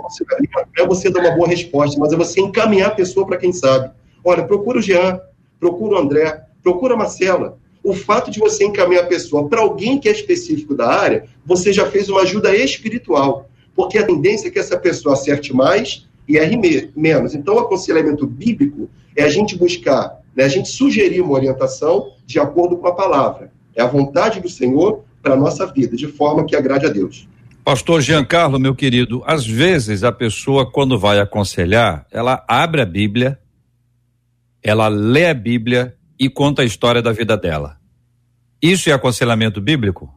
é 0.78 0.86
você 0.86 1.10
dar 1.10 1.22
uma 1.22 1.32
boa 1.32 1.48
resposta, 1.48 2.00
mas 2.00 2.13
é 2.13 2.15
você 2.15 2.39
encaminhar 2.39 2.89
a 2.89 2.96
pessoa 2.96 3.26
para 3.26 3.38
quem 3.38 3.52
sabe. 3.52 3.92
Olha, 4.30 4.44
procura 4.44 4.80
o 4.80 4.82
Jean, 4.82 5.22
procura 5.58 5.96
o 5.96 5.98
André, 6.00 6.42
procura 6.62 6.96
a 6.96 6.98
Marcela. 6.98 7.58
O 7.82 7.94
fato 7.94 8.30
de 8.30 8.42
você 8.42 8.66
encaminhar 8.66 9.06
a 9.06 9.08
pessoa 9.08 9.48
para 9.48 9.62
alguém 9.62 9.98
que 9.98 10.10
é 10.10 10.12
específico 10.12 10.76
da 10.76 10.86
área, 10.86 11.24
você 11.46 11.72
já 11.72 11.90
fez 11.90 12.10
uma 12.10 12.24
ajuda 12.24 12.54
espiritual. 12.54 13.50
Porque 13.74 13.98
a 13.98 14.06
tendência 14.06 14.50
é 14.50 14.52
que 14.52 14.60
essa 14.60 14.78
pessoa 14.78 15.13
acerte 15.13 15.56
mais 15.56 16.06
e 16.28 16.36
erre 16.36 16.92
menos. 16.94 17.36
Então, 17.36 17.56
o 17.56 17.60
aconselhamento 17.60 18.28
bíblico 18.28 18.90
é 19.16 19.24
a 19.24 19.30
gente 19.30 19.58
buscar, 19.58 20.20
né, 20.36 20.44
a 20.44 20.50
gente 20.50 20.68
sugerir 20.68 21.22
uma 21.22 21.32
orientação 21.32 22.12
de 22.26 22.38
acordo 22.38 22.76
com 22.76 22.88
a 22.88 22.94
palavra. 22.94 23.50
É 23.74 23.82
a 23.82 23.88
vontade 23.88 24.42
do 24.42 24.50
Senhor 24.50 25.06
para 25.24 25.36
a 25.36 25.38
nossa 25.38 25.66
vida, 25.66 25.96
de 25.96 26.08
forma 26.08 26.44
que 26.44 26.54
agrade 26.54 26.86
a 26.86 26.90
Deus. 26.90 27.30
Pastor 27.63 28.02
Giancarlo, 28.02 28.60
meu 28.60 28.76
querido, 28.76 29.24
às 29.26 29.48
vezes 29.48 30.04
a 30.04 30.12
pessoa, 30.12 30.70
quando 30.70 31.00
vai 31.00 31.18
aconselhar, 31.18 32.06
ela 32.12 32.44
abre 32.46 32.82
a 32.82 32.86
Bíblia, 32.86 33.40
ela 34.70 34.88
lê 34.88 35.28
a 35.28 35.34
Bíblia 35.34 35.96
e 36.20 36.30
conta 36.30 36.62
a 36.62 36.66
história 36.66 37.02
da 37.02 37.12
vida 37.12 37.38
dela. 37.38 37.78
Isso 38.62 38.90
é 38.90 38.94
aconselhamento 38.94 39.62
bíblico? 39.62 40.10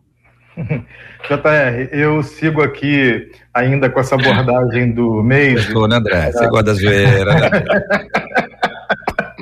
JR, 0.57 1.89
eu 1.93 2.23
sigo 2.23 2.63
aqui 2.63 3.31
ainda 3.53 3.89
com 3.91 4.01
essa 4.01 4.15
abordagem 4.15 4.93
do 4.93 5.23
mês. 5.23 5.61
Estou, 5.61 5.87
né, 5.87 5.97
André? 5.97 6.33
Você 6.33 6.49
gosta 6.49 6.65
da 6.65 6.75
zoeira, 6.75 7.35
né? 7.35 7.51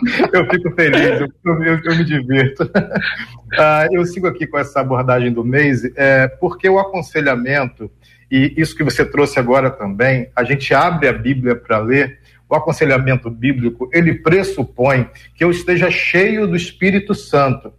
eu 0.33 0.47
fico 0.51 0.71
feliz, 0.75 1.21
eu, 1.21 1.29
eu, 1.45 1.81
eu 1.85 1.97
me 1.97 2.05
divirto. 2.05 2.65
Uh, 2.65 3.89
eu 3.93 4.05
sigo 4.05 4.27
aqui 4.27 4.47
com 4.47 4.59
essa 4.59 4.81
abordagem 4.81 5.33
do 5.33 5.45
mês, 5.45 5.85
é, 5.97 6.29
porque 6.29 6.69
o 6.69 6.79
aconselhamento, 6.79 7.91
e 8.31 8.55
isso 8.57 8.77
que 8.77 8.85
você 8.85 9.05
trouxe 9.05 9.39
agora 9.39 9.71
também, 9.71 10.31
a 10.35 10.45
gente 10.45 10.75
abre 10.75 11.09
a 11.09 11.13
Bíblia 11.13 11.57
para 11.57 11.79
ler, 11.79 12.19
o 12.49 12.55
aconselhamento 12.55 13.31
bíblico, 13.31 13.91
ele 13.93 14.15
pressupõe 14.15 15.09
que 15.35 15.45
eu 15.45 15.51
esteja 15.51 15.91
cheio 15.91 16.47
do 16.47 16.57
Espírito 16.57 17.15
Santo. 17.15 17.73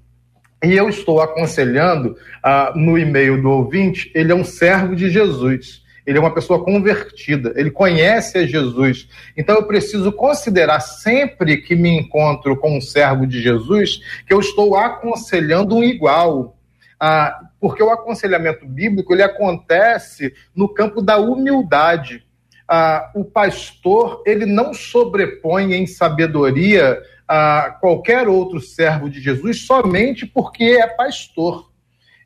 E 0.64 0.74
eu 0.74 0.90
estou 0.90 1.22
aconselhando 1.22 2.18
uh, 2.46 2.78
no 2.78 2.98
e-mail 2.98 3.42
do 3.42 3.50
ouvinte, 3.50 4.12
ele 4.14 4.32
é 4.32 4.36
um 4.36 4.44
servo 4.44 4.96
de 4.96 5.10
Jesus. 5.10 5.84
Ele 6.06 6.18
é 6.18 6.22
uma 6.22 6.34
pessoa 6.34 6.64
convertida, 6.64 7.54
ele 7.56 7.70
conhece 7.70 8.40
a 8.40 8.46
Jesus. 8.46 9.08
Então 9.38 9.56
eu 9.56 9.64
preciso 9.64 10.12
considerar 10.12 10.80
sempre 10.80 11.58
que 11.58 11.76
me 11.76 11.90
encontro 11.90 12.58
com 12.58 12.76
um 12.76 12.82
servo 12.82 13.28
de 13.28 13.40
Jesus 13.40 14.02
que 14.26 14.34
eu 14.34 14.40
estou 14.40 14.76
aconselhando 14.76 15.76
um 15.76 15.84
igual. 15.84 16.58
Ah, 17.00 17.40
porque 17.60 17.84
o 17.84 17.92
aconselhamento 17.92 18.66
bíblico 18.66 19.14
ele 19.14 19.22
acontece 19.22 20.34
no 20.56 20.68
campo 20.68 21.00
da 21.00 21.18
humildade 21.18 22.26
ah, 22.70 23.12
o 23.16 23.26
pastor 23.26 24.22
ele 24.28 24.46
não 24.46 24.76
sobrepõe 24.76 25.74
em 25.74 25.88
sabedoria 25.88 27.02
a 27.28 27.76
qualquer 27.82 28.28
outro 28.28 28.62
servo 28.62 29.10
de 29.10 29.20
Jesus 29.20 29.66
somente 29.66 30.28
porque 30.28 30.64
é 30.64 30.86
pastor. 30.86 31.72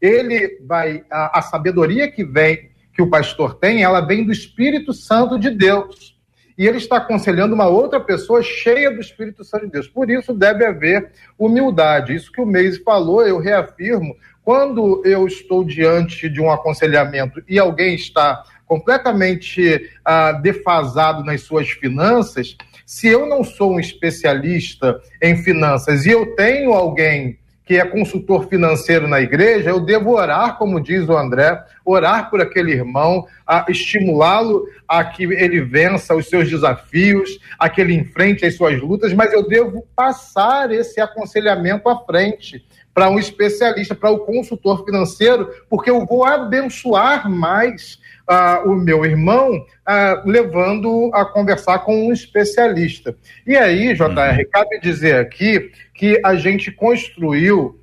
Ele 0.01 0.60
vai 0.65 1.06
a, 1.10 1.39
a 1.39 1.41
sabedoria 1.41 2.12
que 2.12 2.25
vem 2.25 2.71
que 2.93 3.01
o 3.01 3.10
pastor 3.10 3.56
tem, 3.56 3.84
ela 3.84 4.01
vem 4.01 4.25
do 4.25 4.34
Espírito 4.34 4.91
Santo 4.93 5.39
de 5.39 5.49
Deus. 5.49 6.13
E 6.58 6.67
ele 6.67 6.77
está 6.77 6.97
aconselhando 6.97 7.56
uma 7.56 7.67
outra 7.67 7.99
pessoa 7.99 8.43
cheia 8.43 8.91
do 8.91 8.99
Espírito 8.99 9.43
Santo 9.43 9.65
de 9.65 9.71
Deus. 9.71 9.88
Por 9.88 10.10
isso 10.12 10.34
deve 10.34 10.65
haver 10.65 11.12
humildade. 11.39 12.13
Isso 12.13 12.32
que 12.32 12.41
o 12.41 12.45
Meise 12.45 12.84
falou, 12.84 13.25
eu 13.25 13.39
reafirmo. 13.39 14.15
Quando 14.43 15.01
eu 15.06 15.25
estou 15.25 15.63
diante 15.63 16.29
de 16.29 16.41
um 16.41 16.51
aconselhamento 16.51 17.41
e 17.47 17.58
alguém 17.58 17.95
está 17.95 18.43
completamente 18.65 19.89
ah, 20.04 20.34
defasado 20.34 21.23
nas 21.23 21.41
suas 21.41 21.69
finanças, 21.69 22.56
se 22.86 23.08
eu 23.08 23.26
não 23.26 23.43
sou 23.43 23.73
um 23.73 23.80
especialista 23.80 24.99
em 25.21 25.38
finanças 25.38 26.06
e 26.06 26.10
eu 26.10 26.36
tenho 26.36 26.73
alguém 26.73 27.39
que 27.65 27.78
é 27.78 27.86
consultor 27.86 28.47
financeiro 28.49 29.08
na 29.08 29.21
igreja, 29.21 29.69
eu 29.69 29.80
devo 29.80 30.12
orar, 30.12 30.58
como 30.58 30.82
diz 30.82 31.08
o 31.08 31.17
André, 31.17 31.63
orar 31.86 32.30
por 32.30 32.41
aquele 32.41 32.73
irmão, 32.73 33.26
estimulá-lo 33.69 34.67
a 34.88 35.04
que 35.04 35.23
ele 35.23 35.62
vença 35.62 36.13
os 36.13 36.28
seus 36.28 36.49
desafios, 36.49 37.39
a 37.58 37.69
que 37.69 37.80
ele 37.80 37.93
enfrente 37.93 38.45
as 38.45 38.56
suas 38.56 38.82
lutas, 38.82 39.13
mas 39.13 39.32
eu 39.32 39.47
devo 39.47 39.88
passar 39.95 40.71
esse 40.71 40.99
aconselhamento 40.99 41.88
à 41.88 41.97
frente 41.99 42.65
para 42.93 43.10
um 43.10 43.17
especialista, 43.17 43.95
para 43.95 44.12
o 44.12 44.19
consultor 44.19 44.86
financeiro, 44.86 45.49
porque 45.69 45.89
eu 45.89 46.06
vou 46.06 46.26
abençoar 46.26 47.30
mais 47.30 47.97
uh, 48.29 48.69
o 48.69 48.75
meu 48.75 49.05
irmão, 49.05 49.55
uh, 49.55 50.29
levando 50.29 51.12
a 51.13 51.25
conversar 51.25 51.79
com 51.79 52.07
um 52.07 52.13
especialista. 52.13 53.15
E 53.45 53.55
aí, 53.55 53.93
JR, 53.93 54.03
uhum. 54.07 54.49
cabe 54.51 54.79
dizer 54.81 55.15
aqui 55.15 55.71
que 55.93 56.19
a 56.23 56.36
gente 56.36 56.71
construiu, 56.71 57.79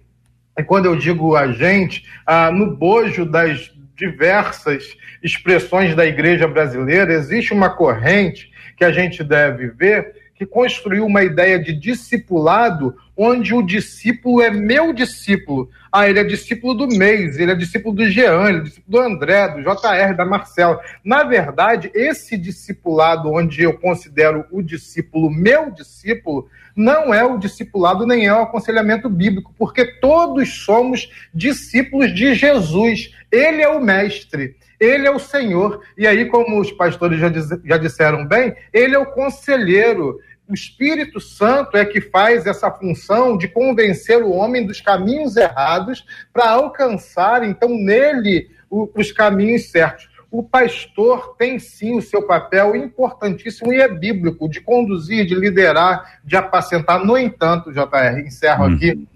e 0.58 0.62
quando 0.62 0.86
eu 0.86 0.96
digo 0.96 1.36
a 1.36 1.52
gente, 1.52 2.04
uh, 2.28 2.52
no 2.52 2.76
bojo 2.76 3.24
das 3.24 3.72
diversas 3.96 4.96
expressões 5.22 5.94
da 5.94 6.06
igreja 6.06 6.48
brasileira, 6.48 7.12
existe 7.12 7.52
uma 7.52 7.70
corrente 7.70 8.50
que 8.76 8.84
a 8.84 8.90
gente 8.90 9.22
deve 9.22 9.68
ver 9.68 10.14
que 10.40 10.46
construiu 10.46 11.04
uma 11.04 11.22
ideia 11.22 11.58
de 11.58 11.70
discipulado 11.70 12.96
onde 13.14 13.52
o 13.52 13.60
discípulo 13.60 14.40
é 14.40 14.50
meu 14.50 14.90
discípulo. 14.90 15.68
Ah, 15.92 16.08
ele 16.08 16.18
é 16.18 16.24
discípulo 16.24 16.72
do 16.72 16.88
mês, 16.88 17.38
ele 17.38 17.52
é 17.52 17.54
discípulo 17.54 17.94
do 17.94 18.08
Jean, 18.08 18.48
ele 18.48 18.58
é 18.60 18.62
discípulo 18.62 18.86
do 18.88 19.00
André, 19.06 19.48
do 19.48 19.60
JR, 19.60 20.16
da 20.16 20.24
Marcela. 20.24 20.80
Na 21.04 21.24
verdade, 21.24 21.90
esse 21.94 22.38
discipulado, 22.38 23.30
onde 23.30 23.62
eu 23.62 23.74
considero 23.74 24.46
o 24.50 24.62
discípulo 24.62 25.30
meu 25.30 25.70
discípulo, 25.72 26.48
não 26.74 27.12
é 27.12 27.22
o 27.22 27.36
discipulado 27.36 28.06
nem 28.06 28.26
é 28.26 28.32
o 28.32 28.44
aconselhamento 28.44 29.10
bíblico, 29.10 29.54
porque 29.58 29.84
todos 30.00 30.64
somos 30.64 31.10
discípulos 31.34 32.14
de 32.14 32.32
Jesus. 32.34 33.14
Ele 33.30 33.60
é 33.60 33.68
o 33.68 33.78
mestre. 33.78 34.56
Ele 34.80 35.06
é 35.06 35.10
o 35.10 35.18
Senhor. 35.18 35.82
E 35.96 36.06
aí, 36.06 36.24
como 36.24 36.58
os 36.58 36.72
pastores 36.72 37.20
já, 37.20 37.28
diz, 37.28 37.46
já 37.62 37.76
disseram 37.76 38.26
bem, 38.26 38.56
ele 38.72 38.94
é 38.94 38.98
o 38.98 39.12
conselheiro. 39.12 40.18
O 40.50 40.54
Espírito 40.54 41.20
Santo 41.20 41.76
é 41.76 41.84
que 41.84 42.00
faz 42.00 42.44
essa 42.44 42.68
função 42.72 43.38
de 43.38 43.46
convencer 43.46 44.20
o 44.20 44.32
homem 44.32 44.66
dos 44.66 44.80
caminhos 44.80 45.36
errados 45.36 46.04
para 46.32 46.50
alcançar, 46.50 47.44
então, 47.44 47.68
nele 47.68 48.50
os 48.68 49.12
caminhos 49.12 49.70
certos. 49.70 50.10
O 50.28 50.42
pastor 50.42 51.36
tem 51.38 51.60
sim 51.60 51.96
o 51.96 52.02
seu 52.02 52.26
papel 52.26 52.74
importantíssimo 52.74 53.72
e 53.72 53.80
é 53.80 53.86
bíblico, 53.86 54.48
de 54.48 54.60
conduzir, 54.60 55.24
de 55.24 55.36
liderar, 55.36 56.18
de 56.24 56.36
apacentar. 56.36 57.04
No 57.04 57.16
entanto, 57.16 57.72
JR, 57.72 58.18
encerro 58.26 58.64
hum. 58.64 58.74
aqui, 58.74 59.08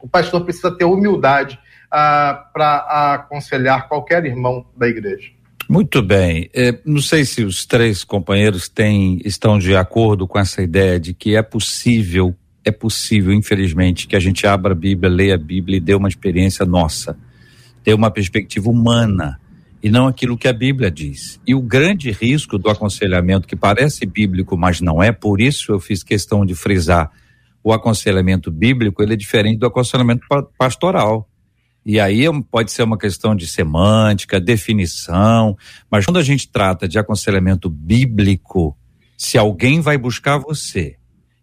o 0.00 0.08
pastor 0.08 0.44
precisa 0.44 0.74
ter 0.74 0.86
humildade 0.86 1.58
ah, 1.90 2.48
para 2.54 3.14
aconselhar 3.14 3.86
qualquer 3.86 4.24
irmão 4.24 4.66
da 4.74 4.88
igreja. 4.88 5.30
Muito 5.68 6.02
bem. 6.02 6.50
É, 6.52 6.78
não 6.84 7.00
sei 7.00 7.24
se 7.24 7.42
os 7.42 7.64
três 7.64 8.04
companheiros 8.04 8.68
têm, 8.68 9.20
estão 9.24 9.58
de 9.58 9.74
acordo 9.74 10.26
com 10.26 10.38
essa 10.38 10.62
ideia 10.62 11.00
de 11.00 11.14
que 11.14 11.36
é 11.36 11.42
possível, 11.42 12.34
é 12.64 12.70
possível, 12.70 13.32
infelizmente, 13.32 14.06
que 14.06 14.16
a 14.16 14.20
gente 14.20 14.46
abra 14.46 14.72
a 14.72 14.76
Bíblia, 14.76 15.10
leia 15.10 15.34
a 15.34 15.38
Bíblia 15.38 15.78
e 15.78 15.80
dê 15.80 15.94
uma 15.94 16.08
experiência 16.08 16.66
nossa, 16.66 17.16
ter 17.82 17.94
uma 17.94 18.10
perspectiva 18.10 18.68
humana 18.68 19.40
e 19.82 19.90
não 19.90 20.06
aquilo 20.06 20.38
que 20.38 20.48
a 20.48 20.52
Bíblia 20.52 20.90
diz. 20.90 21.38
E 21.46 21.54
o 21.54 21.60
grande 21.60 22.10
risco 22.10 22.58
do 22.58 22.70
aconselhamento, 22.70 23.46
que 23.46 23.54
parece 23.54 24.06
bíblico, 24.06 24.56
mas 24.56 24.80
não 24.80 25.02
é, 25.02 25.12
por 25.12 25.40
isso 25.40 25.72
eu 25.72 25.80
fiz 25.80 26.02
questão 26.02 26.44
de 26.44 26.54
frisar 26.54 27.10
o 27.62 27.72
aconselhamento 27.72 28.50
bíblico, 28.50 29.02
ele 29.02 29.14
é 29.14 29.16
diferente 29.16 29.58
do 29.58 29.66
aconselhamento 29.66 30.26
pastoral. 30.58 31.28
E 31.84 32.00
aí 32.00 32.24
é 32.24 32.30
pode 32.50 32.72
ser 32.72 32.82
uma 32.82 32.96
questão 32.96 33.36
de 33.36 33.46
semântica, 33.46 34.40
definição, 34.40 35.56
mas 35.90 36.06
quando 36.06 36.18
a 36.18 36.22
gente 36.22 36.48
trata 36.48 36.88
de 36.88 36.98
aconselhamento 36.98 37.68
bíblico, 37.68 38.76
se 39.18 39.36
alguém 39.36 39.80
vai 39.80 39.98
buscar 39.98 40.38
você 40.38 40.96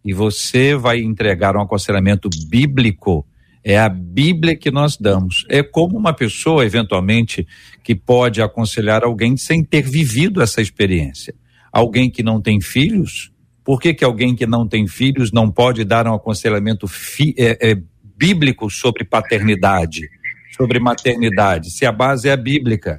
e 0.03 0.13
você 0.13 0.75
vai 0.75 0.99
entregar 0.99 1.55
um 1.55 1.61
aconselhamento 1.61 2.27
bíblico, 2.47 3.25
é 3.63 3.77
a 3.77 3.87
Bíblia 3.87 4.55
que 4.55 4.71
nós 4.71 4.97
damos. 4.97 5.45
É 5.47 5.61
como 5.61 5.97
uma 5.97 6.13
pessoa, 6.13 6.65
eventualmente, 6.65 7.47
que 7.83 7.93
pode 7.93 8.41
aconselhar 8.41 9.03
alguém 9.03 9.37
sem 9.37 9.63
ter 9.63 9.83
vivido 9.83 10.41
essa 10.41 10.61
experiência. 10.61 11.35
Alguém 11.71 12.09
que 12.09 12.23
não 12.23 12.41
tem 12.41 12.59
filhos, 12.59 13.31
por 13.63 13.79
que, 13.79 13.93
que 13.93 14.03
alguém 14.03 14.35
que 14.35 14.47
não 14.47 14.67
tem 14.67 14.87
filhos 14.87 15.31
não 15.31 15.49
pode 15.51 15.85
dar 15.85 16.07
um 16.07 16.13
aconselhamento 16.13 16.87
fi, 16.87 17.35
é, 17.37 17.71
é, 17.71 17.77
bíblico 18.17 18.69
sobre 18.69 19.03
paternidade? 19.03 20.09
Sobre 20.55 20.79
maternidade, 20.79 21.71
se 21.71 21.85
a 21.85 21.91
base 21.91 22.29
é 22.29 22.31
a 22.31 22.37
bíblica 22.37 22.97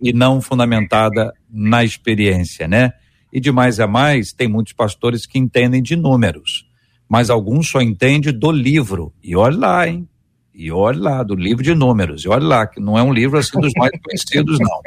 e 0.00 0.12
não 0.12 0.40
fundamentada 0.40 1.32
na 1.48 1.84
experiência, 1.84 2.66
né? 2.66 2.92
E 3.32 3.38
de 3.38 3.52
mais 3.52 3.78
a 3.78 3.86
mais, 3.86 4.32
tem 4.32 4.48
muitos 4.48 4.72
pastores 4.72 5.26
que 5.26 5.38
entendem 5.38 5.82
de 5.82 5.94
números, 5.94 6.66
mas 7.08 7.30
alguns 7.30 7.68
só 7.68 7.80
entendem 7.80 8.32
do 8.32 8.50
livro. 8.50 9.12
E 9.22 9.36
olha 9.36 9.58
lá, 9.58 9.88
hein? 9.88 10.08
E 10.52 10.70
olha 10.72 11.00
lá, 11.00 11.22
do 11.22 11.34
livro 11.34 11.62
de 11.62 11.74
números. 11.74 12.24
E 12.24 12.28
olha 12.28 12.44
lá, 12.44 12.66
que 12.66 12.80
não 12.80 12.98
é 12.98 13.02
um 13.02 13.12
livro 13.12 13.38
assim 13.38 13.58
dos 13.60 13.72
mais 13.76 13.92
conhecidos, 14.02 14.58
não. 14.58 14.80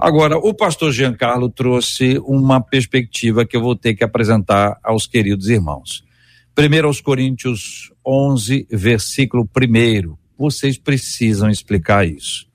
Agora, 0.00 0.38
o 0.38 0.54
pastor 0.54 0.90
Giancarlo 0.90 1.50
trouxe 1.50 2.18
uma 2.24 2.60
perspectiva 2.60 3.44
que 3.44 3.56
eu 3.56 3.60
vou 3.60 3.76
ter 3.76 3.94
que 3.94 4.02
apresentar 4.02 4.78
aos 4.82 5.06
queridos 5.06 5.48
irmãos. 5.48 6.02
Primeiro 6.54 6.88
aos 6.88 7.00
Coríntios 7.00 7.92
11, 8.04 8.66
versículo 8.70 9.44
1 9.44 10.21
vocês 10.42 10.76
precisam 10.76 11.48
explicar 11.48 12.06
isso. 12.06 12.46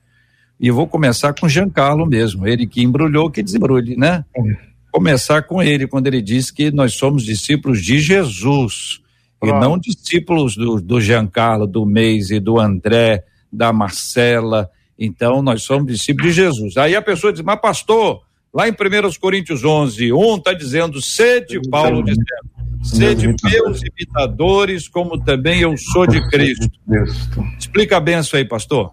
E 0.60 0.68
eu 0.68 0.76
vou 0.76 0.88
começar 0.88 1.34
com 1.34 1.48
Giancarlo 1.48 2.06
mesmo, 2.06 2.48
ele 2.48 2.68
que 2.68 2.82
embrulhou, 2.82 3.30
que 3.32 3.44
desembrulhe, 3.44 3.96
né? 3.96 4.26
Começar 4.92 5.44
com 5.44 5.62
ele, 5.62 5.88
quando 5.88 6.08
ele 6.08 6.22
diz 6.22 6.50
que 6.50 6.72
nós 6.72 6.94
somos 6.94 7.24
discípulos 7.24 7.84
de 7.84 8.00
Jesus, 8.00 9.00
e 9.44 9.52
não 9.52 9.78
discípulos 9.78 10.56
do, 10.56 10.82
do 10.82 11.00
Giancarlo, 11.00 11.68
do 11.68 11.86
Meise, 11.86 12.40
do 12.40 12.60
André, 12.60 13.24
da 13.54 13.72
Marcela. 13.72 14.70
Então, 14.98 15.44
nós 15.44 15.62
somos 15.62 15.92
discípulos 15.92 16.34
de 16.34 16.42
Jesus. 16.42 16.78
Aí 16.78 16.96
a 16.96 17.02
pessoa 17.02 17.32
diz, 17.32 17.42
mas 17.44 17.62
pastor, 17.62 18.24
lá 18.52 18.68
em 18.68 18.72
1 18.72 18.76
Coríntios 19.20 19.64
11, 19.64 20.12
1 20.12 20.36
está 20.38 20.54
dizendo, 20.54 21.02
sede, 21.02 21.62
Paulo 21.70 22.04
dizendo, 22.04 22.26
Sede 22.84 23.28
meus 23.44 23.82
imitadores, 23.82 24.88
como 24.88 25.22
também 25.24 25.62
eu 25.62 25.76
sou 25.78 26.08
de 26.08 26.26
Cristo. 26.30 26.70
Explica 27.58 28.00
bem 28.00 28.20
isso 28.20 28.36
aí, 28.36 28.46
pastor. 28.46 28.92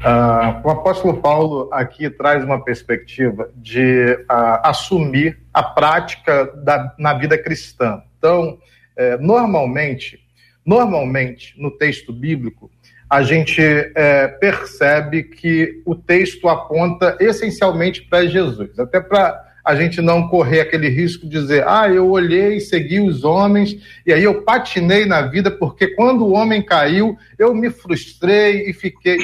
Uh, 0.00 0.66
o 0.66 0.70
apóstolo 0.70 1.20
Paulo 1.20 1.68
aqui 1.72 2.08
traz 2.08 2.42
uma 2.42 2.62
perspectiva 2.64 3.50
de 3.56 4.18
uh, 4.30 4.60
assumir 4.62 5.38
a 5.52 5.62
prática 5.62 6.46
da, 6.64 6.94
na 6.98 7.14
vida 7.14 7.36
cristã. 7.36 8.02
Então, 8.18 8.58
eh, 8.96 9.18
normalmente, 9.18 10.18
normalmente 10.64 11.54
no 11.58 11.70
texto 11.70 12.12
bíblico, 12.12 12.70
a 13.08 13.22
gente 13.22 13.60
eh, 13.60 14.28
percebe 14.40 15.24
que 15.24 15.82
o 15.84 15.94
texto 15.94 16.48
aponta 16.48 17.16
essencialmente 17.20 18.02
para 18.02 18.26
Jesus, 18.26 18.78
até 18.78 19.00
para 19.00 19.53
a 19.64 19.74
gente 19.74 20.02
não 20.02 20.28
correr 20.28 20.60
aquele 20.60 20.88
risco 20.88 21.26
de 21.26 21.40
dizer, 21.40 21.66
ah, 21.66 21.88
eu 21.88 22.10
olhei, 22.10 22.60
segui 22.60 23.00
os 23.00 23.24
homens, 23.24 23.76
e 24.04 24.12
aí 24.12 24.22
eu 24.22 24.42
patinei 24.42 25.06
na 25.06 25.22
vida, 25.22 25.50
porque 25.50 25.88
quando 25.94 26.26
o 26.26 26.32
homem 26.32 26.60
caiu, 26.60 27.16
eu 27.38 27.54
me 27.54 27.70
frustrei 27.70 28.68
e 28.68 28.74
fiquei 28.74 29.16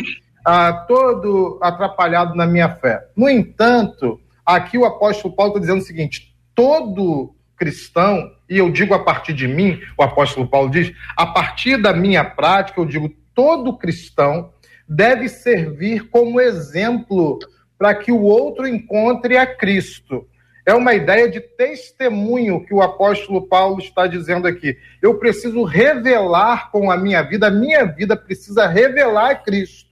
ah, 0.44 0.72
todo 0.88 1.58
atrapalhado 1.60 2.34
na 2.34 2.46
minha 2.46 2.70
fé. 2.70 3.04
No 3.14 3.28
entanto, 3.28 4.18
aqui 4.44 4.78
o 4.78 4.86
apóstolo 4.86 5.34
Paulo 5.34 5.52
está 5.52 5.60
dizendo 5.60 5.82
o 5.82 5.86
seguinte: 5.86 6.34
todo 6.54 7.34
cristão, 7.56 8.30
e 8.48 8.56
eu 8.56 8.70
digo 8.70 8.94
a 8.94 8.98
partir 8.98 9.34
de 9.34 9.46
mim, 9.46 9.78
o 9.98 10.02
apóstolo 10.02 10.48
Paulo 10.48 10.70
diz, 10.70 10.90
a 11.14 11.26
partir 11.26 11.76
da 11.76 11.92
minha 11.92 12.24
prática, 12.24 12.80
eu 12.80 12.86
digo, 12.86 13.14
todo 13.34 13.76
cristão 13.76 14.50
deve 14.88 15.28
servir 15.28 16.08
como 16.08 16.40
exemplo 16.40 17.38
para 17.78 17.94
que 17.94 18.10
o 18.10 18.22
outro 18.22 18.66
encontre 18.66 19.36
a 19.36 19.46
Cristo. 19.46 20.26
É 20.64 20.74
uma 20.74 20.94
ideia 20.94 21.28
de 21.28 21.40
testemunho 21.40 22.64
que 22.64 22.74
o 22.74 22.82
apóstolo 22.82 23.46
Paulo 23.46 23.78
está 23.80 24.06
dizendo 24.06 24.46
aqui. 24.46 24.76
Eu 25.00 25.14
preciso 25.18 25.64
revelar 25.64 26.70
com 26.70 26.90
a 26.90 26.96
minha 26.96 27.22
vida, 27.22 27.46
a 27.46 27.50
minha 27.50 27.84
vida 27.84 28.16
precisa 28.16 28.66
revelar 28.66 29.42
Cristo. 29.42 29.90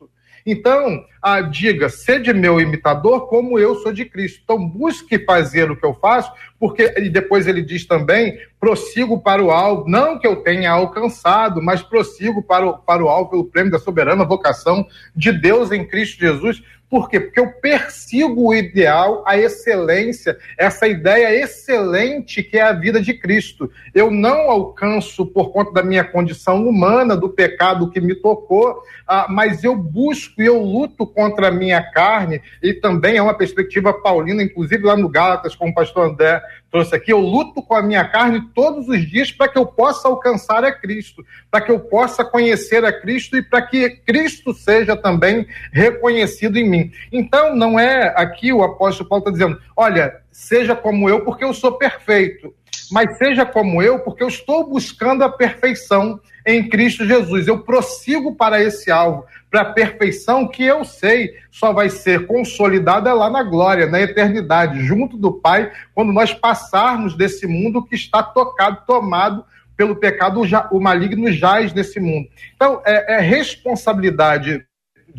Então, 0.51 1.05
ah, 1.21 1.43
diga, 1.43 1.91
sede 1.91 2.33
meu 2.33 2.59
imitador 2.59 3.29
como 3.29 3.59
eu 3.59 3.75
sou 3.77 3.93
de 3.93 4.07
Cristo. 4.07 4.41
Então, 4.43 4.67
busque 4.67 5.19
fazer 5.19 5.71
o 5.71 5.77
que 5.77 5.85
eu 5.85 5.93
faço, 5.93 6.33
porque 6.59 6.95
e 6.97 7.11
depois 7.11 7.47
ele 7.47 7.61
diz 7.61 7.85
também: 7.85 8.39
prossigo 8.59 9.21
para 9.21 9.45
o 9.45 9.51
alvo, 9.51 9.87
não 9.87 10.19
que 10.19 10.27
eu 10.27 10.37
tenha 10.37 10.71
alcançado, 10.71 11.61
mas 11.61 11.83
prossigo 11.83 12.43
para 12.43 12.67
o, 12.67 12.79
para 12.79 13.05
o 13.05 13.11
alvo 13.11 13.31
pelo 13.31 13.45
prêmio 13.45 13.71
da 13.71 13.79
soberana 13.79 14.25
vocação 14.25 14.87
de 15.15 15.33
Deus 15.33 15.71
em 15.71 15.87
Cristo 15.87 16.19
Jesus. 16.19 16.63
Por 16.91 17.11
quê? 17.11 17.21
Porque 17.21 17.39
eu 17.39 17.53
persigo 17.53 18.49
o 18.49 18.55
ideal, 18.55 19.23
a 19.27 19.37
excelência, 19.37 20.39
essa 20.57 20.89
ideia 20.89 21.35
excelente 21.43 22.43
que 22.43 22.57
é 22.57 22.63
a 22.63 22.73
vida 22.73 22.99
de 23.01 23.13
Cristo. 23.13 23.71
Eu 23.95 24.11
não 24.11 24.51
alcanço 24.51 25.27
por 25.27 25.51
conta 25.51 25.73
da 25.73 25.83
minha 25.83 26.03
condição 26.03 26.67
humana, 26.67 27.15
do 27.15 27.29
pecado 27.29 27.91
que 27.91 28.01
me 28.01 28.15
tocou, 28.15 28.83
ah, 29.07 29.27
mas 29.29 29.63
eu 29.65 29.77
busco 29.77 30.41
e 30.41 30.47
eu 30.47 30.63
luto 30.63 31.07
contra 31.07 31.49
a 31.49 31.53
minha 31.53 31.83
carne, 31.83 32.41
e 32.63 32.73
também 32.73 33.17
é 33.17 33.23
uma 33.23 33.37
perspectiva 33.37 33.93
paulina, 33.93 34.43
inclusive 34.43 34.85
lá 34.85 34.97
no 34.97 35.11
Gálatas, 35.11 35.55
como 35.55 35.73
o 35.73 35.75
pastor 35.75 36.09
André 36.09 36.43
trouxe 36.71 36.95
aqui, 36.95 37.13
eu 37.13 37.19
luto 37.19 37.63
com 37.63 37.75
a 37.75 37.83
minha 37.83 38.05
carne 38.05 38.43
todos 38.55 38.89
os 38.89 39.09
dias 39.09 39.33
para 39.33 39.49
que 39.49 39.59
eu 39.59 39.67
possa 39.67 40.09
alcançar 40.09 40.65
a 40.65 40.73
Cristo, 40.73 41.25
para 41.51 41.61
que 41.61 41.71
eu 41.71 41.81
possa 41.81 42.25
conhecer 42.25 42.85
a 42.85 42.93
Cristo 42.93 43.37
e 43.37 43.43
para 43.43 43.63
que 43.63 43.91
Cristo 44.07 44.53
seja 44.53 44.97
também 44.97 45.47
reconhecido 45.73 46.57
em 46.59 46.69
mim. 46.69 46.93
Então, 47.13 47.57
não 47.57 47.79
é 47.79 48.15
aqui 48.17 48.53
o 48.53 48.63
apóstolo 48.63 49.09
Paulo 49.09 49.23
está 49.23 49.31
dizendo, 49.31 49.61
olha, 49.77 50.21
seja 50.31 50.77
como 50.77 51.09
eu, 51.09 51.25
porque 51.25 51.45
eu 51.45 51.55
sou 51.55 51.73
perfeito 51.73 52.55
mas 52.91 53.19
seja 53.19 53.45
como 53.45 53.83
eu, 53.83 53.99
porque 54.01 54.23
eu 54.23 54.29
estou 54.29 54.67
buscando 54.67 55.23
a 55.23 55.29
perfeição 55.29 56.21
em 56.47 56.69
Cristo 56.69 57.07
Jesus. 57.07 57.47
Eu 57.47 57.61
prossigo 57.61 58.35
para 58.35 58.63
esse 58.63 58.91
alvo, 58.91 59.25
para 59.51 59.63
a 59.63 59.73
perfeição 59.73 60.47
que 60.47 60.63
eu 60.63 60.85
sei 60.85 61.35
só 61.51 61.73
vai 61.73 61.89
ser 61.89 62.27
consolidada 62.27 63.13
lá 63.15 63.31
na 63.31 63.43
glória, 63.43 63.87
na 63.87 64.01
eternidade, 64.01 64.85
junto 64.85 65.17
do 65.17 65.33
Pai, 65.33 65.73
quando 65.95 66.13
nós 66.13 66.33
passarmos 66.35 67.17
desse 67.17 67.47
mundo 67.47 67.85
que 67.85 67.95
está 67.95 68.23
tocado, 68.23 68.83
tomado 68.87 69.45
pelo 69.77 69.97
pecado, 69.97 70.43
o 70.73 70.81
maligno 70.81 71.31
jaz 71.31 71.73
nesse 71.73 72.01
mundo. 72.01 72.29
Então, 72.57 72.83
é, 72.85 73.15
é 73.15 73.21
responsabilidade 73.21 74.67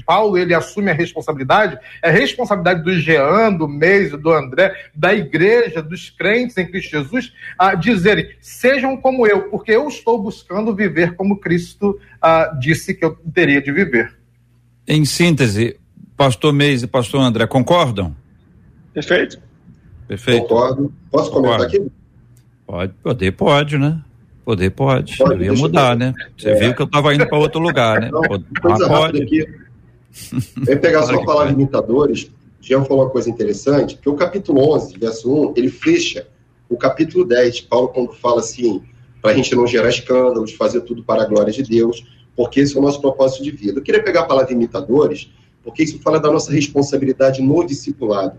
Paulo 0.06 0.38
ele 0.38 0.54
assume 0.54 0.92
a 0.92 0.94
responsabilidade, 0.94 1.78
é 2.02 2.10
responsabilidade 2.10 2.84
do 2.84 2.98
Jean, 3.00 3.54
do 3.54 3.68
Meise, 3.68 4.18
do 4.18 4.32
André, 4.32 4.74
da 4.96 5.14
igreja, 5.14 5.82
dos 5.82 6.10
crentes 6.10 6.58
em 6.58 6.66
Cristo 6.66 6.92
Jesus, 6.92 7.34
a 7.58 7.76
dizerem: 7.76 8.30
sejam 8.40 8.98
como 8.98 9.28
eu, 9.28 9.50
porque 9.50 9.72
eu 9.72 9.88
estou 9.88 10.22
buscando 10.22 10.76
viver 10.76 11.16
como 11.16 11.40
Cristo 11.40 12.00
ah, 12.22 12.56
disse 12.60 12.94
que 12.94 13.04
eu 13.04 13.16
teria 13.34 13.62
de 13.62 13.72
viver. 13.72 14.19
Em 14.92 15.06
síntese, 15.06 15.80
pastor 16.18 16.52
Meise 16.52 16.86
e 16.86 16.88
pastor 16.88 17.22
André 17.22 17.46
concordam? 17.46 18.16
Perfeito. 18.92 19.40
Perfeito. 20.08 20.48
Concordo. 20.48 20.92
Posso 21.12 21.30
comentar 21.30 21.62
aqui? 21.62 21.92
Pode, 22.66 22.94
poder 23.04 23.32
pode, 23.34 23.78
né? 23.78 24.02
Poder 24.44 24.72
pode. 24.72 25.16
pode 25.16 25.46
eu 25.46 25.54
ia 25.54 25.54
mudar, 25.54 25.96
né? 25.96 26.12
Você 26.36 26.50
é. 26.50 26.56
viu 26.56 26.74
que 26.74 26.82
eu 26.82 26.88
estava 26.88 27.14
indo 27.14 27.28
para 27.28 27.38
outro 27.38 27.62
lugar, 27.62 28.02
né? 28.02 28.10
Não, 28.12 28.22
coisa 28.22 28.88
pode. 28.88 29.22
Aqui. 29.22 29.48
Vem 30.58 30.78
pegar 30.80 31.04
só 31.04 31.14
a 31.14 31.24
palavra 31.24 31.54
imitadores, 31.54 32.32
Jean 32.60 32.84
falou 32.84 33.04
uma 33.04 33.12
coisa 33.12 33.30
interessante, 33.30 33.96
que 33.96 34.10
o 34.10 34.16
capítulo 34.16 34.74
11, 34.74 34.98
verso 34.98 35.52
1, 35.52 35.54
ele 35.56 35.70
fecha 35.70 36.28
o 36.68 36.76
capítulo 36.76 37.24
10. 37.26 37.62
Paulo, 37.62 37.90
quando 37.90 38.14
fala 38.14 38.40
assim, 38.40 38.82
para 39.22 39.32
a 39.32 39.34
gente 39.36 39.54
não 39.56 39.68
gerar 39.68 39.90
escândalos, 39.90 40.54
fazer 40.54 40.82
tudo 40.82 41.04
para 41.04 41.22
a 41.22 41.26
glória 41.26 41.54
de 41.54 41.62
Deus, 41.62 42.04
porque 42.40 42.62
esse 42.62 42.74
é 42.74 42.80
o 42.80 42.82
nosso 42.82 43.02
propósito 43.02 43.44
de 43.44 43.52
vida. 43.52 43.80
Eu 43.80 43.84
queria 43.84 44.02
pegar 44.02 44.22
a 44.22 44.24
palavra 44.24 44.54
imitadores, 44.54 45.30
porque 45.62 45.84
isso 45.84 46.00
fala 46.00 46.22
da 46.22 46.32
nossa 46.32 46.54
responsabilidade 46.54 47.42
no 47.42 47.66
discipulado. 47.66 48.38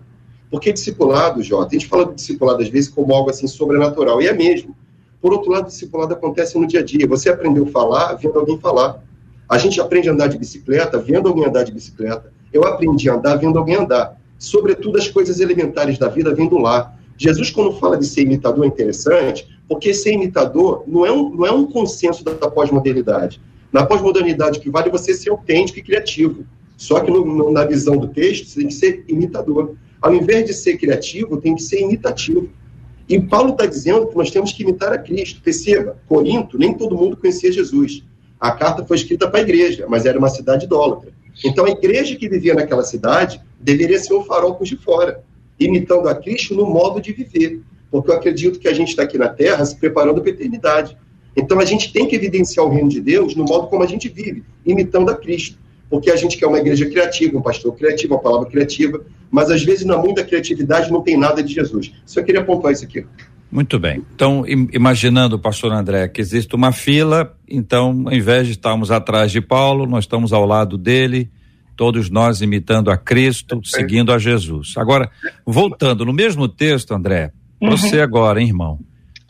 Porque 0.50 0.72
discipulado, 0.72 1.42
Jota, 1.42 1.66
a 1.66 1.72
gente 1.78 1.86
fala 1.86 2.06
do 2.06 2.14
discipulado 2.14 2.62
às 2.62 2.70
vezes 2.70 2.88
como 2.88 3.12
algo 3.12 3.28
assim 3.28 3.46
sobrenatural, 3.46 4.22
e 4.22 4.26
é 4.26 4.32
mesmo. 4.32 4.74
Por 5.20 5.34
outro 5.34 5.52
lado, 5.52 5.64
o 5.64 5.66
discipulado 5.66 6.14
acontece 6.14 6.58
no 6.58 6.66
dia 6.66 6.80
a 6.80 6.82
dia. 6.82 7.06
Você 7.08 7.28
aprendeu 7.28 7.64
a 7.64 7.66
falar 7.66 8.14
vendo 8.14 8.38
alguém 8.38 8.58
falar. 8.58 9.04
A 9.46 9.58
gente 9.58 9.78
aprende 9.78 10.08
a 10.08 10.12
andar 10.12 10.28
de 10.28 10.38
bicicleta 10.38 10.96
vendo 10.98 11.28
alguém 11.28 11.44
andar 11.44 11.64
de 11.64 11.72
bicicleta. 11.72 12.32
Eu 12.50 12.64
aprendi 12.64 13.10
a 13.10 13.16
andar 13.16 13.36
vendo 13.36 13.58
alguém 13.58 13.76
andar. 13.76 14.18
Sobretudo 14.38 14.96
as 14.96 15.08
coisas 15.08 15.40
elementares 15.40 15.98
da 15.98 16.08
vida 16.08 16.34
vendo 16.34 16.56
lá. 16.56 16.96
Jesus, 17.18 17.50
quando 17.50 17.78
fala 17.78 17.98
de 17.98 18.06
ser 18.06 18.22
imitador, 18.22 18.64
é 18.64 18.68
interessante, 18.68 19.46
porque 19.68 19.92
ser 19.92 20.14
imitador 20.14 20.84
não 20.86 21.04
é 21.04 21.12
um, 21.12 21.28
não 21.28 21.44
é 21.44 21.52
um 21.52 21.66
consenso 21.66 22.24
da, 22.24 22.50
pós-modernidade. 22.50 23.38
Na 23.72 23.86
pós-modernidade, 23.86 24.58
o 24.58 24.62
que 24.62 24.70
vale 24.70 24.88
é 24.88 24.92
você 24.92 25.14
ser 25.14 25.30
autêntico 25.30 25.78
e 25.78 25.82
criativo. 25.82 26.44
Só 26.76 27.00
que 27.00 27.10
no, 27.10 27.24
no, 27.24 27.52
na 27.52 27.64
visão 27.64 27.96
do 27.96 28.08
texto, 28.08 28.46
você 28.46 28.60
tem 28.60 28.68
que 28.68 28.74
ser 28.74 29.04
imitador. 29.06 29.74
Ao 30.00 30.14
invés 30.14 30.46
de 30.46 30.54
ser 30.54 30.76
criativo, 30.78 31.36
tem 31.36 31.54
que 31.54 31.62
ser 31.62 31.80
imitativo. 31.80 32.48
E 33.08 33.20
Paulo 33.20 33.50
está 33.50 33.66
dizendo 33.66 34.06
que 34.06 34.16
nós 34.16 34.30
temos 34.30 34.52
que 34.52 34.62
imitar 34.62 34.92
a 34.92 34.98
Cristo. 34.98 35.40
Perceba, 35.42 35.98
Corinto, 36.08 36.56
nem 36.56 36.72
todo 36.72 36.96
mundo 36.96 37.16
conhecia 37.16 37.52
Jesus. 37.52 38.02
A 38.38 38.52
carta 38.52 38.84
foi 38.84 38.96
escrita 38.96 39.28
para 39.28 39.40
a 39.40 39.42
igreja, 39.42 39.84
mas 39.88 40.06
era 40.06 40.18
uma 40.18 40.28
cidade 40.28 40.64
idólatra. 40.64 41.12
Então, 41.44 41.64
a 41.64 41.70
igreja 41.70 42.16
que 42.16 42.28
vivia 42.28 42.54
naquela 42.54 42.82
cidade 42.82 43.40
deveria 43.58 43.98
ser 43.98 44.14
um 44.14 44.24
farol 44.24 44.54
por 44.54 44.64
de 44.64 44.76
fora, 44.76 45.22
imitando 45.58 46.08
a 46.08 46.14
Cristo 46.14 46.54
no 46.54 46.66
modo 46.66 47.00
de 47.00 47.12
viver. 47.12 47.60
Porque 47.90 48.10
eu 48.10 48.14
acredito 48.14 48.58
que 48.58 48.68
a 48.68 48.72
gente 48.72 48.88
está 48.88 49.02
aqui 49.02 49.18
na 49.18 49.28
Terra 49.28 49.64
se 49.64 49.76
preparando 49.76 50.20
para 50.20 50.30
a 50.30 50.34
eternidade. 50.34 50.96
Então, 51.36 51.58
a 51.60 51.64
gente 51.64 51.92
tem 51.92 52.06
que 52.06 52.16
evidenciar 52.16 52.66
o 52.66 52.70
reino 52.70 52.88
de 52.88 53.00
Deus 53.00 53.34
no 53.34 53.44
modo 53.44 53.68
como 53.68 53.82
a 53.82 53.86
gente 53.86 54.08
vive, 54.08 54.42
imitando 54.64 55.10
a 55.10 55.16
Cristo. 55.16 55.58
Porque 55.88 56.10
a 56.10 56.16
gente 56.16 56.36
quer 56.36 56.46
uma 56.46 56.58
igreja 56.58 56.88
criativa, 56.88 57.36
um 57.36 57.42
pastor 57.42 57.74
criativo, 57.74 58.14
uma 58.14 58.20
palavra 58.20 58.48
criativa, 58.48 59.00
mas 59.30 59.50
às 59.50 59.62
vezes, 59.62 59.84
na 59.84 59.96
muita 59.98 60.24
criatividade, 60.24 60.90
não 60.90 61.02
tem 61.02 61.16
nada 61.16 61.42
de 61.42 61.52
Jesus. 61.52 61.92
Só 62.06 62.22
queria 62.22 62.40
apontar 62.40 62.72
isso 62.72 62.84
aqui. 62.84 63.04
Muito 63.50 63.80
bem. 63.80 64.04
Então, 64.14 64.44
imaginando, 64.46 65.36
pastor 65.36 65.72
André, 65.72 66.06
que 66.06 66.20
existe 66.20 66.54
uma 66.54 66.70
fila, 66.70 67.34
então, 67.48 68.04
ao 68.06 68.12
invés 68.12 68.46
de 68.46 68.52
estarmos 68.52 68.92
atrás 68.92 69.32
de 69.32 69.40
Paulo, 69.40 69.86
nós 69.86 70.04
estamos 70.04 70.32
ao 70.32 70.46
lado 70.46 70.78
dele, 70.78 71.28
todos 71.76 72.08
nós 72.08 72.40
imitando 72.40 72.90
a 72.90 72.96
Cristo, 72.96 73.60
seguindo 73.64 74.12
a 74.12 74.18
Jesus. 74.18 74.74
Agora, 74.76 75.10
voltando 75.44 76.04
no 76.04 76.12
mesmo 76.12 76.46
texto, 76.46 76.94
André, 76.94 77.32
uhum. 77.60 77.70
você 77.70 78.00
agora, 78.00 78.40
hein, 78.40 78.46
irmão? 78.48 78.78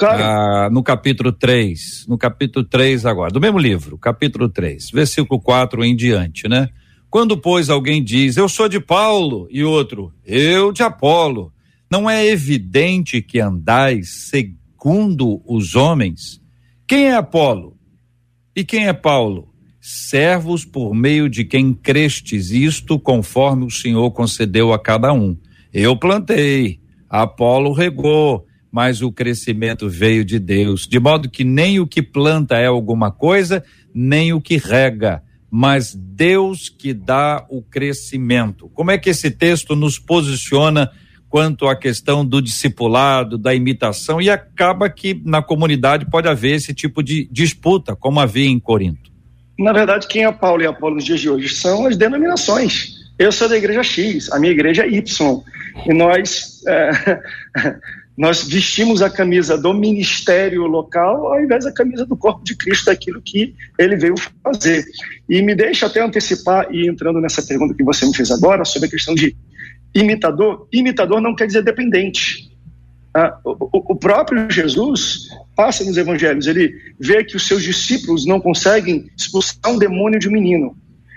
Claro. 0.00 0.22
Ah, 0.22 0.70
no 0.72 0.82
capítulo 0.82 1.30
3, 1.30 2.06
no 2.08 2.16
capítulo 2.16 2.64
3 2.64 3.04
agora, 3.04 3.30
do 3.30 3.38
mesmo 3.38 3.58
livro, 3.58 3.98
capítulo 3.98 4.48
3, 4.48 4.92
versículo 4.92 5.38
4 5.38 5.84
em 5.84 5.94
diante, 5.94 6.48
né? 6.48 6.70
Quando, 7.10 7.36
pois, 7.36 7.68
alguém 7.68 8.02
diz, 8.02 8.38
eu 8.38 8.48
sou 8.48 8.66
de 8.66 8.80
Paulo, 8.80 9.46
e 9.50 9.62
outro, 9.62 10.10
eu 10.24 10.72
de 10.72 10.82
Apolo, 10.82 11.52
não 11.90 12.08
é 12.08 12.26
evidente 12.26 13.20
que 13.20 13.40
andais 13.40 14.30
segundo 14.30 15.42
os 15.44 15.76
homens? 15.76 16.40
Quem 16.86 17.08
é 17.08 17.16
Apolo? 17.16 17.76
E 18.56 18.64
quem 18.64 18.86
é 18.86 18.94
Paulo? 18.94 19.52
Servos 19.82 20.64
por 20.64 20.94
meio 20.94 21.28
de 21.28 21.44
quem 21.44 21.74
crestes, 21.74 22.52
isto 22.52 22.98
conforme 22.98 23.66
o 23.66 23.70
Senhor 23.70 24.10
concedeu 24.12 24.72
a 24.72 24.78
cada 24.78 25.12
um. 25.12 25.36
Eu 25.70 25.94
plantei, 25.94 26.80
Apolo 27.06 27.74
regou, 27.74 28.46
mas 28.70 29.02
o 29.02 29.10
crescimento 29.10 29.88
veio 29.88 30.24
de 30.24 30.38
Deus. 30.38 30.86
De 30.86 30.98
modo 30.98 31.30
que 31.30 31.44
nem 31.44 31.80
o 31.80 31.86
que 31.86 32.02
planta 32.02 32.56
é 32.56 32.66
alguma 32.66 33.10
coisa, 33.10 33.64
nem 33.92 34.32
o 34.32 34.40
que 34.40 34.56
rega, 34.56 35.22
mas 35.50 35.94
Deus 35.94 36.68
que 36.68 36.94
dá 36.94 37.44
o 37.48 37.62
crescimento. 37.62 38.70
Como 38.74 38.90
é 38.90 38.98
que 38.98 39.10
esse 39.10 39.30
texto 39.30 39.74
nos 39.74 39.98
posiciona 39.98 40.90
quanto 41.30 41.68
à 41.68 41.76
questão 41.76 42.26
do 42.26 42.42
discipulado, 42.42 43.38
da 43.38 43.54
imitação, 43.54 44.20
e 44.20 44.28
acaba 44.28 44.90
que 44.90 45.22
na 45.24 45.40
comunidade 45.40 46.04
pode 46.10 46.28
haver 46.28 46.56
esse 46.56 46.74
tipo 46.74 47.02
de 47.04 47.28
disputa, 47.30 47.94
como 47.94 48.18
havia 48.18 48.48
em 48.48 48.58
Corinto. 48.58 49.10
Na 49.56 49.72
verdade, 49.72 50.08
quem 50.08 50.24
é 50.24 50.32
Paulo 50.32 50.62
e 50.62 50.66
Apolo 50.66 50.96
nos 50.96 51.04
dias 51.04 51.20
de 51.20 51.30
hoje 51.30 51.48
são 51.50 51.86
as 51.86 51.96
denominações. 51.96 52.96
Eu 53.16 53.30
sou 53.30 53.48
da 53.48 53.56
igreja 53.56 53.82
X, 53.82 54.32
a 54.32 54.40
minha 54.40 54.50
igreja 54.50 54.82
é 54.82 54.90
Y, 54.90 55.42
e 55.86 55.94
nós, 55.94 56.62
é, 56.66 56.90
nós 58.20 58.44
vestimos 58.44 59.00
a 59.00 59.08
camisa 59.08 59.56
do 59.56 59.72
ministério 59.72 60.66
local 60.66 61.32
ao 61.32 61.42
invés 61.42 61.64
da 61.64 61.72
camisa 61.72 62.04
do 62.04 62.14
corpo 62.14 62.44
de 62.44 62.54
Cristo, 62.54 62.90
aquilo 62.90 63.22
que 63.22 63.54
ele 63.78 63.96
veio 63.96 64.14
fazer. 64.44 64.84
E 65.26 65.40
me 65.40 65.54
deixa 65.54 65.86
até 65.86 66.02
antecipar, 66.02 66.68
e 66.70 66.86
entrando 66.86 67.18
nessa 67.18 67.42
pergunta 67.42 67.72
que 67.72 67.82
você 67.82 68.04
me 68.04 68.14
fez 68.14 68.30
agora, 68.30 68.62
sobre 68.66 68.88
a 68.88 68.90
questão 68.90 69.14
de 69.14 69.34
imitador, 69.94 70.68
imitador 70.70 71.18
não 71.18 71.34
quer 71.34 71.46
dizer 71.46 71.62
dependente. 71.62 72.54
Ah, 73.14 73.38
o, 73.42 73.94
o, 73.94 73.96
próprio 73.96 74.50
Jesus 74.50 75.30
passa 75.56 75.82
nos 75.82 75.96
evangelhos, 75.96 76.46
ele 76.46 76.74
vê 77.00 77.24
que 77.24 77.36
os 77.36 77.48
seus 77.48 77.62
discípulos 77.62 78.26
não 78.26 78.38
conseguem 78.38 79.10
expulsar 79.16 79.72
um 79.72 79.78
demônio 79.78 80.20
de 80.20 80.28
um 80.28 80.32
menino. 80.32 80.76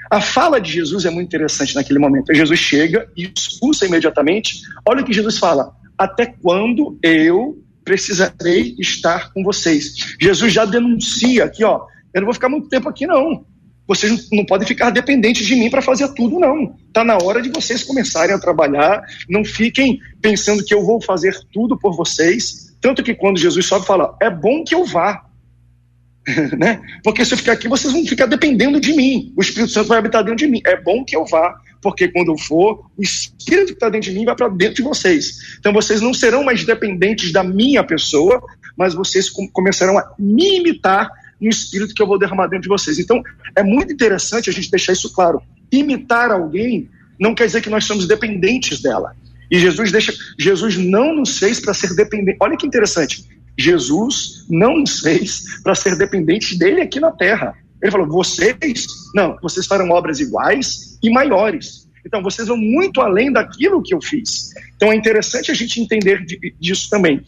A 0.10 0.22
fala 0.22 0.58
de 0.58 0.72
Jesus 0.72 1.04
é 1.04 1.10
muito 1.10 1.28
interessante 1.28 1.76
naquele 1.76 2.00
momento. 2.00 2.34
Jesus 2.34 2.62
chega 2.62 3.10
e 3.18 3.30
expulsa 3.36 3.86
imediatamente. 3.86 4.62
Olha 4.88 5.02
o 5.02 5.06
que 5.06 5.12
Jesus 5.12 5.38
fala: 5.38 5.76
Até 5.98 6.26
quando 6.26 6.98
eu 7.04 7.62
precisarei 7.84 8.76
estar 8.80 9.32
com 9.34 9.44
vocês? 9.44 10.16
Jesus 10.20 10.54
já 10.54 10.66
denuncia 10.66 11.46
aqui, 11.46 11.64
ó. 11.64 11.86
Eu 12.14 12.22
não 12.22 12.26
vou 12.26 12.34
ficar 12.34 12.50
muito 12.50 12.70
tempo 12.70 12.88
aqui, 12.88 13.08
não 13.08 13.46
vocês 13.88 14.30
não 14.32 14.46
podem 14.46 14.68
ficar 14.68 14.90
dependentes 14.90 15.46
de 15.46 15.56
mim 15.56 15.70
para 15.70 15.82
fazer 15.82 16.08
tudo, 16.14 16.40
não. 16.40 16.76
Está 16.88 17.04
na 17.04 17.18
hora 17.18 17.42
de 17.42 17.50
vocês 17.50 17.84
começarem 17.84 18.34
a 18.34 18.40
trabalhar. 18.40 19.02
Não 19.30 19.44
fiquem 19.44 20.00
pensando 20.22 20.64
que 20.64 20.74
eu 20.74 20.86
vou 20.86 21.02
fazer 21.02 21.36
tudo 21.52 21.78
por 21.78 21.96
vocês. 21.96 22.76
Tanto 22.80 23.04
que 23.04 23.14
quando 23.14 23.40
Jesus 23.40 23.66
sobe, 23.66 23.86
fala: 23.86 24.16
é 24.22 24.30
bom 24.30 24.64
que 24.64 24.74
eu 24.74 24.86
vá. 24.86 25.26
né? 26.58 26.82
Porque 27.04 27.26
se 27.26 27.34
eu 27.34 27.38
ficar 27.38 27.54
aqui, 27.54 27.68
vocês 27.68 27.92
vão 27.92 28.06
ficar 28.06 28.26
dependendo 28.26 28.80
de 28.80 28.94
mim. 28.94 29.34
O 29.36 29.42
Espírito 29.42 29.74
Santo 29.74 29.90
vai 29.90 29.98
habitar 29.98 30.24
dentro 30.24 30.38
de 30.38 30.48
mim. 30.48 30.62
É 30.66 30.80
bom 30.82 31.04
que 31.04 31.16
eu 31.16 31.26
vá, 31.26 31.54
porque 31.84 32.08
quando 32.08 32.32
eu 32.32 32.38
for, 32.38 32.90
o 32.98 33.04
Espírito 33.04 33.68
que 33.68 33.74
está 33.74 33.90
dentro 33.90 34.10
de 34.10 34.18
mim 34.18 34.26
vai 34.26 34.36
para 34.36 34.48
dentro 34.48 34.76
de 34.76 34.82
vocês. 34.82 35.58
Então 35.60 35.74
vocês 35.74 36.02
não 36.02 36.14
serão 36.14 36.44
mais 36.44 36.64
dependentes 36.64 37.32
da 37.32 37.44
minha 37.44 37.84
pessoa, 37.84 38.42
mas 38.78 38.94
vocês 38.94 39.30
começarão 39.30 39.98
a 40.00 40.16
me 40.18 40.60
imitar 40.60 41.10
no 41.40 41.50
espírito 41.50 41.94
que 41.94 42.02
eu 42.02 42.08
vou 42.08 42.18
derramar 42.18 42.48
dentro 42.48 42.64
de 42.64 42.70
vocês. 42.70 42.98
Então, 42.98 43.22
é 43.56 43.62
muito 43.62 43.92
interessante 43.92 44.50
a 44.50 44.54
gente 44.54 44.72
deixar 44.72 44.94
isso 44.94 45.12
claro. 45.14 45.42
Imitar 45.72 46.32
alguém 46.32 46.90
não 47.20 47.36
quer 47.36 47.46
dizer 47.46 47.62
que 47.62 47.70
nós 47.70 47.86
somos 47.86 48.08
dependentes 48.08 48.82
dela. 48.82 49.16
E 49.52 49.60
Jesus 49.60 49.92
deixa, 49.92 50.14
Jesus 50.40 50.78
não 50.78 51.14
nos 51.14 51.38
fez 51.38 51.60
para 51.60 51.74
ser 51.74 51.94
dependente. 51.96 52.38
Olha 52.42 52.58
que 52.58 52.66
interessante. 52.66 53.26
Jesus 53.58 54.46
não 54.50 54.80
nos 54.80 55.02
fez 55.02 55.62
para 55.62 55.76
ser 55.76 55.98
dependentes 55.98 56.58
dele 56.58 56.82
aqui 56.82 57.00
na 57.00 57.12
terra. 57.12 57.54
Ele 57.84 57.92
falou: 57.92 58.08
vocês, 58.08 58.88
não, 59.14 59.38
vocês 59.42 59.68
farão 59.68 59.90
obras 59.90 60.20
iguais 60.20 60.98
e 61.04 61.12
maiores. 61.12 61.84
Então, 62.06 62.24
vocês 62.24 62.48
vão 62.48 62.58
muito 62.58 63.02
além 63.02 63.32
daquilo 63.32 63.84
que 63.84 63.94
eu 63.94 64.02
fiz. 64.02 64.50
Então, 64.76 64.92
é 64.92 64.96
interessante 64.96 65.52
a 65.52 65.54
gente 65.54 65.80
entender 65.80 66.26
disso 66.60 66.90
também. 66.90 67.22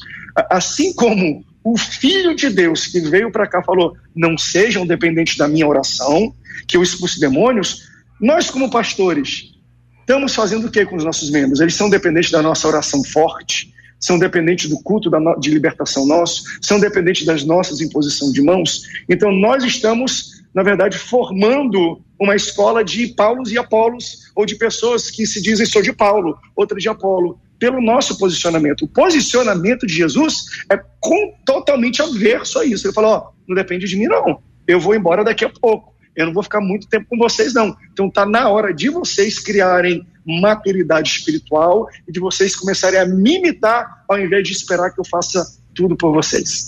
Assim 0.50 0.94
como 0.94 1.46
o 1.64 1.78
Filho 1.78 2.36
de 2.36 2.50
Deus 2.50 2.88
que 2.88 3.00
veio 3.02 3.32
para 3.32 3.48
cá 3.48 3.62
falou: 3.62 3.96
não 4.16 4.38
sejam 4.38 4.88
dependentes 4.88 5.38
da 5.38 5.48
minha 5.48 5.68
oração, 5.68 6.34
que 6.68 6.78
eu 6.78 6.84
expulse 6.84 7.20
demônios, 7.20 7.90
nós, 8.20 8.50
como 8.50 8.70
pastores, 8.70 9.52
estamos 10.00 10.34
fazendo 10.34 10.68
o 10.68 10.72
que 10.72 10.86
com 10.86 10.96
os 10.96 11.04
nossos 11.04 11.30
membros? 11.30 11.60
Eles 11.60 11.76
são 11.76 11.90
dependentes 11.90 12.32
da 12.32 12.42
nossa 12.42 12.68
oração 12.68 13.04
forte, 13.04 13.74
são 14.00 14.20
dependentes 14.20 14.70
do 14.70 14.82
culto 14.82 15.10
de 15.40 15.50
libertação 15.50 16.06
nosso, 16.06 16.44
são 16.62 16.80
dependentes 16.80 17.26
das 17.26 17.44
nossas 17.44 17.82
imposições 17.82 18.32
de 18.34 18.42
mãos. 18.42 18.84
Então, 19.10 19.32
nós 19.32 19.64
estamos, 19.64 20.35
na 20.56 20.64
verdade, 20.64 20.98
formando 20.98 22.02
uma 22.18 22.34
escola 22.34 22.82
de 22.82 23.08
Paulos 23.08 23.52
e 23.52 23.58
Apolos, 23.58 24.32
ou 24.34 24.46
de 24.46 24.56
pessoas 24.56 25.12
que 25.12 25.26
se 25.26 25.42
dizem 25.42 25.66
sou 25.66 25.82
de 25.82 25.92
Paulo, 25.92 26.38
outra 26.56 26.80
de 26.80 26.88
Apolo, 26.88 27.38
pelo 27.60 27.82
nosso 27.82 28.18
posicionamento. 28.18 28.84
O 28.84 28.88
posicionamento 28.88 29.86
de 29.86 29.94
Jesus 29.94 30.46
é 30.72 30.80
com, 31.02 31.34
totalmente 31.46 32.02
averso 32.02 32.60
a 32.60 32.66
isso. 32.66 32.88
Ele 32.88 32.94
falou: 32.94 33.12
ó, 33.12 33.30
não 33.46 33.54
depende 33.54 33.86
de 33.86 33.98
mim, 33.98 34.06
não. 34.06 34.40
Eu 34.66 34.80
vou 34.80 34.96
embora 34.96 35.26
daqui 35.26 35.44
a 35.44 35.50
pouco. 35.50 35.94
Eu 36.16 36.28
não 36.28 36.34
vou 36.34 36.44
ficar 36.44 36.62
muito 36.62 36.88
tempo 36.88 37.06
com 37.10 37.18
vocês, 37.18 37.54
não. 37.54 37.76
Então 37.92 38.10
tá 38.10 38.26
na 38.26 38.48
hora 38.48 38.74
de 38.74 38.90
vocês 38.90 39.38
criarem 39.38 40.08
maturidade 40.26 41.10
espiritual 41.10 41.88
e 42.08 42.12
de 42.12 42.20
vocês 42.20 42.56
começarem 42.56 43.00
a 43.00 43.06
me 43.06 43.36
imitar 43.36 44.06
ao 44.08 44.18
invés 44.18 44.48
de 44.48 44.54
esperar 44.54 44.92
que 44.92 45.00
eu 45.00 45.06
faça 45.06 45.46
tudo 45.76 45.98
por 45.98 46.14
vocês. 46.14 46.68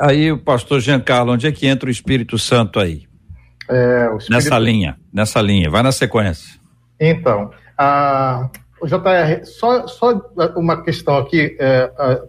Aí 0.00 0.32
o 0.32 0.38
pastor 0.38 0.80
Giancarlo, 0.80 1.32
onde 1.32 1.46
é 1.46 1.52
que 1.52 1.66
entra 1.66 1.88
o 1.88 1.92
Espírito 1.92 2.36
Santo 2.38 2.80
aí? 2.80 3.11
É, 3.72 4.04
Espírito... 4.16 4.30
Nessa 4.30 4.58
linha, 4.58 4.96
nessa 5.12 5.40
linha, 5.40 5.70
vai 5.70 5.82
na 5.82 5.92
sequência. 5.92 6.60
Então, 7.00 7.50
a, 7.76 8.48
o 8.82 8.86
JR, 8.86 9.44
só, 9.44 9.86
só 9.86 10.20
uma 10.56 10.82
questão 10.82 11.16
aqui 11.16 11.56
é, 11.58 11.86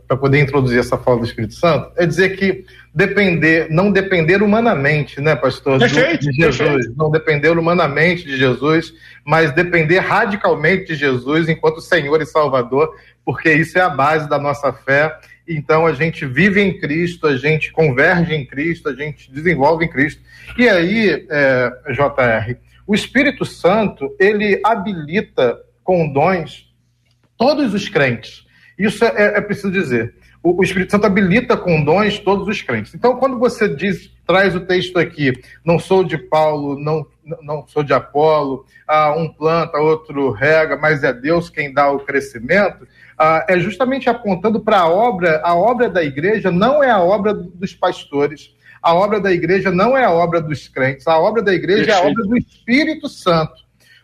para 0.07 0.15
poder 0.15 0.39
introduzir 0.39 0.79
essa 0.79 0.97
fala 0.97 1.17
do 1.17 1.25
Espírito 1.25 1.55
Santo, 1.55 1.91
é 1.97 2.05
dizer 2.05 2.37
que 2.37 2.63
depender, 2.93 3.67
não 3.71 3.91
depender 3.91 4.43
humanamente, 4.43 5.19
né, 5.19 5.35
pastor? 5.35 5.79
De 5.79 5.87
Jesus, 6.31 6.95
não 6.95 7.09
depender 7.09 7.57
humanamente 7.57 8.23
de 8.23 8.37
Jesus, 8.37 8.93
mas 9.25 9.51
depender 9.51 9.97
radicalmente 9.97 10.85
de 10.85 10.95
Jesus 10.95 11.49
enquanto 11.49 11.81
Senhor 11.81 12.21
e 12.21 12.25
Salvador, 12.25 12.93
porque 13.25 13.51
isso 13.51 13.79
é 13.79 13.81
a 13.81 13.89
base 13.89 14.29
da 14.29 14.37
nossa 14.37 14.71
fé. 14.71 15.11
Então 15.47 15.85
a 15.85 15.93
gente 15.93 16.25
vive 16.25 16.61
em 16.61 16.79
Cristo, 16.79 17.27
a 17.27 17.35
gente 17.35 17.71
converge 17.71 18.33
em 18.33 18.45
Cristo, 18.45 18.89
a 18.89 18.93
gente 18.93 19.31
desenvolve 19.31 19.85
em 19.85 19.89
Cristo. 19.89 20.21
E 20.57 20.67
aí, 20.69 21.25
é, 21.29 21.71
JR, 21.89 22.57
o 22.87 22.95
Espírito 22.95 23.45
Santo, 23.45 24.15
ele 24.19 24.59
habilita 24.63 25.59
com 25.83 26.11
dons 26.11 26.73
todos 27.37 27.73
os 27.73 27.89
crentes. 27.89 28.45
Isso 28.77 29.03
é, 29.05 29.37
é 29.37 29.41
preciso 29.41 29.71
dizer. 29.71 30.15
O, 30.41 30.59
o, 30.59 30.63
Espírito 30.63 30.91
Santo 30.91 31.05
habilita 31.05 31.55
com 31.55 31.83
dons 31.83 32.19
todos 32.19 32.47
os 32.47 32.61
crentes. 32.61 32.93
Então, 32.93 33.15
quando 33.15 33.39
você 33.39 33.67
diz, 33.73 34.11
traz 34.27 34.55
o 34.55 34.61
texto 34.61 34.97
aqui, 34.97 35.31
não 35.63 35.79
sou 35.79 36.03
de 36.03 36.17
Paulo, 36.17 36.77
não, 36.77 37.05
não 37.41 37.65
sou 37.67 37.83
de 37.83 37.93
Apolo, 37.93 38.65
ah, 38.87 39.13
um 39.15 39.31
planta, 39.31 39.77
outro 39.77 40.31
rega, 40.31 40.75
mas 40.75 41.03
é 41.03 41.13
Deus 41.13 41.49
quem 41.49 41.73
dá 41.73 41.89
o 41.89 41.99
crescimento, 41.99 42.85
ah, 43.17 43.45
é 43.47 43.59
justamente 43.59 44.09
apontando 44.09 44.59
para 44.59 44.79
a 44.79 44.89
obra, 44.89 45.41
a 45.43 45.55
obra 45.55 45.89
da 45.89 46.03
igreja 46.03 46.51
não 46.51 46.83
é 46.83 46.89
a 46.89 47.01
obra 47.01 47.33
dos 47.33 47.73
pastores, 47.73 48.53
a 48.81 48.93
obra 48.93 49.19
da 49.19 49.31
igreja 49.31 49.71
não 49.71 49.97
é 49.97 50.03
a 50.03 50.11
obra 50.11 50.41
dos 50.41 50.67
crentes, 50.67 51.07
a 51.07 51.17
obra 51.17 51.41
da 51.41 51.53
igreja 51.53 51.91
é 51.91 51.95
a 51.95 52.01
obra 52.01 52.23
do 52.23 52.37
Espírito 52.37 53.07
Santo. 53.07 53.63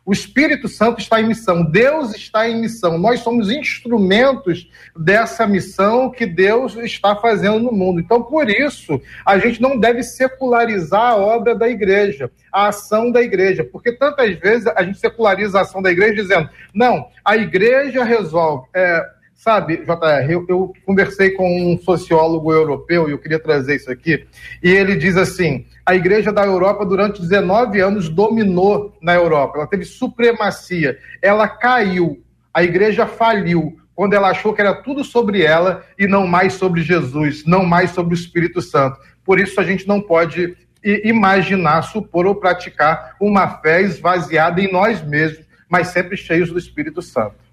O 0.09 0.11
Espírito 0.11 0.67
Santo 0.67 0.99
está 0.99 1.21
em 1.21 1.27
missão, 1.27 1.63
Deus 1.63 2.15
está 2.15 2.49
em 2.49 2.59
missão. 2.59 2.97
Nós 2.97 3.19
somos 3.19 3.51
instrumentos 3.51 4.67
dessa 4.97 5.45
missão 5.45 6.09
que 6.09 6.25
Deus 6.25 6.75
está 6.77 7.15
fazendo 7.15 7.59
no 7.59 7.71
mundo. 7.71 7.99
Então, 7.99 8.23
por 8.23 8.49
isso, 8.49 8.99
a 9.23 9.37
gente 9.37 9.61
não 9.61 9.77
deve 9.77 10.01
secularizar 10.01 11.11
a 11.11 11.15
obra 11.15 11.53
da 11.53 11.69
igreja, 11.69 12.31
a 12.51 12.69
ação 12.69 13.11
da 13.11 13.21
igreja, 13.21 13.63
porque 13.63 13.91
tantas 13.91 14.33
vezes 14.39 14.65
a 14.65 14.81
gente 14.81 14.97
seculariza 14.97 15.59
a 15.59 15.61
ação 15.61 15.79
da 15.79 15.91
igreja 15.91 16.15
dizendo: 16.15 16.49
não, 16.73 17.05
a 17.23 17.37
igreja 17.37 18.03
resolve. 18.03 18.67
É, 18.73 19.18
Sabe, 19.39 19.77
JR, 19.77 20.29
eu, 20.29 20.45
eu, 20.49 20.73
conversei 20.85 21.31
com 21.31 21.71
um 21.71 21.77
sociólogo 21.77 22.51
europeu 22.51 23.07
e 23.07 23.13
eu 23.13 23.17
queria 23.17 23.39
trazer 23.39 23.77
isso 23.77 23.89
aqui, 23.89 24.27
e 24.61 24.69
ele 24.69 24.97
diz 24.97 25.15
assim: 25.15 25.65
a 25.85 25.95
igreja 25.95 26.29
da 26.29 26.45
Europa 26.45 26.85
durante 26.85 27.21
19 27.21 27.79
anos 27.79 28.09
dominou 28.09 28.97
na 29.01 29.15
Europa, 29.15 29.59
ela 29.59 29.67
teve 29.67 29.85
supremacia, 29.85 30.99
ela 31.21 31.47
caiu, 31.47 32.21
a 32.53 32.65
igreja 32.65 33.07
faliu 33.07 33.79
quando 33.95 34.13
ela 34.13 34.29
achou 34.29 34.53
que 34.53 34.59
era 34.59 34.73
tudo 34.73 35.05
sobre 35.05 35.41
ela 35.41 35.85
e 35.97 36.05
não 36.05 36.27
mais 36.27 36.55
sobre 36.55 36.81
Jesus, 36.81 37.45
não 37.45 37.63
mais 37.63 37.91
sobre 37.91 38.13
o 38.13 38.19
Espírito 38.19 38.61
Santo. 38.61 38.99
Por 39.23 39.39
isso 39.39 39.57
a 39.61 39.63
gente 39.63 39.87
não 39.87 40.01
pode 40.01 40.53
imaginar, 40.83 41.83
supor 41.83 42.25
ou 42.25 42.35
praticar 42.35 43.15
uma 43.21 43.47
fé 43.47 43.81
esvaziada 43.83 44.59
em 44.59 44.69
nós 44.69 45.01
mesmos, 45.01 45.45
mas 45.69 45.87
sempre 45.87 46.17
cheios 46.17 46.49
do 46.49 46.59
Espírito 46.59 47.01
Santo. 47.01 47.48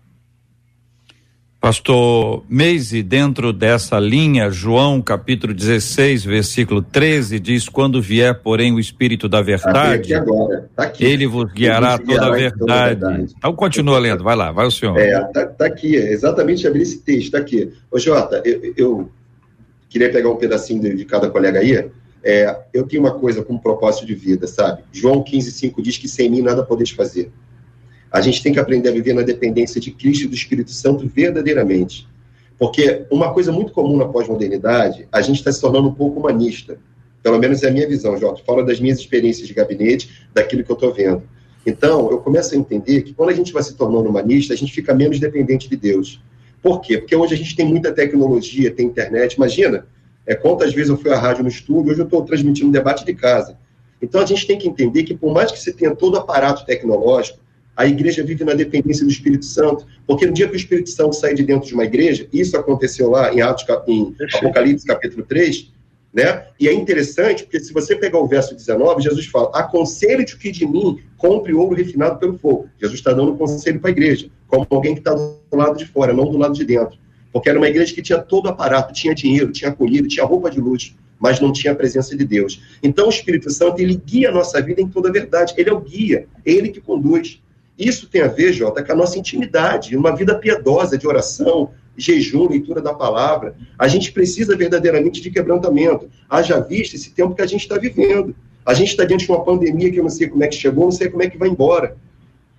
Pastor 1.66 2.44
Meise, 2.48 3.02
dentro 3.02 3.52
dessa 3.52 3.98
linha, 3.98 4.52
João 4.52 5.02
capítulo 5.02 5.52
16, 5.52 6.24
versículo 6.24 6.80
13, 6.80 7.40
diz: 7.40 7.68
Quando 7.68 8.00
vier, 8.00 8.40
porém, 8.40 8.72
o 8.72 8.78
Espírito 8.78 9.28
da 9.28 9.42
Verdade, 9.42 10.10
tá 10.10 10.16
agora, 10.16 10.70
tá 10.76 10.84
aqui. 10.84 11.04
ele 11.04 11.26
vos 11.26 11.52
guiará, 11.52 11.98
toda, 11.98 12.24
a 12.24 12.30
verdade. 12.30 12.58
toda 12.60 12.72
a 12.72 12.86
verdade. 12.86 13.34
Então 13.36 13.52
continua 13.52 13.98
lendo, 13.98 14.22
vai 14.22 14.36
lá, 14.36 14.52
vai 14.52 14.64
o 14.64 14.70
senhor. 14.70 14.96
É, 14.96 15.20
tá, 15.32 15.44
tá 15.44 15.66
aqui, 15.66 15.96
é 15.96 16.12
exatamente 16.12 16.68
abrir 16.68 16.82
esse 16.82 16.98
texto, 16.98 17.32
tá 17.32 17.38
aqui. 17.38 17.72
Ô 17.90 17.98
Jota, 17.98 18.40
eu, 18.44 18.72
eu 18.76 19.10
queria 19.88 20.12
pegar 20.12 20.30
um 20.30 20.36
pedacinho 20.36 20.80
de, 20.80 20.94
de 20.94 21.04
cada 21.04 21.28
colega 21.28 21.58
aí. 21.58 21.90
É, 22.22 22.60
eu 22.72 22.86
tenho 22.86 23.02
uma 23.02 23.18
coisa 23.18 23.42
com 23.42 23.58
propósito 23.58 24.06
de 24.06 24.14
vida, 24.14 24.46
sabe? 24.46 24.84
João 24.92 25.20
15, 25.20 25.50
5 25.50 25.82
diz 25.82 25.98
que 25.98 26.06
sem 26.06 26.30
mim 26.30 26.42
nada 26.42 26.62
podeis 26.62 26.90
fazer. 26.90 27.32
A 28.16 28.22
gente 28.22 28.42
tem 28.42 28.50
que 28.50 28.58
aprender 28.58 28.88
a 28.88 28.92
viver 28.92 29.12
na 29.12 29.20
dependência 29.20 29.78
de 29.78 29.90
Cristo 29.90 30.24
e 30.24 30.28
do 30.28 30.34
Espírito 30.34 30.70
Santo 30.70 31.06
verdadeiramente. 31.06 32.08
Porque 32.58 33.04
uma 33.10 33.30
coisa 33.30 33.52
muito 33.52 33.72
comum 33.72 33.94
na 33.94 34.06
pós-modernidade, 34.06 35.06
a 35.12 35.20
gente 35.20 35.36
está 35.36 35.52
se 35.52 35.60
tornando 35.60 35.88
um 35.88 35.92
pouco 35.92 36.18
humanista. 36.18 36.78
Pelo 37.22 37.38
menos 37.38 37.62
é 37.62 37.68
a 37.68 37.70
minha 37.70 37.86
visão, 37.86 38.16
Jota. 38.16 38.42
Fala 38.42 38.64
das 38.64 38.80
minhas 38.80 38.98
experiências 38.98 39.46
de 39.46 39.52
gabinete, 39.52 40.26
daquilo 40.32 40.64
que 40.64 40.70
eu 40.72 40.76
estou 40.76 40.94
vendo. 40.94 41.24
Então, 41.66 42.10
eu 42.10 42.16
começo 42.16 42.54
a 42.54 42.56
entender 42.56 43.02
que 43.02 43.12
quando 43.12 43.28
a 43.28 43.34
gente 43.34 43.52
vai 43.52 43.62
se 43.62 43.74
tornando 43.74 44.08
humanista, 44.08 44.54
a 44.54 44.56
gente 44.56 44.72
fica 44.72 44.94
menos 44.94 45.20
dependente 45.20 45.68
de 45.68 45.76
Deus. 45.76 46.18
Por 46.62 46.80
quê? 46.80 46.96
Porque 46.96 47.14
hoje 47.14 47.34
a 47.34 47.36
gente 47.36 47.54
tem 47.54 47.66
muita 47.66 47.92
tecnologia, 47.92 48.70
tem 48.70 48.86
internet. 48.86 49.34
Imagina, 49.34 49.86
é, 50.26 50.34
quantas 50.34 50.72
vezes 50.72 50.88
eu 50.88 50.96
fui 50.96 51.12
à 51.12 51.18
rádio 51.18 51.42
no 51.42 51.50
estúdio, 51.50 51.90
hoje 51.90 52.00
eu 52.00 52.06
estou 52.06 52.24
transmitindo 52.24 52.72
debate 52.72 53.04
de 53.04 53.12
casa. 53.12 53.58
Então, 54.00 54.22
a 54.22 54.24
gente 54.24 54.46
tem 54.46 54.56
que 54.56 54.66
entender 54.66 55.02
que, 55.02 55.14
por 55.14 55.34
mais 55.34 55.52
que 55.52 55.58
você 55.58 55.70
tenha 55.70 55.94
todo 55.94 56.14
o 56.14 56.16
aparato 56.16 56.64
tecnológico, 56.64 57.44
a 57.76 57.86
igreja 57.86 58.24
vive 58.24 58.42
na 58.42 58.54
dependência 58.54 59.04
do 59.04 59.10
Espírito 59.10 59.44
Santo, 59.44 59.86
porque 60.06 60.26
no 60.26 60.32
dia 60.32 60.48
que 60.48 60.54
o 60.54 60.56
Espírito 60.56 60.88
Santo 60.90 61.14
sai 61.14 61.34
de 61.34 61.44
dentro 61.44 61.68
de 61.68 61.74
uma 61.74 61.84
igreja, 61.84 62.26
isso 62.32 62.56
aconteceu 62.56 63.10
lá 63.10 63.32
em 63.32 63.42
Atos, 63.42 63.66
em 63.86 64.14
Apocalipse 64.34 64.86
capítulo 64.86 65.24
3, 65.24 65.70
né? 66.16 66.46
E 66.58 66.66
é 66.66 66.72
interessante, 66.72 67.42
porque 67.42 67.60
se 67.60 67.74
você 67.74 67.94
pegar 67.94 68.18
o 68.18 68.26
verso 68.26 68.54
19, 68.54 69.02
Jesus 69.02 69.26
fala: 69.26 69.50
aconselho-te 69.52 70.38
que 70.38 70.50
de 70.50 70.66
mim 70.66 70.98
compre 71.18 71.52
ouro 71.52 71.74
refinado 71.74 72.18
pelo 72.18 72.38
fogo. 72.38 72.70
Jesus 72.80 72.98
está 72.98 73.12
dando 73.12 73.32
um 73.32 73.36
conselho 73.36 73.78
para 73.78 73.90
a 73.90 73.92
igreja, 73.92 74.30
como 74.48 74.66
alguém 74.70 74.94
que 74.94 75.00
está 75.00 75.12
do 75.12 75.38
lado 75.52 75.76
de 75.76 75.84
fora, 75.84 76.14
não 76.14 76.30
do 76.30 76.38
lado 76.38 76.54
de 76.54 76.64
dentro. 76.64 76.98
Porque 77.30 77.50
era 77.50 77.58
uma 77.58 77.68
igreja 77.68 77.94
que 77.94 78.00
tinha 78.00 78.18
todo 78.18 78.46
o 78.46 78.48
aparato, 78.48 78.94
tinha 78.94 79.14
dinheiro, 79.14 79.52
tinha 79.52 79.70
acolhido, 79.70 80.08
tinha 80.08 80.24
roupa 80.24 80.50
de 80.50 80.58
luxo, 80.58 80.96
mas 81.20 81.38
não 81.38 81.52
tinha 81.52 81.74
a 81.74 81.76
presença 81.76 82.16
de 82.16 82.24
Deus. 82.24 82.62
Então 82.82 83.08
o 83.08 83.10
Espírito 83.10 83.50
Santo, 83.50 83.78
ele 83.78 84.00
guia 84.02 84.30
a 84.30 84.32
nossa 84.32 84.58
vida 84.62 84.80
em 84.80 84.88
toda 84.88 85.10
a 85.10 85.12
verdade. 85.12 85.52
Ele 85.58 85.68
é 85.68 85.72
o 85.74 85.80
guia, 85.80 86.26
é 86.46 86.50
ele 86.50 86.70
que 86.70 86.80
conduz. 86.80 87.42
Isso 87.78 88.08
tem 88.08 88.22
a 88.22 88.28
ver, 88.28 88.52
Jota, 88.52 88.82
com 88.82 88.92
a 88.92 88.96
nossa 88.96 89.18
intimidade, 89.18 89.96
uma 89.96 90.16
vida 90.16 90.34
piedosa 90.34 90.96
de 90.96 91.06
oração, 91.06 91.70
jejum, 91.96 92.48
leitura 92.48 92.80
da 92.80 92.94
palavra. 92.94 93.54
A 93.78 93.88
gente 93.88 94.12
precisa 94.12 94.56
verdadeiramente 94.56 95.20
de 95.20 95.30
quebrantamento. 95.30 96.08
Haja 96.28 96.60
vista 96.60 96.96
esse 96.96 97.10
tempo 97.10 97.34
que 97.34 97.42
a 97.42 97.46
gente 97.46 97.62
está 97.62 97.78
vivendo. 97.78 98.34
A 98.64 98.74
gente 98.74 98.88
está 98.88 99.04
diante 99.04 99.26
de 99.26 99.30
uma 99.30 99.44
pandemia 99.44 99.90
que 99.90 99.98
eu 99.98 100.02
não 100.02 100.10
sei 100.10 100.28
como 100.28 100.42
é 100.42 100.48
que 100.48 100.56
chegou, 100.56 100.84
não 100.84 100.92
sei 100.92 101.08
como 101.08 101.22
é 101.22 101.30
que 101.30 101.38
vai 101.38 101.48
embora. 101.48 101.96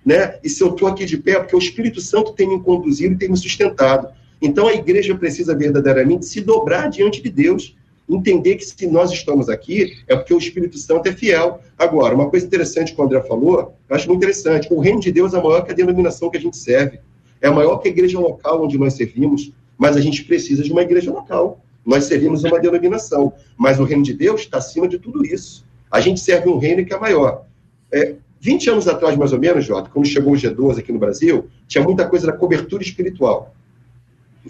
Né? 0.04 0.38
E 0.42 0.48
se 0.48 0.62
eu 0.62 0.68
estou 0.68 0.88
aqui 0.88 1.04
de 1.04 1.18
pé, 1.18 1.32
é 1.32 1.40
porque 1.40 1.56
o 1.56 1.58
Espírito 1.58 2.00
Santo 2.00 2.32
tem 2.32 2.48
me 2.48 2.62
conduzido 2.62 3.14
e 3.14 3.18
tem 3.18 3.28
me 3.28 3.36
sustentado. 3.36 4.08
Então 4.40 4.68
a 4.68 4.74
igreja 4.74 5.14
precisa 5.16 5.54
verdadeiramente 5.54 6.26
se 6.26 6.40
dobrar 6.40 6.88
diante 6.88 7.20
de 7.20 7.28
Deus 7.28 7.76
entender 8.08 8.56
que 8.56 8.64
se 8.64 8.86
nós 8.86 9.12
estamos 9.12 9.48
aqui 9.48 9.96
é 10.06 10.16
porque 10.16 10.32
o 10.32 10.38
Espírito 10.38 10.78
Santo 10.78 11.08
é 11.08 11.12
fiel. 11.12 11.60
Agora, 11.76 12.14
uma 12.14 12.30
coisa 12.30 12.46
interessante 12.46 12.94
que 12.94 13.00
o 13.00 13.04
André 13.04 13.20
falou, 13.22 13.74
eu 13.88 13.96
acho 13.96 14.08
muito 14.08 14.22
interessante, 14.22 14.68
o 14.70 14.80
reino 14.80 15.00
de 15.00 15.12
Deus 15.12 15.34
é 15.34 15.42
maior 15.42 15.62
que 15.62 15.72
a 15.72 15.74
denominação 15.74 16.30
que 16.30 16.36
a 16.36 16.40
gente 16.40 16.56
serve. 16.56 17.00
é 17.40 17.50
maior 17.50 17.78
que 17.78 17.88
a 17.88 17.90
igreja 17.90 18.18
local 18.18 18.64
onde 18.64 18.78
nós 18.78 18.94
servimos, 18.94 19.52
mas 19.76 19.96
a 19.96 20.00
gente 20.00 20.24
precisa 20.24 20.62
de 20.62 20.72
uma 20.72 20.82
igreja 20.82 21.12
local. 21.12 21.60
Nós 21.86 22.04
servimos 22.04 22.42
uma 22.42 22.58
denominação, 22.58 23.32
mas 23.56 23.78
o 23.78 23.84
reino 23.84 24.02
de 24.02 24.12
Deus 24.12 24.40
está 24.40 24.58
acima 24.58 24.88
de 24.88 24.98
tudo 24.98 25.24
isso. 25.24 25.64
A 25.90 26.00
gente 26.00 26.20
serve 26.20 26.48
um 26.48 26.58
reino 26.58 26.84
que 26.84 26.92
é 26.92 26.98
maior. 26.98 27.44
É, 27.92 28.14
20 28.40 28.70
anos 28.70 28.88
atrás, 28.88 29.16
mais 29.16 29.32
ou 29.32 29.38
menos, 29.38 29.64
Jota, 29.64 29.90
quando 29.90 30.06
chegou 30.06 30.32
o 30.32 30.36
G12 30.36 30.78
aqui 30.78 30.92
no 30.92 30.98
Brasil, 30.98 31.48
tinha 31.66 31.82
muita 31.82 32.06
coisa 32.06 32.26
da 32.26 32.32
cobertura 32.32 32.82
espiritual. 32.82 33.54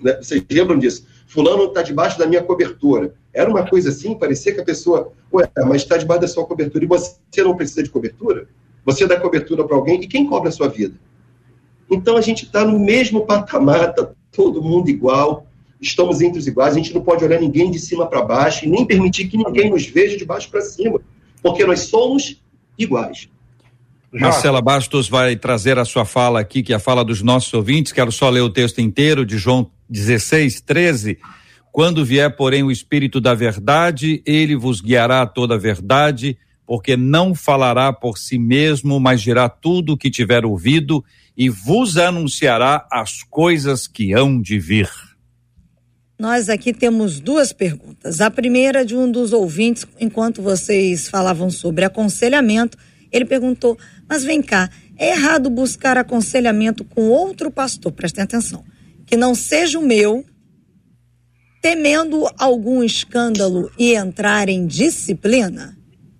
Né? 0.03 0.17
Vocês 0.21 0.43
lembram 0.51 0.79
disso? 0.79 1.07
Fulano 1.29 1.64
está 1.64 1.83
debaixo 1.83 2.18
da 2.18 2.26
minha 2.26 2.43
cobertura. 2.43 3.14
Era 3.33 3.51
uma 3.51 3.64
coisa 3.68 3.91
assim, 3.91 4.14
parecia 4.14 4.53
que 4.53 4.61
a 4.61 4.64
pessoa, 4.64 5.12
ué, 5.33 5.49
mas 5.66 5.83
está 5.83 5.99
debaixo 5.99 6.22
da 6.22 6.26
sua 6.26 6.47
cobertura 6.47 6.83
e 6.83 6.89
você 6.89 7.18
não 7.45 7.55
precisa 7.55 7.83
de 7.83 7.91
cobertura? 7.91 8.49
Você 8.85 9.07
dá 9.07 9.20
cobertura 9.20 9.62
para 9.64 9.76
alguém 9.76 10.01
e 10.01 10.09
quem 10.09 10.26
cobra 10.26 10.49
a 10.49 10.53
sua 10.53 10.68
vida? 10.68 10.95
Então 11.91 12.16
a 12.16 12.22
gente 12.22 12.47
está 12.47 12.64
no 12.64 12.79
mesmo 12.79 13.26
patamar, 13.26 13.91
está 13.91 14.11
todo 14.33 14.62
mundo 14.62 14.89
igual, 14.89 15.47
estamos 15.79 16.22
entre 16.22 16.39
os 16.39 16.47
iguais, 16.47 16.74
a 16.74 16.79
gente 16.79 16.95
não 16.95 17.03
pode 17.03 17.22
olhar 17.22 17.39
ninguém 17.39 17.70
de 17.70 17.79
cima 17.79 18.07
para 18.07 18.22
baixo 18.22 18.64
e 18.64 18.68
nem 18.68 18.87
permitir 18.87 19.29
que 19.29 19.37
ninguém 19.37 19.70
nos 19.70 19.87
veja 19.87 20.16
de 20.16 20.24
baixo 20.24 20.51
para 20.51 20.62
cima, 20.62 20.99
porque 21.43 21.64
nós 21.66 21.81
somos 21.81 22.43
iguais. 22.79 23.29
Marcela 24.11 24.62
Bastos 24.62 25.11
vai 25.11 25.37
trazer 25.37 25.79
a 25.79 25.85
sua 25.85 26.07
fala 26.07 26.41
aqui, 26.41 26.62
que 26.62 26.72
é 26.72 26.76
a 26.76 26.81
fala 26.81 27.05
dos 27.05 27.22
nossos 27.22 27.53
ouvintes. 27.53 27.93
Quero 27.93 28.11
só 28.11 28.31
ler 28.31 28.41
o 28.41 28.49
texto 28.49 28.81
inteiro 28.81 29.26
de 29.26 29.37
João 29.37 29.70
16, 29.89 30.61
13. 30.61 31.18
Quando 31.72 32.05
vier, 32.05 32.34
porém, 32.36 32.62
o 32.62 32.70
Espírito 32.70 33.20
da 33.20 33.34
Verdade, 33.34 34.22
ele 34.26 34.57
vos 34.57 34.80
guiará 34.80 35.22
a 35.22 35.26
toda 35.26 35.55
a 35.55 35.59
verdade, 35.59 36.36
porque 36.66 36.97
não 36.97 37.34
falará 37.34 37.93
por 37.93 38.18
si 38.18 38.39
mesmo, 38.39 38.99
mas 38.99 39.22
dirá 39.22 39.49
tudo 39.49 39.93
o 39.93 39.97
que 39.97 40.11
tiver 40.11 40.45
ouvido 40.45 41.05
e 41.36 41.49
vos 41.49 41.97
anunciará 41.97 42.86
as 42.91 43.22
coisas 43.22 43.86
que 43.86 44.12
hão 44.12 44.41
de 44.41 44.59
vir. 44.59 44.91
Nós 46.18 46.49
aqui 46.49 46.72
temos 46.72 47.20
duas 47.20 47.53
perguntas. 47.53 48.20
A 48.20 48.28
primeira 48.28 48.84
de 48.84 48.97
um 48.97 49.09
dos 49.09 49.32
ouvintes, 49.32 49.86
enquanto 50.01 50.43
vocês 50.43 51.09
falavam 51.09 51.49
sobre 51.49 51.84
aconselhamento, 51.84 52.76
ele 53.12 53.24
perguntou: 53.24 53.78
Mas 54.09 54.24
vem 54.24 54.43
cá, 54.43 54.68
é 54.97 55.12
errado 55.12 55.49
buscar 55.49 55.97
aconselhamento 55.97 56.84
com 56.84 57.09
outro 57.09 57.53
pastor, 57.53 57.93
prestem 57.93 58.24
atenção, 58.24 58.64
que 59.09 59.17
não 59.17 59.35
seja 59.35 59.79
o 59.79 59.83
meu, 59.83 60.23
temendo 61.63 62.29
algum 62.39 62.85
escândalo 62.85 63.73
e 63.79 63.95
entrar 63.95 64.51
em 64.51 64.67
disciplina? 64.67 65.77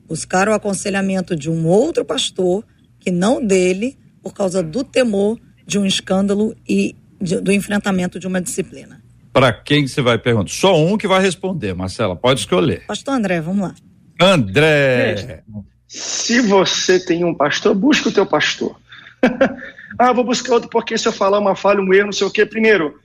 Buscar 0.07 0.49
o 0.49 0.55
aconselhamento 0.55 1.37
de 1.37 1.51
um 1.51 1.67
outro 1.67 2.03
pastor, 2.03 2.65
que 2.99 3.11
não 3.11 3.45
dele, 3.45 3.99
por 4.23 4.33
causa 4.33 4.63
do 4.63 4.83
temor 4.83 5.39
de 5.67 5.79
um 5.79 5.85
escândalo 5.85 6.57
e 6.67 6.97
de, 7.21 7.39
do 7.43 7.53
enfrentamento 7.53 8.19
de 8.19 8.27
uma 8.27 8.41
disciplina. 8.41 9.03
Para 9.35 9.53
quem 9.53 9.87
você 9.87 10.01
vai 10.01 10.19
perguntar? 10.19 10.51
Só 10.51 10.75
um 10.75 10.97
que 10.97 11.07
vai 11.07 11.21
responder, 11.21 11.75
Marcela, 11.75 12.17
pode 12.17 12.41
escolher. 12.41 12.87
Pastor 12.87 13.15
André, 13.15 13.43
vamos 13.43 13.69
lá. 13.69 13.75
André. 14.19 15.45
Se 15.87 16.41
você 16.41 16.99
tem 16.99 17.23
um 17.23 17.35
pastor, 17.35 17.75
busca 17.75 18.09
o 18.09 18.13
teu 18.13 18.25
pastor. 18.25 18.75
ah, 19.99 20.13
vou 20.13 20.25
buscar 20.25 20.55
outro 20.55 20.71
porque 20.71 20.97
se 20.97 21.09
eu 21.09 21.13
falar 21.13 21.39
uma 21.39 21.57
falha, 21.57 21.81
um 21.81 21.93
erro, 21.93 22.07
não 22.07 22.13
sei 22.13 22.27
o 22.27 22.31
quê. 22.31 22.45
Primeiro, 22.47 22.99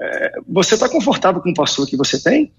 é, 0.00 0.32
você 0.46 0.74
está 0.74 0.88
confortável 0.88 1.40
com 1.40 1.50
o 1.50 1.54
pastor 1.54 1.86
que 1.86 1.96
você 1.96 2.22
tem? 2.22 2.52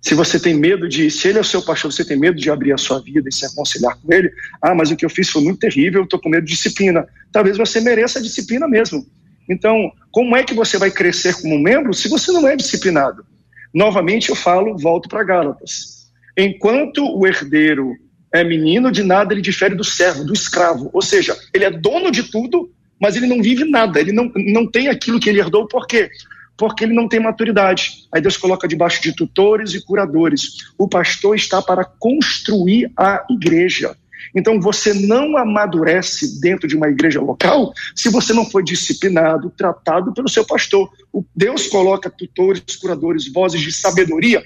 Se 0.00 0.14
você 0.14 0.40
tem 0.40 0.54
medo 0.54 0.88
de, 0.88 1.10
se 1.10 1.28
ele 1.28 1.38
é 1.38 1.40
o 1.40 1.44
seu 1.44 1.62
pastor, 1.62 1.92
você 1.92 2.04
tem 2.04 2.18
medo 2.18 2.36
de 2.36 2.50
abrir 2.50 2.72
a 2.72 2.78
sua 2.78 3.00
vida 3.00 3.28
e 3.28 3.34
se 3.34 3.46
aconselhar 3.46 3.96
com 3.96 4.12
ele, 4.12 4.32
ah, 4.60 4.74
mas 4.74 4.90
o 4.90 4.96
que 4.96 5.04
eu 5.04 5.10
fiz 5.10 5.30
foi 5.30 5.42
muito 5.42 5.60
terrível, 5.60 6.02
estou 6.02 6.20
com 6.20 6.28
medo 6.28 6.44
de 6.44 6.52
disciplina. 6.52 7.06
Talvez 7.30 7.56
você 7.56 7.80
mereça 7.80 8.18
a 8.18 8.22
disciplina 8.22 8.66
mesmo. 8.66 9.06
Então, 9.48 9.92
como 10.10 10.36
é 10.36 10.42
que 10.42 10.54
você 10.54 10.76
vai 10.76 10.90
crescer 10.90 11.40
como 11.40 11.58
membro 11.58 11.94
se 11.94 12.08
você 12.08 12.32
não 12.32 12.46
é 12.48 12.56
disciplinado? 12.56 13.24
Novamente 13.72 14.28
eu 14.28 14.36
falo, 14.36 14.76
volto 14.76 15.08
para 15.08 15.24
Gálatas. 15.24 16.10
Enquanto 16.36 17.04
o 17.04 17.26
herdeiro 17.26 17.94
é 18.32 18.42
menino, 18.42 18.90
de 18.90 19.02
nada 19.02 19.34
ele 19.34 19.42
difere 19.42 19.74
do 19.74 19.84
servo, 19.84 20.24
do 20.24 20.32
escravo. 20.32 20.90
Ou 20.92 21.02
seja, 21.02 21.36
ele 21.52 21.64
é 21.64 21.70
dono 21.70 22.10
de 22.10 22.24
tudo, 22.24 22.70
mas 23.00 23.16
ele 23.16 23.26
não 23.26 23.42
vive 23.42 23.64
nada, 23.64 24.00
ele 24.00 24.12
não, 24.12 24.30
não 24.34 24.66
tem 24.66 24.88
aquilo 24.88 25.20
que 25.20 25.28
ele 25.28 25.40
herdou, 25.40 25.66
por 25.66 25.86
quê? 25.86 26.10
Porque 26.56 26.84
ele 26.84 26.94
não 26.94 27.08
tem 27.08 27.20
maturidade. 27.20 28.06
Aí 28.12 28.20
Deus 28.20 28.36
coloca 28.36 28.68
debaixo 28.68 29.02
de 29.02 29.14
tutores 29.14 29.74
e 29.74 29.84
curadores. 29.84 30.72
O 30.78 30.88
pastor 30.88 31.34
está 31.34 31.60
para 31.60 31.84
construir 31.84 32.90
a 32.96 33.24
igreja. 33.30 33.96
Então 34.34 34.60
você 34.60 34.94
não 34.94 35.36
amadurece 35.36 36.40
dentro 36.40 36.68
de 36.68 36.76
uma 36.76 36.88
igreja 36.88 37.20
local 37.20 37.72
se 37.94 38.08
você 38.08 38.32
não 38.32 38.48
for 38.48 38.62
disciplinado, 38.62 39.50
tratado 39.50 40.12
pelo 40.12 40.28
seu 40.28 40.44
pastor. 40.44 40.88
O 41.12 41.24
Deus 41.34 41.66
coloca 41.66 42.08
tutores, 42.08 42.76
curadores, 42.76 43.30
vozes 43.32 43.60
de 43.60 43.72
sabedoria? 43.72 44.42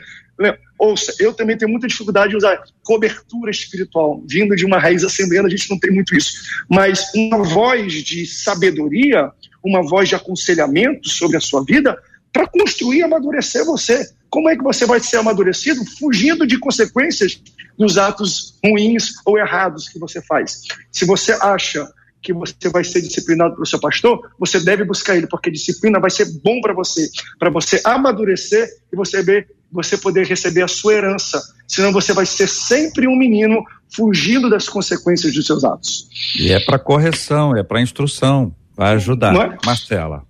Ouça, 0.78 1.14
eu 1.18 1.32
também 1.32 1.56
tenho 1.56 1.70
muita 1.70 1.86
dificuldade 1.86 2.30
de 2.30 2.36
usar 2.36 2.62
cobertura 2.84 3.50
espiritual. 3.50 4.22
Vindo 4.28 4.54
de 4.54 4.66
uma 4.66 4.78
raiz 4.78 5.04
assembleana, 5.04 5.48
a 5.48 5.50
gente 5.50 5.70
não 5.70 5.78
tem 5.78 5.90
muito 5.90 6.14
isso. 6.14 6.32
Mas 6.68 7.12
uma 7.14 7.42
voz 7.42 7.92
de 7.92 8.26
sabedoria, 8.26 9.30
uma 9.64 9.82
voz 9.82 10.08
de 10.08 10.14
aconselhamento 10.14 11.08
sobre 11.08 11.36
a 11.36 11.40
sua 11.40 11.64
vida, 11.64 11.96
para 12.32 12.46
construir 12.46 12.98
e 12.98 13.02
amadurecer 13.02 13.64
você. 13.64 14.06
Como 14.28 14.50
é 14.50 14.56
que 14.56 14.62
você 14.62 14.84
vai 14.84 15.00
ser 15.00 15.16
amadurecido? 15.16 15.80
Fugindo 15.98 16.46
de 16.46 16.58
consequências 16.58 17.40
dos 17.78 17.96
atos 17.96 18.58
ruins 18.64 19.14
ou 19.24 19.38
errados 19.38 19.88
que 19.88 19.98
você 19.98 20.20
faz. 20.20 20.62
Se 20.92 21.06
você 21.06 21.32
acha 21.32 21.88
que 22.22 22.32
você 22.32 22.68
vai 22.72 22.82
ser 22.82 23.00
disciplinado 23.00 23.54
pelo 23.54 23.66
seu 23.66 23.78
pastor, 23.78 24.20
você 24.38 24.58
deve 24.58 24.84
buscar 24.84 25.16
ele, 25.16 25.26
porque 25.26 25.50
disciplina 25.50 26.00
vai 26.00 26.10
ser 26.10 26.26
bom 26.42 26.60
para 26.60 26.72
você, 26.72 27.08
para 27.38 27.50
você 27.50 27.80
amadurecer 27.84 28.68
e 28.92 28.96
você 28.96 29.22
ver 29.22 29.48
você 29.70 29.98
poder 29.98 30.26
receber 30.26 30.62
a 30.62 30.68
sua 30.68 30.94
herança. 30.94 31.42
Senão 31.66 31.92
você 31.92 32.12
vai 32.12 32.24
ser 32.24 32.48
sempre 32.48 33.06
um 33.06 33.16
menino 33.16 33.62
fugindo 33.94 34.48
das 34.48 34.68
consequências 34.68 35.34
dos 35.34 35.44
seus 35.46 35.64
atos. 35.64 36.08
E 36.38 36.52
é 36.52 36.60
para 36.60 36.78
correção, 36.78 37.56
é 37.56 37.62
para 37.62 37.80
instrução, 37.80 38.54
vai 38.76 38.94
ajudar. 38.94 39.34
É? 39.34 39.56
Marcela. 39.64 40.24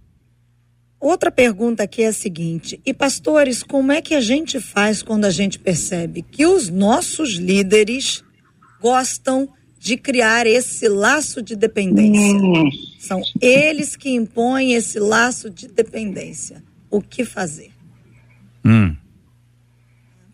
Outra 0.99 1.30
pergunta 1.30 1.82
aqui 1.82 2.03
é 2.03 2.09
a 2.09 2.12
seguinte: 2.12 2.80
e 2.84 2.93
pastores, 2.95 3.62
como 3.62 3.93
é 3.93 4.01
que 4.01 4.14
a 4.14 4.20
gente 4.20 4.59
faz 4.59 5.03
quando 5.03 5.24
a 5.24 5.30
gente 5.30 5.59
percebe 5.59 6.22
que 6.22 6.47
os 6.47 6.68
nossos 6.68 7.34
líderes 7.34 8.24
gostam 8.80 9.49
de 9.87 9.97
criar 9.97 10.49
esse 10.49 10.89
laço 10.89 11.41
de 11.41 11.55
dependência? 11.55 12.41
São 12.99 13.22
eles 13.41 13.95
que 13.95 14.11
impõem 14.11 14.72
esse 14.72 14.99
laço 14.99 15.49
de 15.49 15.68
dependência. 15.68 16.61
O 16.91 17.01
que 17.01 17.24
fazer? 17.24 17.70
Hum. 18.64 18.97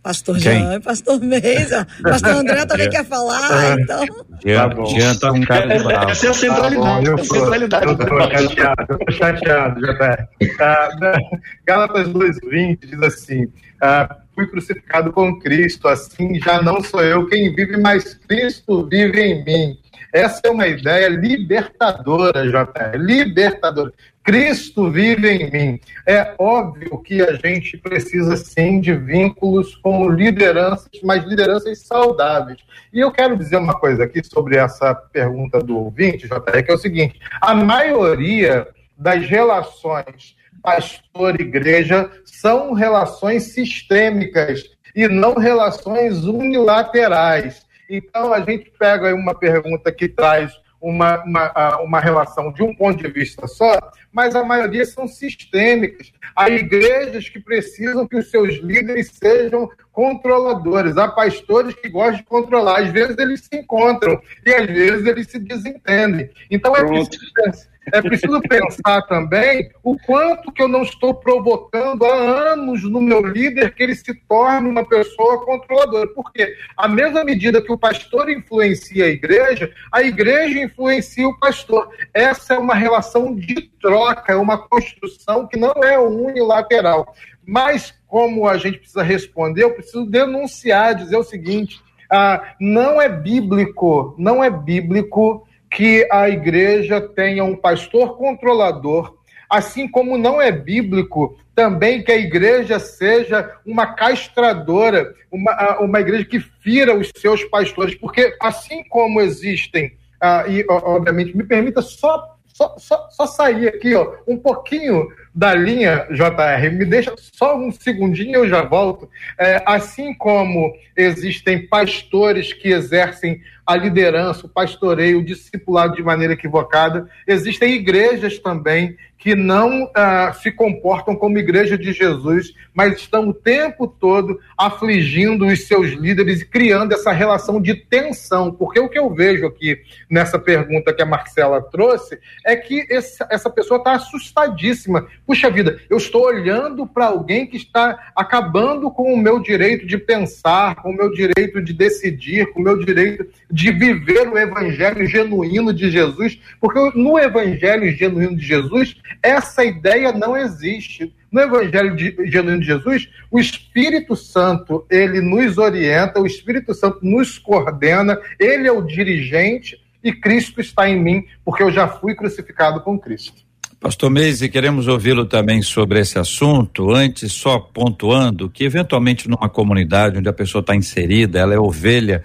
Pastor 0.03 0.39
Quem? 0.39 0.59
Jean, 0.59 0.81
Pastor 0.81 1.21
Meisa, 1.21 1.87
Pastor 2.03 2.31
André 2.31 2.65
também 2.65 2.89
quer 2.89 3.05
falar, 3.05 3.79
então. 3.79 4.07
Jean, 4.43 4.71
tá 4.71 4.85
Jean 4.87 5.15
tá 5.17 5.33
um 5.33 5.41
cara 5.43 5.77
de 5.77 5.85
bravo. 5.85 6.11
Essa 6.11 6.27
é 6.27 6.31
a 6.31 6.35
centralidade. 6.35 6.75
Tá 6.75 6.81
bom, 6.81 7.03
eu, 7.03 7.17
tô, 7.17 7.25
centralidade 7.25 7.87
eu 7.87 7.99
tô 7.99 8.21
chateado, 8.31 8.87
eu 8.89 8.99
tô 8.99 9.13
chateado, 9.13 9.81
já 9.87 9.99
tá. 9.99 10.29
Uh, 10.41 11.39
Gálatas 11.67 12.09
2,20 12.09 12.79
diz 12.87 13.03
assim: 13.03 13.45
uh, 13.45 14.22
fui 14.35 14.47
crucificado 14.47 15.13
com 15.13 15.39
Cristo, 15.39 15.89
assim 15.89 16.41
já 16.41 16.63
não 16.63 16.83
sou 16.83 17.03
eu 17.03 17.27
quem 17.27 17.55
vive, 17.55 17.77
mas 17.77 18.15
Cristo 18.15 18.87
vive 18.89 19.21
em 19.21 19.45
mim. 19.45 19.79
Essa 20.13 20.43
é 20.45 20.51
uma 20.51 20.67
ideia 20.67 21.09
libertadora, 21.09 22.47
JR, 22.47 22.99
libertadora. 22.99 23.93
Cristo 24.23 24.91
vive 24.91 25.29
em 25.29 25.51
mim. 25.51 25.81
É 26.07 26.35
óbvio 26.39 26.99
que 26.99 27.23
a 27.23 27.33
gente 27.33 27.79
precisa 27.79 28.37
sim 28.37 28.81
de 28.81 28.95
vínculos 28.95 29.75
com 29.77 30.09
lideranças, 30.11 30.91
mas 31.03 31.25
lideranças 31.25 31.81
saudáveis. 31.81 32.59
E 32.93 33.01
eu 33.01 33.11
quero 33.11 33.37
dizer 33.37 33.57
uma 33.57 33.75
coisa 33.75 34.05
aqui 34.05 34.23
sobre 34.23 34.57
essa 34.57 34.95
pergunta 34.95 35.59
do 35.61 35.79
ouvinte, 35.79 36.29
JR, 36.29 36.63
que 36.63 36.71
é 36.71 36.75
o 36.75 36.79
seguinte: 36.79 37.19
a 37.41 37.55
maioria 37.55 38.69
das 38.97 39.27
relações 39.27 40.37
pastor-igreja 40.63 42.11
são 42.25 42.73
relações 42.73 43.53
sistêmicas 43.53 44.65
e 44.95 45.09
não 45.09 45.35
relações 45.35 46.25
unilaterais. 46.25 47.67
Então, 47.89 48.33
a 48.33 48.41
gente 48.41 48.71
pega 48.79 49.15
uma 49.15 49.35
pergunta 49.35 49.91
que 49.93 50.09
traz 50.09 50.53
uma, 50.83 51.23
uma, 51.25 51.81
uma 51.81 52.01
relação 52.01 52.53
de 52.53 52.63
um 52.63 52.75
ponto 52.75 53.01
de 53.01 53.09
vista 53.09 53.47
só, 53.47 53.79
mas 54.13 54.35
a 54.35 54.45
maioria 54.45 54.85
são 54.85 55.07
sistêmicas. 55.07 56.13
Há 56.35 56.51
igrejas 56.51 57.29
que 57.29 57.39
precisam 57.39 58.07
que 58.07 58.17
os 58.17 58.31
seus 58.31 58.55
líderes 58.55 59.13
sejam 59.13 59.71
controladores, 59.93 60.97
há 60.97 61.07
pastores 61.07 61.75
que 61.75 61.89
gostam 61.89 62.17
de 62.17 62.25
controlar. 62.25 62.81
Às 62.81 62.89
vezes 62.89 63.17
eles 63.17 63.41
se 63.41 63.57
encontram 63.57 64.21
e 64.45 64.53
às 64.53 64.67
vezes 64.67 65.07
eles 65.07 65.29
se 65.29 65.39
desentendem. 65.39 66.31
Então 66.51 66.75
é 66.77 66.85
preciso 66.85 67.33
pensar 67.33 67.72
é 67.91 68.01
preciso 68.01 68.41
pensar 68.43 69.03
também 69.03 69.71
o 69.83 69.97
quanto 69.99 70.53
que 70.53 70.63
eu 70.63 70.69
não 70.69 70.83
estou 70.83 71.15
provocando 71.15 72.05
há 72.05 72.53
anos 72.53 72.83
no 72.85 73.01
meu 73.01 73.21
líder 73.21 73.75
que 73.75 73.83
ele 73.83 73.95
se 73.95 74.15
torne 74.29 74.69
uma 74.69 74.85
pessoa 74.85 75.45
controladora. 75.45 76.07
Porque 76.15 76.55
à 76.77 76.87
mesma 76.87 77.25
medida 77.25 77.61
que 77.61 77.73
o 77.73 77.79
pastor 77.79 78.31
influencia 78.31 79.07
a 79.07 79.09
igreja, 79.09 79.73
a 79.91 80.03
igreja 80.03 80.61
influencia 80.61 81.27
o 81.27 81.39
pastor. 81.39 81.89
Essa 82.15 82.55
é 82.55 82.59
uma 82.59 82.75
relação 82.75 83.35
de 83.35 83.73
troca 83.83 84.33
é 84.33 84.37
uma 84.37 84.57
construção 84.57 85.47
que 85.47 85.59
não 85.59 85.73
é 85.83 85.99
unilateral. 85.99 87.15
Mas, 87.45 87.93
como 88.07 88.47
a 88.47 88.57
gente 88.57 88.79
precisa 88.79 89.03
responder, 89.03 89.65
eu 89.65 89.75
preciso 89.75 90.07
denunciar, 90.07 90.95
dizer 90.95 91.17
o 91.17 91.25
seguinte: 91.25 91.83
ah, 92.09 92.55
não 92.61 93.03
é 93.03 93.09
bíblico, 93.09 94.15
não 94.17 94.43
é 94.43 94.49
bíblico 94.49 95.45
que 95.75 96.07
a 96.11 96.29
igreja 96.29 97.01
tenha 97.01 97.43
um 97.45 97.57
pastor 97.57 98.19
controlador, 98.19 99.17
assim 99.49 99.89
como 99.89 100.19
não 100.19 100.41
é 100.41 100.53
bíblico 100.53 101.39
também 101.55 102.03
que 102.03 102.13
a 102.13 102.17
igreja 102.17 102.79
seja 102.79 103.57
uma 103.65 103.87
castradora, 103.95 105.15
uma, 105.31 105.79
uma 105.81 106.01
igreja 106.01 106.25
que 106.25 106.41
fira 106.41 106.97
os 106.97 107.11
seus 107.17 107.45
pastores, 107.45 107.95
porque 107.95 108.35
assim 108.41 108.85
como 108.85 109.21
existem, 109.21 109.97
ah, 110.21 110.45
e 110.47 110.65
obviamente, 110.69 111.37
me 111.37 111.45
permita 111.45 111.81
só, 111.81 112.37
só, 112.47 112.75
só, 112.79 113.09
só 113.11 113.27
sair 113.27 113.69
aqui 113.69 113.95
ó, 113.95 114.15
um 114.27 114.37
pouquinho 114.37 115.09
da 115.35 115.55
linha 115.55 116.07
JR, 116.11 116.71
me 116.71 116.85
deixa 116.85 117.15
só 117.17 117.57
um 117.57 117.73
segundinho 117.73 118.37
eu 118.37 118.49
já 118.49 118.63
volto. 118.63 119.09
É, 119.39 119.63
assim 119.65 120.13
como 120.15 120.75
existem 120.97 121.67
pastores 121.67 122.53
que 122.53 122.69
exercem 122.69 123.41
a 123.73 123.77
liderança, 123.77 124.47
o 124.47 124.49
pastoreio, 124.49 125.19
o 125.19 125.25
discipulado 125.25 125.97
de 125.97 126.03
maneira 126.03 126.35
equivocada, 126.35 127.09
existem 127.27 127.75
igrejas 127.75 128.39
também 128.39 128.97
que 129.23 129.37
não 129.37 129.89
ah, 129.95 130.33
se 130.33 130.51
comportam 130.51 131.15
como 131.15 131.39
igreja 131.39 131.79
de 131.79 131.93
Jesus, 131.93 132.53
mas 132.75 132.95
estão 132.95 133.29
o 133.29 133.33
tempo 133.33 133.87
todo 133.87 134.41
afligindo 134.59 135.47
os 135.47 135.69
seus 135.69 135.91
líderes 135.91 136.41
e 136.41 136.45
criando 136.45 136.93
essa 136.93 137.13
relação 137.13 137.63
de 137.63 137.73
tensão. 137.73 138.51
Porque 138.51 138.81
o 138.81 138.89
que 138.89 138.99
eu 138.99 139.15
vejo 139.15 139.47
aqui 139.47 139.79
nessa 140.11 140.41
pergunta 140.41 140.93
que 140.93 141.03
a 141.03 141.07
Marcela 141.07 141.63
trouxe 141.63 142.19
é 142.45 142.57
que 142.57 142.85
esse, 142.91 143.25
essa 143.31 143.49
pessoa 143.49 143.79
está 143.79 143.93
assustadíssima. 143.93 145.07
Puxa 145.25 145.49
vida, 145.49 145.79
eu 145.89 145.99
estou 145.99 146.25
olhando 146.25 146.85
para 146.85 147.07
alguém 147.07 147.47
que 147.47 147.57
está 147.57 148.11
acabando 148.17 148.91
com 148.91 149.15
o 149.15 149.17
meu 149.17 149.39
direito 149.39 149.87
de 149.87 149.99
pensar, 149.99 150.83
com 150.83 150.91
o 150.91 150.97
meu 150.97 151.13
direito 151.13 151.63
de 151.63 151.73
decidir, 151.73 152.53
com 152.53 152.59
o 152.59 152.65
meu 152.65 152.77
direito 152.85 153.25
de 153.49 153.62
viver 153.71 154.29
o 154.29 154.39
evangelho 154.39 155.07
genuíno 155.07 155.73
de 155.73 155.91
Jesus, 155.91 156.39
porque 156.61 156.99
no 156.99 157.19
evangelho 157.19 157.95
genuíno 157.95 158.37
de 158.37 158.45
Jesus 158.45 158.97
essa 159.23 159.65
ideia 159.65 160.13
não 160.13 160.37
existe. 160.37 161.15
No 161.31 161.41
Evangelho 161.41 161.97
de, 161.97 162.15
Genuíno 162.27 162.61
de 162.61 162.67
Jesus, 162.67 163.09
o 163.31 163.39
Espírito 163.39 164.15
Santo, 164.15 164.85
ele 164.91 165.19
nos 165.23 165.57
orienta, 165.57 166.21
o 166.21 166.27
Espírito 166.27 166.75
Santo 166.75 166.99
nos 167.01 167.39
coordena, 167.39 168.19
ele 168.39 168.69
é 168.69 168.73
o 168.73 168.83
dirigente 168.83 169.81
e 170.05 170.13
Cristo 170.13 170.61
está 170.61 170.89
em 170.91 171.01
mim, 171.01 171.25
porque 171.43 171.63
eu 171.63 171.73
já 171.73 171.89
fui 171.89 172.15
crucificado 172.15 172.83
com 172.83 172.99
Cristo. 172.99 173.41
Pastor 173.81 174.11
Meise, 174.11 174.49
queremos 174.49 174.87
ouvi-lo 174.87 175.25
também 175.25 175.63
sobre 175.63 176.01
esse 176.01 176.19
assunto, 176.19 176.91
antes 176.93 177.33
só 177.33 177.59
pontuando 177.59 178.51
que 178.51 178.65
eventualmente 178.65 179.29
numa 179.29 179.49
comunidade 179.49 180.19
onde 180.19 180.29
a 180.29 180.33
pessoa 180.33 180.61
está 180.61 180.77
inserida, 180.77 181.39
ela 181.39 181.55
é 181.55 181.59
ovelha 181.59 182.23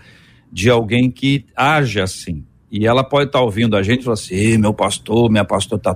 de 0.52 0.70
alguém 0.70 1.10
que 1.10 1.46
age 1.56 2.00
assim. 2.00 2.44
E 2.72 2.86
ela 2.86 3.04
pode 3.04 3.28
estar 3.28 3.40
tá 3.40 3.46
ouvindo 3.46 3.76
a 3.76 3.84
gente 3.84 4.02
e 4.02 4.04
falar 4.04 4.16
assim, 4.16 4.58
meu 4.58 4.74
pastor, 4.74 5.30
minha 5.30 5.46
pastor 5.46 5.78
está 5.78 5.96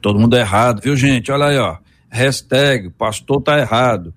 todo 0.00 0.18
mundo 0.18 0.36
errado, 0.36 0.80
viu 0.82 0.96
gente? 0.96 1.30
Olha 1.30 1.46
aí, 1.46 1.58
ó, 1.58 1.76
hashtag, 2.10 2.90
pastor 2.90 3.40
tá 3.40 3.58
errado. 3.58 4.12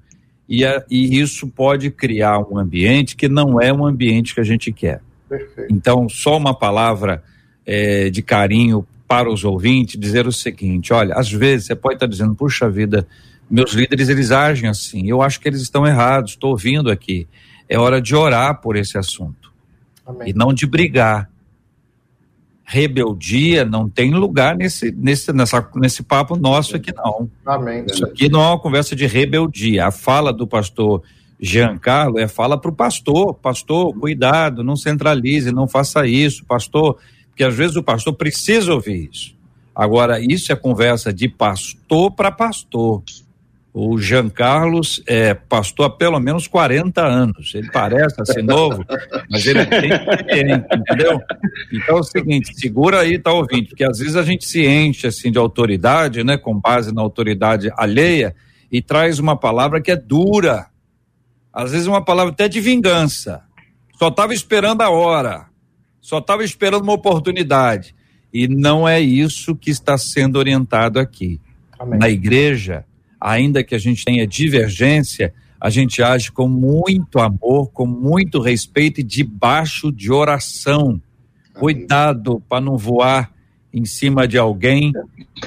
E, 0.47 0.63
é, 0.63 0.84
e 0.89 1.20
isso 1.20 1.47
pode 1.47 1.89
criar 1.89 2.39
um 2.39 2.57
ambiente 2.57 3.16
que 3.16 3.28
não 3.28 3.59
é 3.59 3.72
um 3.74 3.86
ambiente 3.86 4.34
que 4.34 4.41
a 4.41 4.43
gente 4.43 4.72
quer. 4.72 5.01
Perfeito. 5.28 5.74
Então, 5.74 6.07
só 6.07 6.38
uma 6.38 6.53
palavra 6.53 7.24
é, 7.66 8.09
de 8.09 8.22
carinho 8.22 8.86
para 9.07 9.30
os 9.30 9.43
ouvintes, 9.43 9.99
dizer 9.99 10.28
o 10.28 10.32
seguinte, 10.32 10.91
olha, 10.93 11.16
às 11.16 11.32
vezes 11.32 11.68
você 11.68 11.76
pode 11.76 11.95
estar 11.95 12.07
dizendo, 12.07 12.36
puxa 12.36 12.70
vida, 12.70 13.07
meus 13.49 13.74
líderes 13.74 14.09
eles 14.09 14.32
agem 14.32 14.70
assim, 14.70 15.07
eu 15.07 15.22
acho 15.22 15.39
que 15.39 15.47
eles 15.47 15.61
estão 15.61 15.86
errados, 15.86 16.32
estou 16.32 16.51
ouvindo 16.51 16.89
aqui. 16.89 17.28
É 17.70 17.78
hora 17.78 18.01
de 18.01 18.16
orar 18.16 18.61
por 18.61 18.76
esse 18.76 18.97
assunto. 18.97 19.44
Amém. 20.06 20.30
E 20.30 20.34
não 20.34 20.53
de 20.53 20.66
brigar 20.66 21.30
rebeldia 22.66 23.64
não 23.64 23.88
tem 23.88 24.12
lugar 24.12 24.58
nesse, 24.58 24.91
nesse, 24.91 25.32
nessa, 25.32 25.70
nesse 25.76 26.01
papo 26.01 26.36
nosso 26.36 26.76
aqui, 26.76 26.91
não. 26.93 27.30
Amém. 27.45 27.86
Isso 27.89 28.03
aqui 28.03 28.28
não 28.28 28.41
é 28.41 28.47
uma 28.47 28.60
conversa 28.60 28.95
de 28.95 29.06
rebeldia. 29.06 29.86
A 29.86 29.91
fala 29.91 30.34
do 30.34 30.47
pastor 30.47 31.03
Giancarlo 31.39 32.18
é 32.18 32.28
fala 32.28 32.60
para 32.60 32.72
o 32.72 32.76
pastor: 32.76 33.36
pastor, 33.36 33.93
cuidado, 33.93 34.64
não 34.64 34.76
centralize, 34.76 35.51
não 35.51 35.68
faça 35.68 36.08
isso, 36.08 36.43
pastor, 36.45 36.97
porque 37.30 37.43
às 37.43 37.53
vezes 37.53 37.76
o 37.76 37.84
pastor 37.84 38.14
precisa 38.14 38.74
ouvir 38.74 39.10
isso. 39.12 39.36
Agora, 39.76 40.20
isso 40.20 40.51
é 40.51 40.56
conversa 40.56 41.14
de 41.14 41.28
pastor 41.28 42.12
para 42.12 42.32
pastor. 42.32 43.03
O 43.78 43.97
Jean 43.97 44.30
Carlos 44.30 45.03
é 45.05 45.34
pastor 45.34 45.88
há 45.88 45.89
pelo 45.89 46.17
menos 46.17 46.47
40 46.47 47.05
anos. 47.05 47.53
Ele 47.53 47.69
parece 47.73 48.21
assim 48.21 48.41
novo, 48.41 48.86
mas 49.30 49.45
ele 49.45 49.59
é 49.59 49.65
bem 49.65 49.89
experiente, 49.91 50.65
entendeu? 50.73 51.19
Então 51.73 51.97
é 51.97 51.99
o 51.99 52.03
seguinte, 52.03 52.57
segura 52.57 53.01
aí, 53.01 53.19
tá 53.19 53.34
ouvindo, 53.34 53.67
porque 53.67 53.84
às 53.84 53.99
vezes 53.99 54.15
a 54.15 54.23
gente 54.23 54.47
se 54.47 54.65
enche 54.65 55.07
assim 55.07 55.30
de 55.30 55.38
autoridade, 55.38 56.23
né, 56.23 56.38
com 56.38 56.57
base 56.57 56.93
na 56.93 57.01
autoridade 57.01 57.69
alheia 57.76 58.34
e 58.71 58.82
traz 58.82 59.19
uma 59.19 59.36
palavra 59.36 59.82
que 59.82 59.91
é 59.91 59.97
dura. 59.97 60.67
Às 61.51 61.73
vezes 61.73 61.86
uma 61.86 62.01
palavra 62.01 62.32
até 62.32 62.47
de 62.47 62.61
vingança. 62.61 63.43
Só 63.99 64.07
estava 64.07 64.34
esperando 64.34 64.84
a 64.84 64.89
hora. 64.89 65.47
Só 65.99 66.19
estava 66.19 66.45
esperando 66.45 66.84
uma 66.84 66.93
oportunidade. 66.93 67.93
E 68.34 68.47
não 68.47 68.88
é 68.88 69.01
isso 69.01 69.53
que 69.53 69.69
está 69.69 69.97
sendo 69.97 70.38
orientado 70.38 70.97
aqui. 70.97 71.41
Amém. 71.78 71.99
Na 71.99 72.07
igreja, 72.07 72.86
ainda 73.20 73.63
que 73.63 73.76
a 73.76 73.80
gente 73.80 74.03
tenha 74.03 74.28
divergência, 74.28 75.34
a 75.59 75.70
gente 75.70 76.03
age 76.03 76.32
com 76.32 76.47
muito 76.47 77.20
amor, 77.20 77.72
com 77.72 77.86
muito 77.86 78.39
respeito 78.39 79.01
e 79.01 79.03
debaixo 79.03 79.91
de 79.91 80.11
oração. 80.11 81.01
Cuidado 81.53 82.41
para 82.47 82.61
não 82.61 82.78
voar 82.78 83.34
em 83.74 83.86
cima 83.86 84.28
de 84.28 84.38
alguém 84.38 84.93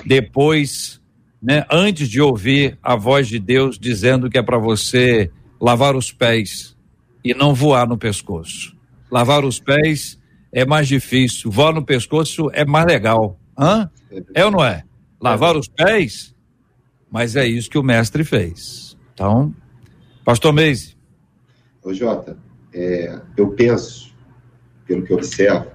depois, 0.05 1.01
né, 1.41 1.65
antes 1.71 2.09
de 2.09 2.21
ouvir 2.21 2.79
a 2.83 2.97
voz 2.97 3.29
de 3.29 3.39
Deus 3.39 3.79
dizendo 3.79 4.29
que 4.29 4.39
é 4.39 4.43
para 4.43 4.59
você 4.59 5.31
lavar 5.61 5.95
os 5.95 6.11
pés 6.11 6.77
e 7.25 7.35
não 7.35 7.55
voar 7.55 7.87
no 7.87 7.97
pescoço. 7.97 8.77
Lavar 9.11 9.45
os 9.45 9.59
pés 9.59 10.19
é 10.53 10.65
mais 10.67 10.89
difícil, 10.89 11.51
voar 11.51 11.73
no 11.73 11.85
pescoço 11.85 12.51
é 12.53 12.65
mais 12.65 12.87
legal. 12.87 13.39
Hã? 13.57 13.91
É 14.35 14.45
ou 14.45 14.51
não 14.51 14.65
é? 14.65 14.83
Lavar 15.21 15.57
os 15.57 15.69
pés 15.69 16.35
mas 17.11 17.37
é 17.37 17.47
isso 17.47 17.71
que 17.71 17.79
o 17.79 17.83
mestre 17.83 18.25
fez. 18.25 18.97
Então, 19.15 19.55
Pastor 20.25 20.53
Meise. 20.53 20.97
Ô 21.83 21.93
Jota, 21.93 22.37
é, 22.73 23.19
eu 23.37 23.49
penso, 23.49 24.15
pelo 24.87 25.03
que 25.03 25.13
eu 25.13 25.17
observo, 25.17 25.67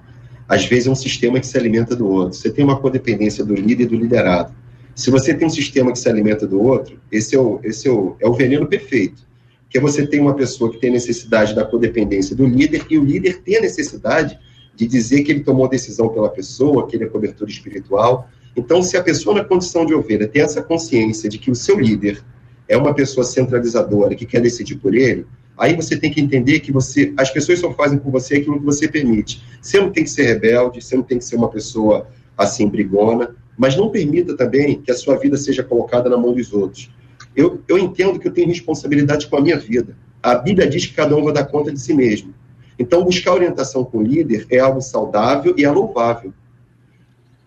às 0.48 0.64
vezes 0.64 0.86
é 0.86 0.90
um 0.90 0.94
sistema 0.94 1.40
que 1.40 1.46
se 1.46 1.56
alimenta 1.56 1.96
do 1.96 2.06
outro. 2.06 2.38
Você 2.38 2.50
tem 2.50 2.64
uma 2.64 2.78
codependência 2.78 3.44
do 3.44 3.54
líder 3.54 3.84
e 3.84 3.86
do 3.86 3.96
liderado. 3.96 4.54
Se 4.94 5.10
você 5.10 5.34
tem 5.34 5.46
um 5.46 5.50
sistema 5.50 5.90
que 5.90 5.98
se 5.98 6.08
alimenta 6.08 6.46
do 6.46 6.62
outro, 6.62 7.00
esse 7.10 7.34
é 7.34 7.38
o, 7.38 7.58
esse 7.64 7.88
é 7.88 7.90
o, 7.90 8.16
é 8.20 8.28
o 8.28 8.34
veneno 8.34 8.66
perfeito. 8.66 9.26
Porque 9.64 9.80
você 9.80 10.06
tem 10.06 10.20
uma 10.20 10.34
pessoa 10.34 10.70
que 10.70 10.78
tem 10.78 10.90
necessidade 10.90 11.54
da 11.54 11.64
codependência 11.64 12.36
do 12.36 12.46
líder 12.46 12.86
e 12.88 12.96
o 12.96 13.04
líder 13.04 13.42
tem 13.42 13.56
a 13.56 13.60
necessidade 13.60 14.38
de 14.76 14.86
dizer 14.86 15.22
que 15.24 15.32
ele 15.32 15.40
tomou 15.40 15.68
decisão 15.68 16.08
pela 16.08 16.28
pessoa, 16.28 16.86
que 16.86 16.96
ele 16.96 17.04
é 17.04 17.08
cobertura 17.08 17.50
espiritual. 17.50 18.28
Então, 18.56 18.82
se 18.82 18.96
a 18.96 19.02
pessoa 19.02 19.36
na 19.36 19.44
condição 19.44 19.84
de 19.84 19.94
ovelha 19.94 20.28
tem 20.28 20.42
essa 20.42 20.62
consciência 20.62 21.28
de 21.28 21.38
que 21.38 21.50
o 21.50 21.54
seu 21.54 21.78
líder 21.78 22.22
é 22.68 22.76
uma 22.76 22.94
pessoa 22.94 23.24
centralizadora 23.24 24.14
que 24.14 24.24
quer 24.24 24.40
decidir 24.40 24.76
por 24.76 24.94
ele, 24.94 25.26
aí 25.56 25.74
você 25.74 25.96
tem 25.96 26.10
que 26.10 26.20
entender 26.20 26.60
que 26.60 26.72
você, 26.72 27.12
as 27.16 27.30
pessoas 27.30 27.58
só 27.58 27.72
fazem 27.74 27.98
por 27.98 28.10
você 28.10 28.36
aquilo 28.36 28.58
que 28.58 28.64
você 28.64 28.88
permite. 28.88 29.42
Você 29.60 29.80
não 29.80 29.90
tem 29.90 30.04
que 30.04 30.10
ser 30.10 30.24
rebelde, 30.24 30.82
você 30.82 30.96
não 30.96 31.02
tem 31.02 31.18
que 31.18 31.24
ser 31.24 31.36
uma 31.36 31.48
pessoa 31.48 32.06
assim 32.36 32.68
brigona, 32.68 33.34
mas 33.56 33.76
não 33.76 33.90
permita 33.90 34.36
também 34.36 34.80
que 34.80 34.90
a 34.90 34.96
sua 34.96 35.16
vida 35.16 35.36
seja 35.36 35.62
colocada 35.62 36.08
na 36.08 36.16
mão 36.16 36.32
dos 36.32 36.52
outros. 36.52 36.90
Eu, 37.36 37.60
eu 37.68 37.78
entendo 37.78 38.18
que 38.18 38.28
eu 38.28 38.32
tenho 38.32 38.48
responsabilidade 38.48 39.26
com 39.26 39.36
a 39.36 39.40
minha 39.40 39.58
vida. 39.58 39.96
A 40.22 40.36
Bíblia 40.36 40.68
diz 40.68 40.86
que 40.86 40.94
cada 40.94 41.16
um 41.16 41.22
vai 41.22 41.32
dar 41.32 41.44
conta 41.44 41.72
de 41.72 41.80
si 41.80 41.92
mesmo. 41.92 42.32
Então, 42.78 43.04
buscar 43.04 43.34
orientação 43.34 43.84
com 43.84 43.98
o 43.98 44.02
líder 44.02 44.46
é 44.50 44.58
algo 44.58 44.80
saudável 44.80 45.54
e 45.56 45.64
é 45.64 45.70
louvável. 45.70 46.32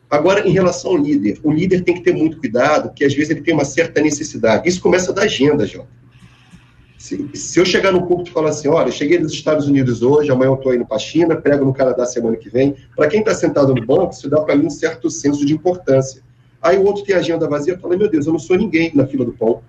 Agora, 0.09 0.47
em 0.47 0.51
relação 0.51 0.91
ao 0.91 0.97
líder, 0.97 1.39
o 1.43 1.51
líder 1.51 1.83
tem 1.83 1.95
que 1.95 2.01
ter 2.01 2.13
muito 2.13 2.37
cuidado, 2.37 2.89
porque 2.89 3.03
às 3.03 3.13
vezes 3.13 3.29
ele 3.29 3.41
tem 3.41 3.53
uma 3.53 3.65
certa 3.65 4.01
necessidade. 4.01 4.67
Isso 4.67 4.81
começa 4.81 5.11
da 5.11 5.23
agenda, 5.23 5.65
Jota. 5.65 5.97
Se, 6.97 7.29
se 7.33 7.59
eu 7.59 7.65
chegar 7.65 7.91
no 7.91 8.07
público 8.07 8.29
e 8.29 8.33
falar 8.33 8.49
assim, 8.49 8.67
olha, 8.67 8.91
cheguei 8.91 9.17
dos 9.19 9.31
Estados 9.33 9.67
Unidos 9.67 10.01
hoje, 10.01 10.31
amanhã 10.31 10.49
eu 10.49 10.55
estou 10.55 10.73
indo 10.73 10.85
para 10.85 10.95
a 10.95 10.99
China, 10.99 11.35
prego 11.35 11.63
no 11.63 11.73
Canadá 11.73 12.05
semana 12.05 12.37
que 12.37 12.49
vem, 12.49 12.75
para 12.95 13.07
quem 13.07 13.19
está 13.19 13.35
sentado 13.35 13.75
no 13.75 13.85
banco, 13.85 14.13
isso 14.13 14.29
dá 14.29 14.41
para 14.41 14.55
mim 14.55 14.65
um 14.65 14.69
certo 14.69 15.09
senso 15.09 15.45
de 15.45 15.53
importância. 15.53 16.23
Aí 16.61 16.77
o 16.77 16.83
outro 16.83 17.03
tem 17.03 17.15
a 17.15 17.19
agenda 17.19 17.47
vazia 17.47 17.75
e 17.75 17.77
fala, 17.77 17.95
meu 17.95 18.09
Deus, 18.09 18.25
eu 18.25 18.31
não 18.31 18.39
sou 18.39 18.57
ninguém 18.57 18.91
na 18.95 19.05
fila 19.05 19.23
do 19.23 19.33
pão. 19.33 19.61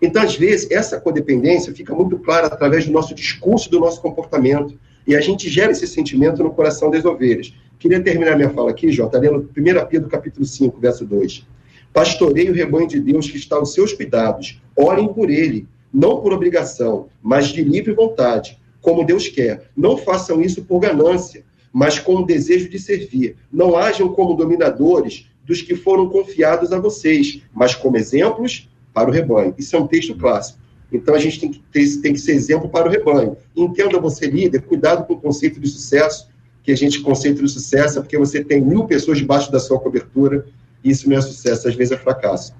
Então, 0.00 0.22
às 0.22 0.36
vezes, 0.36 0.70
essa 0.70 1.00
codependência 1.00 1.74
fica 1.74 1.94
muito 1.94 2.18
clara 2.18 2.46
através 2.46 2.86
do 2.86 2.92
nosso 2.92 3.14
discurso, 3.14 3.70
do 3.70 3.80
nosso 3.80 4.00
comportamento. 4.00 4.78
E 5.06 5.16
a 5.16 5.20
gente 5.20 5.48
gera 5.48 5.72
esse 5.72 5.86
sentimento 5.86 6.42
no 6.42 6.50
coração 6.50 6.90
das 6.90 7.04
ovelhas. 7.04 7.52
Queria 7.78 8.02
terminar 8.02 8.36
minha 8.36 8.50
fala 8.50 8.70
aqui, 8.70 8.90
Jota, 8.90 9.18
lendo 9.18 9.50
1 9.56 9.86
Pedro 9.88 10.08
capítulo 10.08 10.46
5, 10.46 10.78
verso 10.80 11.04
2. 11.04 11.46
Pastoreie 11.92 12.50
o 12.50 12.54
rebanho 12.54 12.88
de 12.88 13.00
Deus 13.00 13.30
que 13.30 13.36
está 13.36 13.56
aos 13.56 13.72
seus 13.72 13.92
cuidados. 13.92 14.60
Orem 14.76 15.12
por 15.12 15.30
ele, 15.30 15.68
não 15.92 16.20
por 16.20 16.32
obrigação, 16.32 17.08
mas 17.22 17.48
de 17.48 17.62
livre 17.62 17.92
vontade, 17.92 18.58
como 18.80 19.04
Deus 19.04 19.28
quer. 19.28 19.70
Não 19.76 19.96
façam 19.96 20.40
isso 20.40 20.64
por 20.64 20.80
ganância, 20.80 21.44
mas 21.72 21.98
com 21.98 22.16
o 22.16 22.26
desejo 22.26 22.68
de 22.68 22.78
servir. 22.78 23.36
Não 23.52 23.76
hajam 23.76 24.08
como 24.08 24.34
dominadores 24.34 25.28
dos 25.44 25.62
que 25.62 25.74
foram 25.74 26.08
confiados 26.08 26.72
a 26.72 26.80
vocês, 26.80 27.42
mas 27.52 27.74
como 27.74 27.96
exemplos 27.96 28.68
para 28.92 29.08
o 29.08 29.12
rebanho. 29.12 29.54
Isso 29.58 29.76
é 29.76 29.80
um 29.80 29.86
texto 29.86 30.16
clássico. 30.16 30.58
Então 30.92 31.14
a 31.14 31.18
gente 31.18 31.40
tem 31.40 31.50
que, 31.50 31.60
ter, 31.72 32.00
tem 32.00 32.12
que 32.12 32.20
ser 32.20 32.32
exemplo 32.32 32.68
para 32.68 32.88
o 32.88 32.90
rebanho. 32.90 33.36
Entenda 33.56 33.98
você, 33.98 34.26
líder, 34.26 34.62
cuidado 34.62 35.06
com 35.06 35.14
o 35.14 35.20
conceito 35.20 35.60
de 35.60 35.68
sucesso, 35.68 36.28
que 36.64 36.72
a 36.72 36.76
gente 36.76 37.00
conceito 37.00 37.42
de 37.42 37.48
sucesso 37.48 37.98
é 37.98 38.02
porque 38.02 38.16
você 38.16 38.42
tem 38.42 38.60
mil 38.60 38.84
pessoas 38.84 39.18
debaixo 39.18 39.52
da 39.52 39.60
sua 39.60 39.78
cobertura, 39.78 40.46
e 40.82 40.90
isso 40.90 41.08
não 41.08 41.16
é 41.16 41.20
sucesso, 41.20 41.68
às 41.68 41.74
vezes 41.74 41.92
é 41.92 41.98
fracasso. 41.98 42.54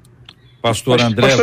Pastor 0.61 1.01
André, 1.01 1.35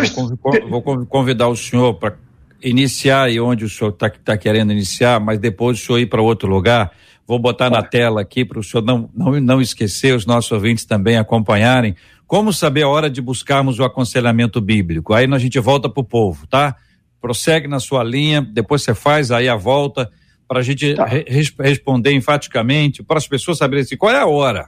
vou 0.70 0.82
convidar 1.06 1.48
o 1.48 1.56
senhor 1.56 1.96
para 1.96 2.16
iniciar 2.62 3.24
aí 3.24 3.40
onde 3.40 3.66
o 3.66 3.70
senhor 3.70 3.90
está 3.90 4.10
tá 4.10 4.38
querendo 4.38 4.72
iniciar, 4.72 5.20
mas 5.20 5.40
depois 5.40 5.80
o 5.80 5.86
senhor 5.86 6.00
ir 6.00 6.06
para 6.06 6.22
outro 6.22 6.48
lugar. 6.48 6.92
Vou 7.28 7.40
botar 7.40 7.70
na 7.70 7.82
tela 7.82 8.22
aqui 8.22 8.46
para 8.46 8.60
o 8.60 8.64
senhor 8.64 8.84
não, 8.84 9.10
não, 9.16 9.40
não 9.40 9.62
esquecer, 9.62 10.16
os 10.16 10.26
nossos 10.26 10.52
ouvintes 10.52 10.86
também 10.86 11.18
acompanharem. 11.18 11.96
Como 12.28 12.54
saber 12.54 12.84
a 12.84 12.88
hora 12.88 13.10
de 13.10 13.22
buscarmos 13.22 13.80
o 13.80 13.84
aconselhamento 13.84 14.62
bíblico? 14.62 15.14
Aí 15.14 15.26
a 15.32 15.38
gente 15.38 15.60
volta 15.60 15.90
para 15.90 16.02
o 16.02 16.04
povo, 16.04 16.48
tá? 16.48 16.76
Prossegue 17.20 17.68
na 17.68 17.80
sua 17.80 18.04
linha, 18.04 18.42
depois 18.42 18.82
você 18.84 18.94
faz 18.94 19.32
aí 19.32 19.50
a 19.50 19.56
volta 19.56 20.10
para 20.52 20.60
a 20.60 20.64
gente 20.64 20.96
tá. 20.96 21.06
re 21.06 21.24
responder 21.62 22.12
enfaticamente, 22.12 23.02
para 23.02 23.18
as 23.18 23.26
pessoas 23.26 23.58
saberem 23.58 23.84
assim, 23.84 23.96
qual 23.96 24.14
é 24.14 24.20
a 24.20 24.26
hora. 24.26 24.68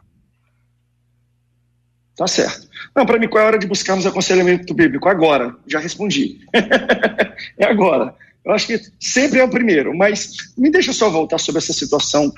Tá 2.16 2.26
certo. 2.26 2.70
Não, 2.96 3.06
para 3.06 3.20
mim, 3.20 3.28
qual 3.28 3.42
é 3.42 3.44
a 3.44 3.48
hora 3.48 3.60
de 3.60 3.68
buscarmos 3.68 4.06
aconselhamento 4.06 4.74
bíblico? 4.74 5.10
Agora, 5.10 5.54
já 5.68 5.80
respondi. 5.80 6.40
é 7.60 7.66
agora. 7.66 8.16
Eu 8.46 8.54
acho 8.54 8.66
que 8.66 8.80
sempre 8.98 9.42
é 9.42 9.44
o 9.44 9.50
primeiro, 9.50 9.94
mas 9.94 10.38
me 10.58 10.72
deixa 10.72 10.94
só 10.94 11.10
voltar 11.10 11.38
sobre 11.38 11.60
essa 11.60 11.74
situação 11.74 12.32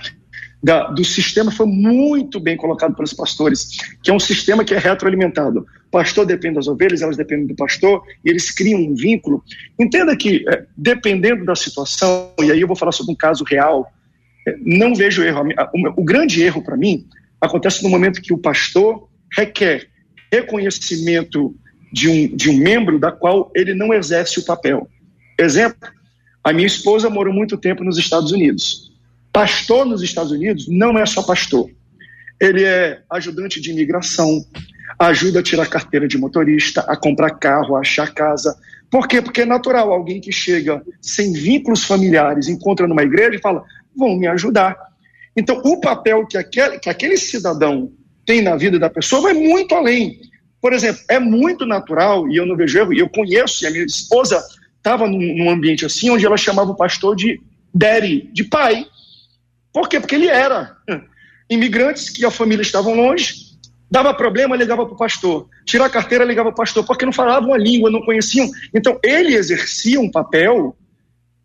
da, 0.66 0.88
do 0.88 1.05
sistema, 1.05 1.51
foi 1.51 1.68
muito 1.68 2.39
bem 2.39 2.57
colocado 2.57 2.95
pelos 2.95 3.13
pastores, 3.13 3.78
que 4.01 4.09
é 4.09 4.13
um 4.13 4.20
sistema 4.20 4.66
que 4.66 4.74
é 4.74 4.80
retroalimentado. 4.80 5.59
O 5.59 5.91
pastor 5.91 6.26
depende 6.26 6.55
das 6.55 6.68
ovelhas, 6.68 7.03
elas 7.03 7.16
dependem 7.16 7.45
do 7.45 7.55
pastor, 7.55 8.01
e 8.26 8.32
eles 8.32 8.49
criam 8.49 8.80
um 8.80 8.95
vínculo. 8.95 9.43
Entenda 9.80 10.18
que, 10.18 10.43
é, 10.49 10.66
dependendo 10.76 11.45
da 11.45 11.55
situação, 11.55 12.32
e 12.41 12.51
aí 12.51 12.59
eu 12.59 12.66
vou 12.68 12.76
falar 12.76 12.93
sobre 12.93 13.13
um 13.13 13.16
caso 13.16 13.43
real, 13.43 13.93
é, 14.47 14.55
não 14.59 14.95
vejo 14.95 15.22
erro. 15.22 15.43
O, 15.72 16.01
o 16.01 16.03
grande 16.03 16.41
erro 16.41 16.63
para 16.63 16.76
mim 16.76 17.05
acontece 17.39 17.84
no 17.84 17.89
momento 17.89 18.20
que 18.20 18.34
o 18.34 18.38
pastor 18.39 19.07
requer 19.38 19.88
reconhecimento 20.34 21.55
de 21.93 22.09
um, 22.09 22.36
de 22.36 22.49
um 22.49 22.57
membro 22.57 22.97
da 22.97 23.11
qual 23.11 23.51
ele 23.55 23.76
não 23.76 23.93
exerce 23.93 24.39
o 24.39 24.43
papel. 24.43 24.89
Exemplo, 25.39 25.78
a 26.43 26.51
minha 26.51 26.66
esposa 26.66 27.07
morou 27.07 27.32
muito 27.32 27.55
tempo 27.55 27.84
nos 27.84 27.99
Estados 27.99 28.32
Unidos. 28.32 28.95
Pastor 29.36 29.86
nos 29.86 30.02
Estados 30.02 30.32
Unidos 30.32 30.66
não 30.70 30.98
é 30.98 31.06
só 31.06 31.22
pastor. 31.22 31.70
Ele 32.40 32.64
é 32.64 33.02
ajudante 33.12 33.60
de 33.60 33.70
imigração, 33.70 34.30
ajuda 34.98 35.42
a 35.42 35.44
tirar 35.44 35.68
carteira 35.68 36.08
de 36.08 36.18
motorista, 36.18 36.80
a 36.88 36.96
comprar 36.96 37.32
carro, 37.32 37.76
a 37.76 37.82
achar 37.82 38.14
casa. 38.14 38.58
Por 38.90 39.10
quê? 39.10 39.22
Porque 39.22 39.42
é 39.42 39.46
natural 39.46 39.92
alguém 39.92 40.22
que 40.22 40.32
chega 40.32 40.82
sem 41.02 41.34
vínculos 41.34 41.84
familiares, 41.84 42.48
encontra 42.48 42.88
numa 42.88 43.04
igreja 43.04 43.36
e 43.36 43.42
fala: 43.42 43.62
vão 43.94 44.16
me 44.16 44.26
ajudar. 44.26 44.78
Então, 45.36 45.62
o 45.66 45.82
papel 45.82 46.26
que 46.26 46.38
aquele, 46.38 46.80
que 46.80 46.90
aquele 46.90 47.18
cidadão 47.18 47.92
tem 48.26 48.42
na 48.42 48.56
vida 48.56 48.80
da 48.80 48.90
pessoa 48.90 49.24
vai 49.24 49.34
muito 49.34 49.76
além. 49.76 50.18
Por 50.62 50.72
exemplo, 50.72 51.02
é 51.10 51.20
muito 51.20 51.66
natural, 51.66 52.26
e 52.30 52.38
eu 52.38 52.46
não 52.46 52.56
vejo 52.56 52.80
erro, 52.80 52.94
e 52.94 53.00
eu 53.00 53.10
conheço, 53.10 53.66
e 53.66 53.68
a 53.68 53.72
minha 53.72 53.84
esposa 53.84 54.42
estava 54.78 55.06
num, 55.10 55.36
num, 55.38 55.50
ambiente 55.50 55.86
assim, 55.86 56.10
onde 56.10 56.26
ela 56.26 56.38
chamava 56.38 56.72
o 56.72 56.76
pastor 56.76 57.18
de 57.18 57.42
daddy, 57.74 58.30
de 58.32 58.46
pai. 58.46 58.86
Por 59.76 59.89
quê? 59.89 59.99
Porque 59.99 60.15
ele 60.15 60.30
era. 60.30 60.78
Imigrantes 61.49 62.09
que 62.09 62.26
a 62.26 62.32
família 62.32 62.61
estavam 62.61 62.95
longe, 62.95 63.36
dava 63.91 64.13
problema, 64.13 64.55
ligava 64.55 64.86
para 64.86 64.95
o 64.95 64.97
pastor. 64.97 65.49
Tirar 65.65 65.88
a 65.88 65.89
carteira, 65.89 66.23
ligava 66.23 66.49
para 66.49 66.53
o 66.53 66.63
pastor, 66.63 66.86
porque 66.86 67.05
não 67.05 67.11
falavam 67.11 67.53
a 67.53 67.57
língua, 67.57 67.91
não 67.91 67.99
conheciam. 67.99 68.49
Então, 68.73 68.97
ele 69.03 69.36
exercia 69.36 69.99
um 69.99 70.09
papel 70.09 70.78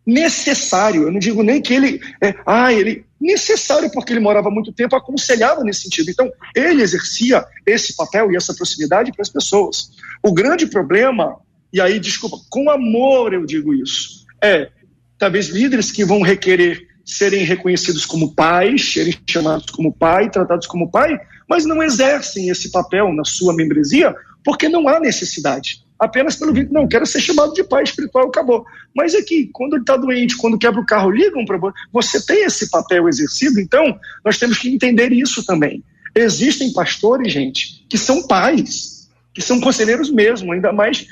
necessário. 0.07 1.03
Eu 1.03 1.11
não 1.11 1.19
digo 1.19 1.43
nem 1.43 1.61
que 1.61 1.73
ele. 1.73 1.99
É, 2.23 2.33
ah, 2.45 2.71
ele. 2.71 3.05
Necessário, 3.19 3.91
porque 3.91 4.13
ele 4.13 4.21
morava 4.21 4.49
muito 4.49 4.71
tempo, 4.71 4.95
aconselhava 4.95 5.61
nesse 5.65 5.81
sentido. 5.81 6.09
Então, 6.09 6.31
ele 6.55 6.81
exercia 6.81 7.45
esse 7.67 7.97
papel 7.97 8.31
e 8.31 8.37
essa 8.37 8.53
proximidade 8.53 9.11
para 9.11 9.23
as 9.23 9.29
pessoas. 9.29 9.91
O 10.23 10.31
grande 10.31 10.65
problema 10.67 11.35
e 11.73 11.81
aí, 11.81 11.99
desculpa, 11.99 12.37
com 12.49 12.69
amor 12.69 13.33
eu 13.33 13.45
digo 13.45 13.73
isso. 13.73 14.25
É, 14.41 14.69
talvez 15.17 15.49
líderes 15.49 15.91
que 15.91 16.05
vão 16.05 16.21
requerer 16.21 16.90
serem 17.05 17.43
reconhecidos 17.43 18.05
como 18.05 18.33
pais, 18.33 18.93
serem 18.93 19.15
chamados 19.27 19.65
como 19.71 19.93
pai, 19.93 20.29
tratados 20.29 20.67
como 20.67 20.89
pai, 20.89 21.19
mas 21.49 21.65
não 21.65 21.81
exercem 21.81 22.49
esse 22.49 22.71
papel 22.71 23.11
na 23.13 23.23
sua 23.25 23.53
membresia 23.53 24.15
porque 24.43 24.69
não 24.69 24.87
há 24.87 24.99
necessidade. 24.99 25.83
Apenas 25.99 26.35
pelo 26.35 26.53
vínculo, 26.53 26.73
não, 26.73 26.87
quero 26.87 27.05
ser 27.05 27.21
chamado 27.21 27.53
de 27.53 27.63
pai 27.63 27.83
espiritual, 27.83 28.27
acabou. 28.27 28.65
Mas 28.95 29.13
aqui, 29.13 29.49
quando 29.53 29.73
ele 29.73 29.83
está 29.83 29.95
doente, 29.95 30.35
quando 30.35 30.57
quebra 30.57 30.81
o 30.81 30.85
carro, 30.85 31.11
ligam 31.11 31.45
para 31.45 31.59
você, 31.91 32.25
tem 32.25 32.43
esse 32.43 32.69
papel 32.71 33.07
exercido, 33.07 33.59
então 33.59 33.99
nós 34.25 34.39
temos 34.39 34.57
que 34.57 34.73
entender 34.73 35.11
isso 35.11 35.45
também. 35.45 35.83
Existem 36.15 36.73
pastores, 36.73 37.31
gente, 37.31 37.85
que 37.87 37.97
são 37.97 38.25
pais, 38.27 39.09
que 39.33 39.41
são 39.41 39.61
conselheiros 39.61 40.09
mesmo, 40.09 40.51
ainda 40.51 40.73
mais 40.73 41.07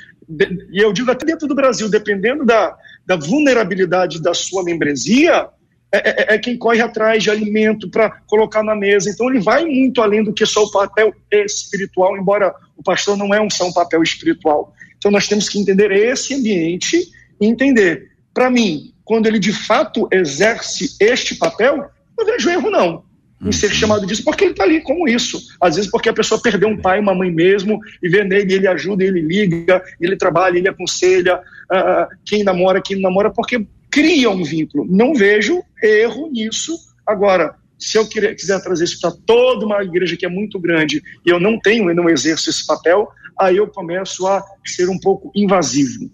e 0.71 0.83
eu 0.83 0.93
digo 0.93 1.09
até 1.09 1.25
dentro 1.25 1.47
do 1.47 1.55
Brasil, 1.55 1.89
dependendo 1.89 2.45
da, 2.45 2.77
da 3.05 3.15
vulnerabilidade 3.15 4.21
da 4.21 4.33
sua 4.33 4.63
membresia, 4.63 5.47
é, 5.91 6.33
é, 6.33 6.35
é 6.35 6.37
quem 6.37 6.57
corre 6.57 6.81
atrás 6.81 7.23
de 7.23 7.29
alimento 7.29 7.89
para 7.89 8.09
colocar 8.27 8.63
na 8.63 8.75
mesa. 8.75 9.09
Então 9.09 9.29
ele 9.29 9.39
vai 9.39 9.65
muito 9.65 10.01
além 10.01 10.23
do 10.23 10.33
que 10.33 10.45
só 10.45 10.63
o 10.63 10.71
papel 10.71 11.13
espiritual, 11.31 12.17
embora 12.17 12.53
o 12.77 12.83
pastor 12.83 13.17
não 13.17 13.33
é 13.33 13.41
um 13.41 13.49
só 13.49 13.67
um 13.67 13.73
papel 13.73 14.03
espiritual. 14.03 14.73
Então 14.97 15.11
nós 15.11 15.27
temos 15.27 15.49
que 15.49 15.59
entender 15.59 15.91
esse 15.91 16.33
ambiente 16.33 17.09
e 17.41 17.45
entender. 17.45 18.09
Para 18.33 18.49
mim, 18.49 18.93
quando 19.03 19.27
ele 19.27 19.39
de 19.39 19.51
fato 19.51 20.07
exerce 20.11 20.95
este 20.99 21.35
papel, 21.35 21.89
não 22.17 22.25
vejo 22.25 22.49
erro 22.49 22.69
não 22.69 23.09
em 23.45 23.51
ser 23.51 23.69
chamado 23.69 24.05
disso, 24.05 24.23
porque 24.23 24.43
ele 24.43 24.51
está 24.51 24.65
ali 24.65 24.81
como 24.81 25.07
isso. 25.07 25.39
Às 25.61 25.75
vezes 25.75 25.89
porque 25.89 26.09
a 26.09 26.13
pessoa 26.13 26.41
perdeu 26.41 26.67
um 26.67 26.77
pai, 26.77 26.99
uma 26.99 27.15
mãe 27.15 27.31
mesmo, 27.31 27.79
e 28.03 28.09
vê 28.09 28.23
nele, 28.23 28.53
ele 28.53 28.67
ajuda, 28.67 29.03
ele 29.03 29.21
liga, 29.21 29.81
ele 29.99 30.17
trabalha, 30.17 30.57
ele 30.57 30.67
aconselha 30.67 31.37
uh, 31.37 32.15
quem 32.25 32.43
namora, 32.43 32.81
quem 32.81 32.97
não 32.97 33.03
namora, 33.03 33.31
porque 33.31 33.65
cria 33.91 34.29
um 34.29 34.43
vínculo. 34.43 34.85
Não 34.89 35.13
vejo 35.13 35.61
erro 35.83 36.29
nisso. 36.31 36.77
Agora, 37.05 37.55
se 37.77 37.97
eu 37.97 38.07
quiser 38.07 38.61
trazer 38.61 38.83
isso 38.83 38.99
para 38.99 39.11
toda 39.25 39.65
uma 39.65 39.81
igreja 39.81 40.17
que 40.17 40.25
é 40.25 40.29
muito 40.29 40.59
grande 40.59 41.01
e 41.25 41.29
eu 41.29 41.39
não 41.39 41.57
tenho 41.59 41.89
e 41.89 41.93
não 41.93 42.09
exerço 42.09 42.49
esse 42.49 42.67
papel, 42.67 43.07
aí 43.39 43.55
eu 43.55 43.67
começo 43.67 44.27
a 44.27 44.43
ser 44.65 44.89
um 44.89 44.99
pouco 44.99 45.31
invasivo. 45.33 46.11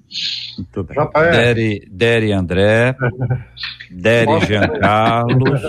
Muito 0.57 0.84
bem. 0.84 0.95
Dere, 1.32 1.88
Dere 1.89 2.32
André, 2.32 2.95
Dere 3.89 4.45
Jean 4.45 4.67
Carlos, 4.80 5.61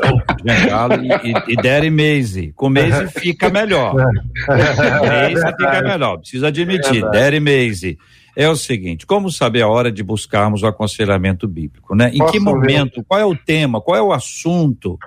Jean 0.44 0.68
Carlos 0.68 1.06
e, 1.24 1.52
e 1.52 1.56
Dere 1.56 1.88
Meise. 1.88 2.52
Com 2.54 2.68
Meise 2.68 3.08
fica 3.08 3.48
melhor. 3.48 3.94
Meise 3.96 5.46
fica 5.46 5.82
melhor, 5.82 6.18
precisa 6.18 6.48
admitir. 6.48 7.02
É 7.02 7.10
Dere 7.10 7.40
Meise. 7.40 7.98
É 8.36 8.46
o 8.50 8.54
seguinte, 8.54 9.06
como 9.06 9.32
saber 9.32 9.62
a 9.62 9.68
hora 9.68 9.90
de 9.90 10.02
buscarmos 10.02 10.62
o 10.62 10.66
aconselhamento 10.66 11.48
bíblico, 11.48 11.94
né? 11.94 12.10
Em 12.12 12.18
Posso 12.18 12.32
que 12.32 12.38
momento, 12.38 12.96
ver? 12.96 13.04
qual 13.08 13.18
é 13.18 13.24
o 13.24 13.34
tema, 13.34 13.80
qual 13.80 13.96
é 13.96 14.02
o 14.02 14.12
assunto 14.12 14.98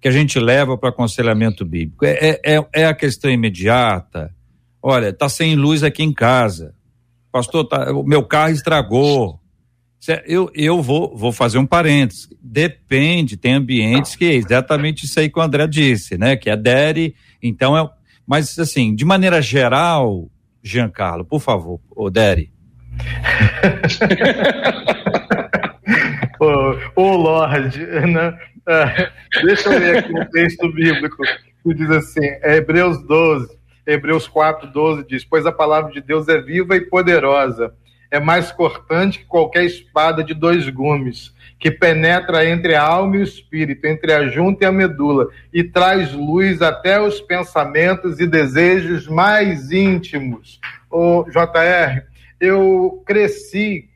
que 0.00 0.08
a 0.08 0.10
gente 0.10 0.40
leva 0.40 0.76
para 0.76 0.88
o 0.88 0.90
aconselhamento 0.90 1.64
bíblico? 1.64 2.04
É, 2.04 2.40
é, 2.44 2.66
é 2.74 2.84
a 2.84 2.92
questão 2.92 3.30
imediata? 3.30 4.34
Olha, 4.82 5.12
tá 5.12 5.28
sem 5.28 5.54
luz 5.54 5.84
aqui 5.84 6.02
em 6.02 6.12
casa. 6.12 6.74
Pastor, 7.30 7.64
tá, 7.68 7.92
o 7.92 8.02
meu 8.02 8.24
carro 8.24 8.52
estragou. 8.52 9.38
Eu, 10.26 10.50
eu 10.52 10.82
vou, 10.82 11.16
vou 11.16 11.30
fazer 11.30 11.58
um 11.58 11.66
parênteses. 11.66 12.28
Depende, 12.42 13.36
tem 13.36 13.54
ambientes 13.54 14.16
que 14.16 14.24
é 14.24 14.34
exatamente 14.34 15.04
isso 15.04 15.20
aí 15.20 15.30
que 15.30 15.38
o 15.38 15.42
André 15.42 15.68
disse, 15.68 16.18
né? 16.18 16.36
Que 16.36 16.50
adere, 16.50 17.14
então 17.40 17.78
é. 17.78 17.88
Mas, 18.26 18.58
assim, 18.58 18.94
de 18.94 19.04
maneira 19.04 19.40
geral, 19.40 20.28
Giancarlo, 20.62 21.24
por 21.24 21.40
favor, 21.40 21.80
o 21.94 22.10
Dere. 23.98 24.44
o, 26.40 27.02
o 27.02 27.16
Lorde, 27.16 27.84
né? 27.86 28.38
É, 28.66 29.10
deixa 29.42 29.68
eu 29.68 29.78
ler 29.78 29.98
aqui 29.98 30.12
um 30.12 30.24
texto 30.26 30.72
bíblico 30.72 31.22
que 31.62 31.74
diz 31.74 31.90
assim, 31.90 32.26
é 32.42 32.56
Hebreus 32.56 33.02
12, 33.06 33.48
Hebreus 33.86 34.26
4, 34.26 34.70
12 34.70 35.06
diz: 35.06 35.24
Pois 35.24 35.46
a 35.46 35.52
palavra 35.52 35.92
de 35.92 36.00
Deus 36.00 36.28
é 36.28 36.40
viva 36.40 36.76
e 36.76 36.80
poderosa, 36.80 37.74
é 38.10 38.18
mais 38.18 38.50
cortante 38.52 39.18
que 39.18 39.24
qualquer 39.26 39.64
espada 39.64 40.22
de 40.22 40.32
dois 40.34 40.68
gumes, 40.68 41.34
que 41.58 41.70
penetra 41.70 42.48
entre 42.48 42.74
a 42.74 42.82
alma 42.82 43.16
e 43.16 43.20
o 43.20 43.24
espírito, 43.24 43.86
entre 43.86 44.12
a 44.12 44.28
junta 44.28 44.64
e 44.64 44.66
a 44.66 44.72
medula, 44.72 45.28
e 45.52 45.64
traz 45.64 46.12
luz 46.12 46.62
até 46.62 47.00
os 47.00 47.20
pensamentos 47.20 48.20
e 48.20 48.26
desejos 48.26 49.08
mais 49.08 49.70
íntimos. 49.70 50.60
O 50.90 51.24
JR, 51.24 52.04
eu 52.40 53.02
cresci 53.06 53.88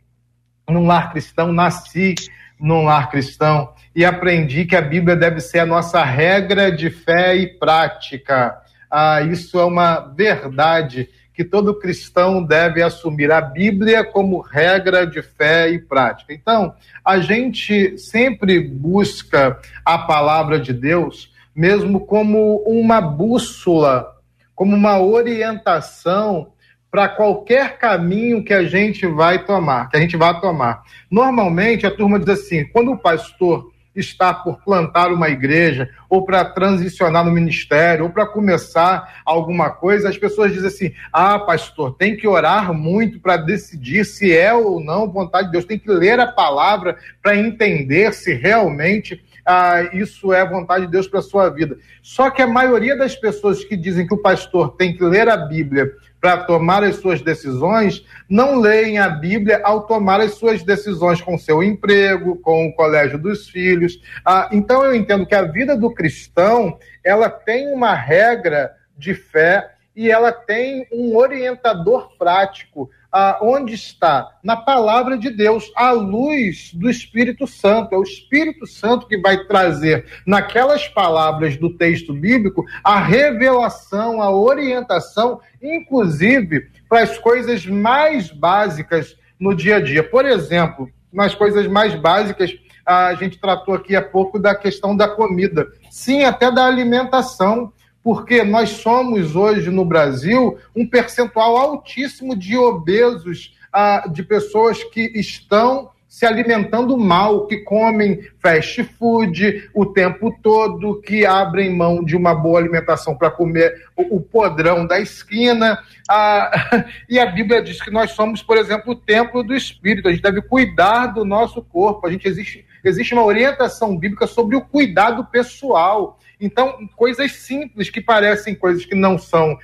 num 0.69 0.87
lar 0.87 1.11
cristão, 1.11 1.53
nasci 1.53 2.15
num 2.61 2.85
lar 2.85 3.11
cristão 3.11 3.73
e 3.95 4.05
aprendi 4.05 4.65
que 4.65 4.77
a 4.77 4.83
Bíblia 4.83 5.17
deve 5.17 5.41
ser 5.41 5.61
a 5.61 5.67
nossa 5.67 6.05
regra 6.05 6.71
de 6.71 6.91
fé 6.91 7.37
e 7.37 7.47
prática. 7.47 8.59
Ah, 8.91 9.23
isso 9.23 9.59
é 9.59 9.65
uma 9.65 10.01
verdade 10.01 11.09
que 11.39 11.45
todo 11.45 11.79
cristão 11.79 12.43
deve 12.43 12.83
assumir 12.83 13.31
a 13.31 13.41
Bíblia 13.41 14.05
como 14.05 14.41
regra 14.41 15.07
de 15.07 15.23
fé 15.23 15.71
e 15.71 15.79
prática. 15.79 16.33
Então, 16.33 16.75
a 17.05 17.21
gente 17.21 17.97
sempre 17.97 18.59
busca 18.59 19.57
a 19.85 19.99
palavra 19.99 20.59
de 20.59 20.73
Deus, 20.73 21.33
mesmo 21.55 22.01
como 22.01 22.57
uma 22.67 23.01
bússola, 23.01 24.17
como 24.53 24.75
uma 24.75 25.01
orientação 25.01 26.53
para 26.91 27.09
qualquer 27.09 27.79
caminho 27.79 28.43
que 28.43 28.55
a 28.55 28.65
gente 28.65 29.07
vai 29.07 29.45
tomar, 29.45 29.89
que 29.91 29.97
a 29.97 30.01
gente 30.01 30.17
vai 30.17 30.41
tomar. 30.41 30.83
Normalmente 31.11 31.87
a 31.87 31.91
turma 31.91 32.19
diz 32.19 32.29
assim: 32.29 32.65
quando 32.65 32.93
o 32.93 32.99
pastor 32.99 33.71
está 33.95 34.33
por 34.33 34.63
plantar 34.63 35.13
uma 35.13 35.29
igreja, 35.29 35.91
ou 36.09 36.25
para 36.25 36.45
transicionar 36.45 37.25
no 37.25 37.33
ministério, 37.33 38.05
ou 38.05 38.11
para 38.11 38.27
começar 38.27 39.21
alguma 39.25 39.71
coisa, 39.71 40.09
as 40.09 40.17
pessoas 40.17 40.53
dizem 40.53 40.69
assim: 40.69 40.93
ah, 41.13 41.39
pastor, 41.39 41.95
tem 41.97 42.17
que 42.17 42.27
orar 42.27 42.73
muito 42.73 43.21
para 43.21 43.37
decidir 43.37 44.05
se 44.05 44.35
é 44.35 44.55
ou 44.55 44.81
não 44.81 45.11
vontade 45.11 45.47
de 45.47 45.53
Deus, 45.53 45.65
tem 45.65 45.79
que 45.79 45.91
ler 45.91 46.21
a 46.21 46.27
palavra 46.27 46.97
para 47.23 47.37
entender 47.37 48.13
se 48.15 48.33
realmente 48.33 49.23
ah, 49.45 49.83
isso 49.95 50.31
é 50.31 50.47
vontade 50.47 50.85
de 50.85 50.93
Deus 50.93 51.09
para 51.09 51.23
sua 51.23 51.49
vida. 51.49 51.79
Só 52.03 52.31
que 52.31 52.43
a 52.43 52.47
maioria 52.47 52.97
das 52.97 53.17
pessoas 53.17 53.65
que 53.65 53.77
dizem 53.77 54.07
que 54.07 54.15
o 54.15 54.21
pastor 54.21 54.77
tem 54.77 54.95
que 54.95 55.03
ler 55.03 55.27
a 55.27 55.39
Bíblia 55.39 55.91
para 56.21 56.39
tomar 56.45 56.83
as 56.83 56.97
suas 56.97 57.23
decisões, 57.23 58.05
não 58.29 58.59
leem 58.59 58.99
a 58.99 59.09
Bíblia 59.09 59.61
ao 59.63 59.87
tomar 59.87 60.21
as 60.21 60.35
suas 60.35 60.63
decisões 60.63 61.21
com 61.21 61.39
seu 61.39 61.63
emprego, 61.63 62.37
com 62.37 62.67
o 62.67 62.75
colégio 62.75 63.19
dos 63.19 63.49
filhos. 63.49 64.01
Ah, 64.25 64.49
então 64.53 64.85
eu 64.85 64.95
entendo 64.95 65.27
que 65.27 65.35
a 65.35 65.43
vida 65.43 65.77
do 65.77 65.93
cristão 65.93 66.79
ela 67.05 67.31
tem 67.31 67.73
uma 67.73 67.95
regra 67.95 68.73
de 68.97 69.15
fé 69.15 69.71
e 69.95 70.11
ela 70.11 70.33
tem 70.33 70.87
um 70.93 71.17
orientador 71.17 72.17
prático 72.19 72.91
ah, 73.11 73.39
onde 73.41 73.75
está? 73.75 74.37
Na 74.43 74.57
palavra 74.57 75.17
de 75.17 75.31
Deus, 75.31 75.73
a 75.75 75.93
luz 75.93 76.73
do 76.75 76.91
Espírito 76.91 77.47
Santo. 77.47 77.95
É 77.95 77.99
o 77.99 78.03
Espírito 78.03 78.67
Santo 78.67 79.07
que 79.07 79.17
vai 79.17 79.45
trazer, 79.45 80.07
naquelas 80.27 80.87
palavras 80.89 81.57
do 81.57 81.71
texto 81.71 82.13
bíblico, 82.13 82.65
a 82.85 82.99
revelação, 83.01 84.21
a 84.21 84.31
orientação, 84.31 85.41
inclusive 85.63 86.69
para 86.89 87.03
as 87.03 87.19
coisas 87.19 87.65
mais 87.67 88.31
básicas 88.31 89.17
no 89.41 89.55
dia 89.55 89.77
a 89.77 89.81
dia. 89.81 90.03
Por 90.03 90.27
exemplo, 90.27 90.91
nas 91.13 91.35
coisas 91.35 91.67
mais 91.67 91.95
básicas, 91.95 92.53
a 92.85 93.15
gente 93.15 93.39
tratou 93.39 93.75
aqui 93.75 93.95
há 93.97 94.03
pouco 94.03 94.39
da 94.39 94.55
questão 94.55 94.97
da 94.97 95.09
comida. 95.09 95.67
Sim, 95.91 96.25
até 96.25 96.51
da 96.51 96.67
alimentação 96.67 97.73
porque 98.09 98.43
nós 98.43 98.71
somos 98.71 99.37
hoje 99.37 99.69
no 99.69 99.85
Brasil 99.85 100.57
um 100.75 100.87
percentual 100.87 101.59
altíssimo 101.59 102.35
de 102.35 102.57
obesos, 102.57 103.55
ah, 103.71 104.09
de 104.11 104.23
pessoas 104.23 104.83
que 104.83 105.13
estão 105.15 105.91
se 106.09 106.25
alimentando 106.25 106.97
mal, 106.97 107.47
que 107.47 107.59
comem 107.59 108.27
fast 108.39 108.83
food 108.83 109.69
o 109.75 109.85
tempo 109.85 110.35
todo, 110.43 111.03
que 111.03 111.27
abrem 111.27 111.77
mão 111.77 112.03
de 112.03 112.17
uma 112.17 112.35
boa 112.35 112.59
alimentação 112.59 113.15
para 113.15 113.31
comer 113.31 113.75
o, 113.95 114.19
podrão 114.23 114.87
da 114.87 114.99
esquina. 114.99 115.79
Ah, 116.09 116.87
e 117.11 117.19
a 117.19 117.27
Bíblia 117.27 117.63
diz 117.63 117.83
que 117.83 117.91
nós 117.91 118.13
somos, 118.13 118.43
por 118.43 118.57
exemplo, 118.57 118.95
o 118.95 118.97
templo 118.97 119.43
do 119.43 119.55
Espírito. 119.55 120.09
A 120.09 120.13
gente 120.13 120.23
deve 120.23 120.41
cuidar 120.41 121.09
do 121.09 121.27
nosso 121.27 121.61
corpo. 121.61 122.07
A 122.07 122.11
gente 122.11 122.27
existe, 122.27 122.65
existe 122.83 123.13
uma 123.13 123.25
orientação 123.25 123.95
bíblica 123.99 124.27
sobre 124.27 124.57
o 124.57 124.63
cuidado 124.63 125.27
pessoal. 125.27 126.19
Então, 126.41 126.89
coisas 126.95 127.33
simples 127.33 127.91
que 127.91 128.01
parecem 128.01 128.55
coisas 128.55 128.85
que 128.85 128.95
não 128.95 129.19
são, 129.19 129.59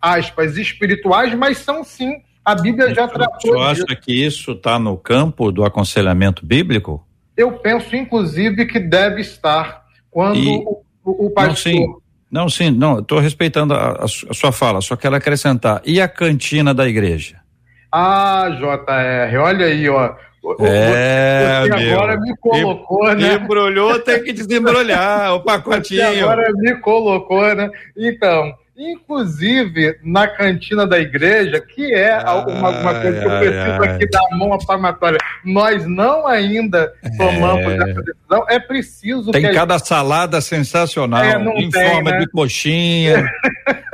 aspas, 0.00 0.56
espirituais, 0.56 1.34
mas 1.34 1.58
são 1.58 1.82
sim. 1.82 2.22
A 2.44 2.54
Bíblia 2.54 2.94
já 2.94 3.08
tratou. 3.08 3.52
Você 3.52 3.58
acha 3.58 3.84
disso. 3.84 4.00
que 4.00 4.12
isso 4.26 4.52
está 4.52 4.78
no 4.78 4.96
campo 4.96 5.50
do 5.50 5.64
aconselhamento 5.64 6.46
bíblico? 6.46 7.04
Eu 7.36 7.52
penso, 7.58 7.96
inclusive, 7.96 8.66
que 8.66 8.78
deve 8.78 9.20
estar 9.20 9.84
quando 10.10 10.38
e... 10.38 10.64
o, 11.04 11.26
o, 11.26 11.30
pastor. 11.30 11.48
Não, 11.48 11.56
sim. 11.56 11.94
Não, 12.30 12.48
sim, 12.48 12.70
não, 12.70 12.98
estou 12.98 13.18
respeitando 13.18 13.74
a, 13.74 14.04
a, 14.04 14.08
sua 14.08 14.52
fala, 14.52 14.80
só 14.80 14.96
quero 14.96 15.16
acrescentar. 15.16 15.80
E 15.84 16.00
a 16.00 16.08
cantina 16.08 16.74
da 16.74 16.88
igreja? 16.88 17.40
Ah, 17.90 18.48
JR, 18.50 19.38
olha 19.38 19.66
aí, 19.66 19.88
ó. 19.88 20.14
É, 20.60 21.62
você 21.62 21.68
meu. 21.68 21.96
agora 21.96 22.20
me 22.20 22.36
colocou, 22.36 23.14
né? 23.14 23.34
Embrulhou, 23.34 23.98
tem 24.00 24.22
que 24.22 24.32
desembrulhar 24.32 25.34
o 25.34 25.40
pacotinho. 25.44 26.02
Você 26.02 26.20
agora 26.20 26.52
me 26.54 26.74
colocou, 26.76 27.54
né? 27.54 27.70
Então, 27.96 28.54
inclusive 28.76 29.98
na 30.04 30.28
cantina 30.28 30.86
da 30.86 30.98
igreja, 30.98 31.60
que 31.60 31.92
é 31.92 32.12
alguma, 32.12 32.68
alguma 32.68 33.00
coisa 33.00 33.18
que 33.18 33.26
eu 33.26 33.38
preciso 33.38 33.82
ai, 33.82 33.88
aqui 33.88 34.10
da 34.10 34.20
mão 34.36 34.52
afirmatória, 34.52 35.18
nós 35.44 35.86
não 35.86 36.26
ainda 36.26 36.92
tomamos 37.16 37.72
é... 37.72 37.76
essa 37.76 38.02
decisão, 38.02 38.46
é 38.48 38.60
preciso 38.60 39.30
Tem 39.32 39.52
cada 39.52 39.78
gente... 39.78 39.88
salada 39.88 40.40
sensacional, 40.40 41.24
é, 41.24 41.42
em 41.58 41.70
tem, 41.70 41.88
forma 41.88 42.10
né? 42.10 42.18
de 42.18 42.26
coxinha, 42.28 43.30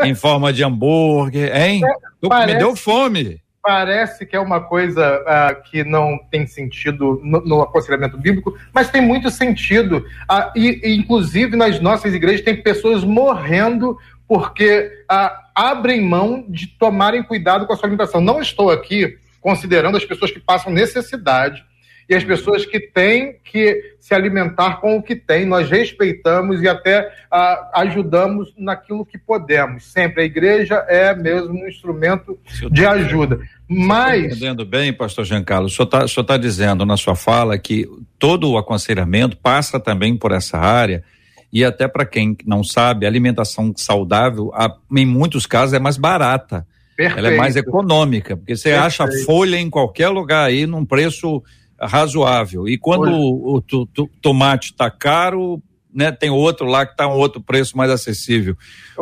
em 0.03 0.15
forma 0.15 0.53
de 0.53 0.65
hambúrguer, 0.65 1.57
hein? 1.57 1.81
É, 1.85 2.29
parece... 2.29 2.53
Me 2.53 2.59
deu 2.59 2.77
fome 2.77 3.42
parece 3.63 4.27
que 4.27 4.35
é 4.35 4.41
uma 4.41 4.61
coisa 4.61 5.21
uh, 5.21 5.63
que 5.71 5.85
não 5.85 6.19
tem 6.31 6.47
sentido 6.47 7.21
no, 7.23 7.41
no, 7.43 7.63
aconselhamento 7.63 8.19
bíblico, 8.19 8.59
mas 8.73 8.91
tem 8.91 9.01
muito 9.01 9.31
sentido. 9.31 9.99
Uh, 9.99 10.59
e, 10.59 10.81
e, 10.83 10.97
inclusive, 10.97 11.57
nas 11.57 11.81
nossas 11.81 12.13
igrejas, 12.13 12.45
tem 12.45 12.61
pessoas 12.61 13.05
morrendo 13.05 13.97
porque 14.27 14.91
uh, 15.11 15.31
abrem 15.55 16.01
mão 16.01 16.45
de 16.49 16.67
tomarem 16.67 17.23
cuidado 17.23 17.67
com 17.67 17.73
a 17.73 17.77
sua 17.77 17.87
alimentação. 17.87 18.21
Não 18.21 18.41
estou 18.41 18.71
aqui 18.71 19.17
considerando 19.41 19.97
as 19.97 20.05
pessoas 20.05 20.31
que 20.31 20.41
passam 20.41 20.73
necessidade 20.73 21.65
e 22.13 22.15
as 22.15 22.25
pessoas 22.25 22.67
que 22.67 22.79
têm 22.79 23.37
que 23.43 23.95
se 23.99 24.15
alimentar 24.15 24.83
com 24.83 24.99
o 24.99 25.03
que 25.03 25.17
têm. 25.17 25.47
Nós 25.47 25.71
respeitamos 25.71 26.61
e 26.61 26.69
até 26.69 27.11
ah, 27.31 27.71
ajudamos 27.77 28.53
naquilo 28.59 29.07
que 29.07 29.17
podemos. 29.17 29.85
Sempre 29.87 30.23
a 30.23 30.25
igreja 30.27 30.85
é 30.89 31.15
mesmo 31.15 31.55
um 31.55 31.67
instrumento 31.67 32.39
de 32.71 32.85
ajuda. 32.85 33.41
Mas. 33.67 34.37
Entendendo 34.37 34.67
bem, 34.67 34.93
pastor 34.93 35.25
Giancarlo, 35.25 35.67
o 35.67 35.71
senhor 35.71 35.89
está 36.05 36.23
tá 36.23 36.37
dizendo 36.37 36.85
na 36.85 36.99
sua 36.99 37.17
fala 37.17 37.57
que 37.57 37.89
todo 38.19 38.51
o 38.51 38.59
aconselhamento 38.59 39.39
passa 39.39 39.81
também 39.81 40.15
por 40.15 40.33
essa 40.33 40.59
área. 40.59 41.03
E 41.51 41.65
até 41.65 41.89
para 41.89 42.05
quem 42.05 42.37
não 42.47 42.63
sabe, 42.63 43.07
a 43.07 43.09
alimentação 43.09 43.73
saudável, 43.75 44.51
em 44.95 45.07
muitos 45.07 45.47
casos, 45.47 45.73
é 45.73 45.79
mais 45.79 45.97
barata. 45.97 46.67
Perfeito. 46.95 47.19
Ela 47.19 47.35
é 47.35 47.37
mais 47.39 47.57
econômica, 47.57 48.37
porque 48.37 48.55
você 48.55 48.71
Perfeito. 48.71 49.03
acha 49.03 49.25
folha 49.25 49.57
em 49.57 49.71
qualquer 49.71 50.09
lugar 50.09 50.47
aí 50.47 50.67
num 50.67 50.85
preço 50.85 51.43
razoável. 51.83 52.69
E 52.69 52.79
quando 52.79 53.11
o, 53.11 53.57
o, 53.57 53.63
o 53.79 54.07
tomate 54.21 54.73
está 54.73 54.91
caro, 54.91 55.63
né, 55.93 56.11
tem 56.11 56.31
outro 56.31 56.67
lá 56.67 56.87
que 56.87 56.93
está 56.93 57.07
um 57.07 57.17
outro 57.17 57.41
preço 57.41 57.77
mais 57.77 57.91
acessível. 57.91 58.57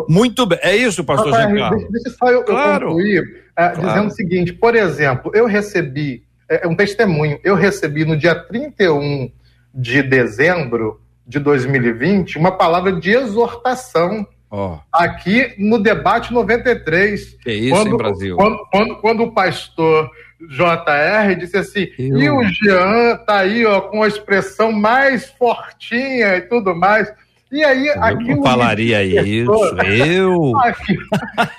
Muito 0.09 0.45
bem. 0.47 0.59
É 0.63 0.75
isso, 0.75 1.05
pastor 1.05 1.33
Jean 1.33 1.55
Carlos? 1.55 1.87
Deixa, 1.91 2.11
só 2.19 2.29
eu, 2.29 2.43
claro. 2.45 2.85
eu 2.85 2.89
concluir 2.89 3.23
uh, 3.23 3.55
claro. 3.55 3.81
dizendo 3.81 4.07
o 4.09 4.11
seguinte: 4.11 4.53
por 4.53 4.75
exemplo, 4.75 5.31
eu 5.35 5.47
recebi, 5.47 6.25
é, 6.49 6.65
é 6.65 6.69
um 6.69 6.75
testemunho, 6.75 7.39
eu 7.45 7.55
recebi 7.55 8.05
no 8.05 8.17
dia 8.17 8.35
31 8.35 9.31
de 9.73 10.03
dezembro 10.03 11.01
de 11.27 11.39
2020 11.39 12.39
uma 12.39 12.53
palavra 12.53 12.93
de 12.93 13.11
exortação 13.11 14.27
Oh. 14.53 14.79
Aqui 14.93 15.55
no 15.59 15.81
debate 15.81 16.33
93. 16.33 17.37
Que 17.37 17.53
isso, 17.53 17.71
quando, 17.71 17.91
hein, 17.91 17.97
Brasil? 17.97 18.37
Quando, 18.37 18.59
quando, 18.73 18.97
quando 18.97 19.23
o 19.23 19.33
pastor 19.33 20.11
JR 20.49 21.35
disse 21.39 21.57
assim, 21.57 21.89
eu... 21.99 22.19
e 22.19 22.31
o 22.31 22.43
Jean 22.45 23.17
tá 23.27 23.41
aí, 23.41 23.65
ó, 23.67 23.83
com 23.83 24.03
a 24.03 24.09
expressão 24.09 24.73
mais 24.73 25.27
fortinha 25.31 26.37
e 26.37 26.43
tudo 26.43 26.75
mais. 26.75 27.13
E 27.53 27.65
aí, 27.65 27.89
eu 27.89 28.03
aquilo. 28.03 28.37
Não 28.37 28.43
falaria 28.43 29.03
isso, 29.03 29.51
eu. 29.85 30.57
aquilo, 30.63 31.07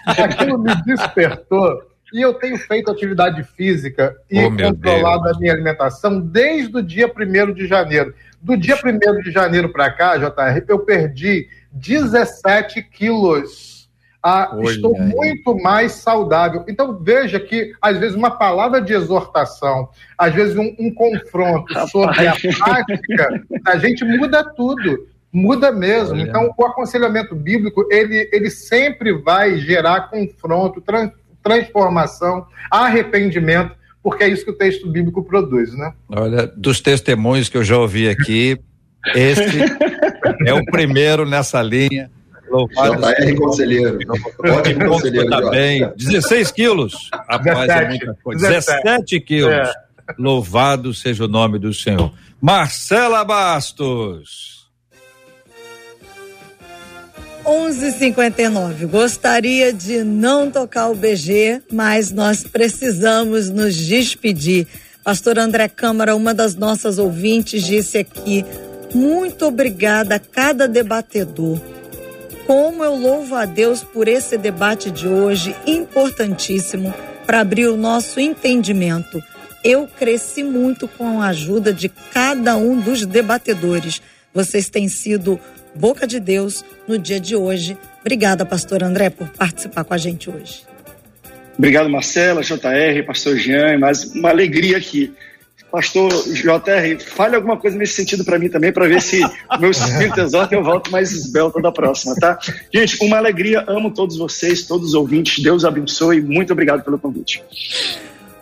aquilo 0.06 0.58
me 0.58 0.74
despertou. 0.84 1.92
E 2.14 2.22
eu 2.22 2.34
tenho 2.34 2.58
feito 2.58 2.92
atividade 2.92 3.42
física 3.44 4.16
e 4.30 4.44
oh, 4.44 4.52
controlado 4.56 5.30
a 5.30 5.40
minha 5.40 5.54
alimentação 5.54 6.20
desde 6.20 6.78
o 6.78 6.84
dia 6.84 7.08
1 7.08 7.54
de 7.54 7.68
janeiro. 7.68 8.14
Do 8.42 8.58
dia 8.58 8.76
1 8.76 9.22
de 9.22 9.32
janeiro 9.32 9.70
para 9.70 9.90
cá, 9.92 10.18
JR, 10.18 10.66
eu 10.68 10.80
perdi 10.80 11.48
17 11.72 12.82
quilos 12.84 13.81
ah, 14.24 14.56
estou 14.64 14.96
aí. 14.96 15.02
muito 15.02 15.58
mais 15.58 15.94
saudável. 15.94 16.64
Então 16.68 16.98
veja 17.02 17.40
que, 17.40 17.74
às 17.82 17.98
vezes, 17.98 18.16
uma 18.16 18.32
palavra 18.32 18.80
de 18.80 18.94
exortação, 18.94 19.90
às 20.18 20.34
vezes 20.34 20.56
um, 20.56 20.76
um 20.78 20.94
confronto 20.94 21.74
sobre 21.90 22.28
a 22.28 22.36
prática, 22.36 23.44
a 23.66 23.78
gente 23.78 24.06
muda 24.06 24.44
tudo. 24.44 25.08
Muda 25.34 25.72
mesmo. 25.72 26.16
Olha. 26.16 26.24
Então, 26.24 26.54
o 26.56 26.66
aconselhamento 26.66 27.34
bíblico, 27.34 27.88
ele, 27.90 28.30
ele 28.34 28.50
sempre 28.50 29.14
vai 29.14 29.58
gerar 29.58 30.10
confronto, 30.10 30.82
trans, 30.82 31.12
transformação, 31.42 32.46
arrependimento, 32.70 33.74
porque 34.04 34.26
é 34.26 34.28
isso 34.28 34.44
que 34.44 34.52
o 34.52 34.58
texto 34.58 34.90
bíblico 34.90 35.24
produz, 35.24 35.74
né? 35.76 35.94
Olha, 36.10 36.48
dos 36.48 36.82
testemunhos 36.82 37.50
que 37.50 37.58
eu 37.58 37.64
já 37.64 37.78
ouvi 37.78 38.10
aqui, 38.10 38.60
esse 39.16 39.60
é 40.46 40.54
o 40.54 40.64
primeiro 40.66 41.26
nessa 41.26 41.62
linha. 41.62 42.12
JR 42.52 43.36
Conselheiro. 43.38 44.00
Ótimo 44.46 44.90
conselheiro. 44.90 45.30
Tá 45.30 45.50
bem. 45.50 45.92
16 45.96 46.52
quilos. 46.52 47.10
Rapaz, 47.12 47.68
17, 47.68 47.72
é 47.72 47.88
muita 47.88 48.18
coisa. 48.24 48.48
17, 48.48 48.84
17 48.84 49.20
quilos. 49.22 49.54
É. 49.54 49.74
Louvado 50.18 50.94
seja 50.94 51.26
o 51.26 51.28
nome 51.28 51.58
do 51.58 51.74
Senhor. 51.74 52.12
Marcela 52.42 53.24
Bastos. 53.24 54.52
11:59. 57.46 58.86
Gostaria 58.86 59.74
de 59.74 60.04
não 60.04 60.52
tocar 60.52 60.90
o 60.90 60.96
BG, 60.96 61.62
mas 61.72 62.12
nós 62.12 62.44
precisamos 62.44 63.50
nos 63.50 63.76
despedir. 63.76 64.68
Pastor 65.04 65.40
André 65.40 65.68
Câmara, 65.68 66.16
uma 66.16 66.34
das 66.34 66.56
nossas 66.56 67.00
ouvintes, 67.00 67.64
disse 67.64 67.98
aqui: 67.98 68.46
muito 68.94 69.46
obrigada 69.46 70.16
a 70.16 70.20
cada 70.20 70.68
debatedor. 70.68 71.60
Como 72.46 72.84
eu 72.84 72.96
louvo 72.96 73.36
a 73.36 73.46
Deus 73.46 73.84
por 73.84 74.08
esse 74.08 74.38
debate 74.38 74.92
de 74.92 75.08
hoje, 75.08 75.56
importantíssimo 75.66 76.94
para 77.26 77.40
abrir 77.40 77.68
o 77.68 77.78
nosso 77.78 78.20
entendimento. 78.20 79.24
Eu 79.64 79.88
cresci 79.88 80.44
muito 80.44 80.88
com 80.88 81.22
a 81.22 81.28
ajuda 81.28 81.72
de 81.72 81.88
cada 81.88 82.58
um 82.58 82.80
dos 82.80 83.06
debatedores. 83.06 84.02
Vocês 84.34 84.70
têm 84.70 84.90
sido 84.90 85.40
boca 85.76 86.08
de 86.08 86.20
Deus 86.20 86.66
no 86.88 86.98
dia 86.98 87.20
de 87.20 87.36
hoje. 87.36 87.78
Obrigada, 88.02 88.46
pastor 88.46 88.84
André, 88.84 89.10
por 89.10 89.30
participar 89.30 89.84
com 89.84 89.94
a 89.94 89.98
gente 89.98 90.30
hoje. 90.30 90.64
Obrigado, 91.58 91.90
Marcela, 91.90 92.42
JR, 92.42 93.06
pastor 93.06 93.38
Jean, 93.38 93.78
mais 93.78 94.04
uma 94.16 94.30
alegria 94.30 94.78
aqui. 94.78 95.14
Pastor 95.72 96.12
JR, 96.26 97.00
fale 97.16 97.36
alguma 97.36 97.58
coisa 97.58 97.78
nesse 97.78 97.94
sentido 97.94 98.26
para 98.26 98.38
mim 98.38 98.50
também, 98.50 98.74
para 98.74 98.88
ver 98.88 99.02
se 99.02 99.24
o 99.24 99.60
meu 99.60 99.72
espírito 99.72 100.20
exorta 100.20 100.54
e 100.54 100.58
eu 100.58 100.64
volto 100.64 100.92
mais 100.92 101.12
esbelto 101.12 101.62
da 101.62 101.72
próxima, 101.72 102.14
tá? 102.16 102.38
Gente, 102.74 102.98
uma 103.04 103.18
alegria, 103.18 103.64
amo 103.68 103.90
todos 103.92 104.18
vocês, 104.18 104.64
todos 104.64 104.90
os 104.90 104.94
ouvintes, 104.94 105.42
Deus 105.42 105.64
abençoe, 105.64 106.22
muito 106.22 106.52
obrigado 106.52 106.84
pelo 106.84 107.00
convite. 107.00 107.42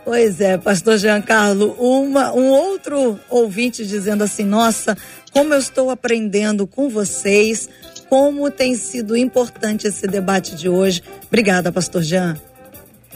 Pois 0.04 0.42
é, 0.42 0.58
pastor 0.58 0.98
Giancarlo, 0.98 1.76
uma, 1.78 2.34
um 2.34 2.50
outro 2.50 3.20
ouvinte 3.30 3.86
dizendo 3.86 4.24
assim, 4.24 4.44
nossa, 4.44 4.98
como 5.32 5.54
eu 5.54 5.60
estou 5.60 5.92
aprendendo 5.92 6.66
com 6.66 6.90
vocês, 6.90 7.70
como 8.10 8.50
tem 8.50 8.76
sido 8.76 9.16
importante 9.16 9.86
esse 9.86 10.08
debate 10.08 10.56
de 10.56 10.68
hoje. 10.68 11.04
Obrigada, 11.28 11.72
pastor 11.72 12.02
Jean. 12.02 12.36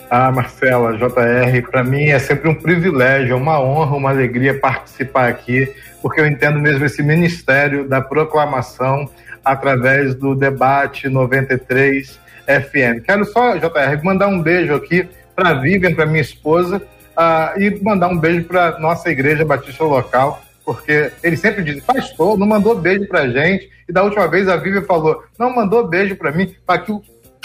Ah, 0.09 0.31
Marcela, 0.31 0.95
JR, 0.95 1.69
para 1.69 1.83
mim 1.83 2.09
é 2.09 2.19
sempre 2.19 2.49
um 2.49 2.55
privilégio, 2.55 3.35
uma 3.35 3.59
honra, 3.59 3.95
uma 3.95 4.09
alegria 4.09 4.59
participar 4.59 5.27
aqui, 5.27 5.73
porque 6.01 6.21
eu 6.21 6.27
entendo 6.27 6.59
mesmo 6.59 6.85
esse 6.85 7.01
ministério 7.01 7.87
da 7.87 7.99
proclamação 7.99 9.09
através 9.43 10.13
do 10.15 10.35
debate 10.35 11.09
93 11.09 12.19
FM. 12.45 13.03
Quero 13.05 13.25
só, 13.25 13.55
JR, 13.57 14.03
mandar 14.03 14.27
um 14.27 14.41
beijo 14.41 14.75
aqui 14.75 15.07
para 15.35 15.53
Vivian, 15.55 15.93
para 15.93 16.05
minha 16.05 16.21
esposa, 16.21 16.77
uh, 17.17 17.59
e 17.59 17.81
mandar 17.81 18.07
um 18.07 18.17
beijo 18.17 18.45
para 18.45 18.79
nossa 18.79 19.09
igreja 19.09 19.43
batista 19.45 19.83
local, 19.83 20.41
porque 20.65 21.11
ele 21.23 21.35
sempre 21.35 21.63
diz, 21.63 21.83
pastor, 21.83 22.37
não 22.37 22.47
mandou 22.47 22.75
beijo 22.75 23.07
pra 23.07 23.27
gente. 23.27 23.69
E 23.87 23.91
da 23.91 24.03
última 24.03 24.27
vez 24.27 24.47
a 24.47 24.55
Vivian 24.55 24.83
falou, 24.83 25.23
não 25.37 25.53
mandou 25.53 25.87
beijo 25.87 26.15
para 26.15 26.31
mim. 26.31 26.55
Aqui 26.67 26.91
o 26.91 27.01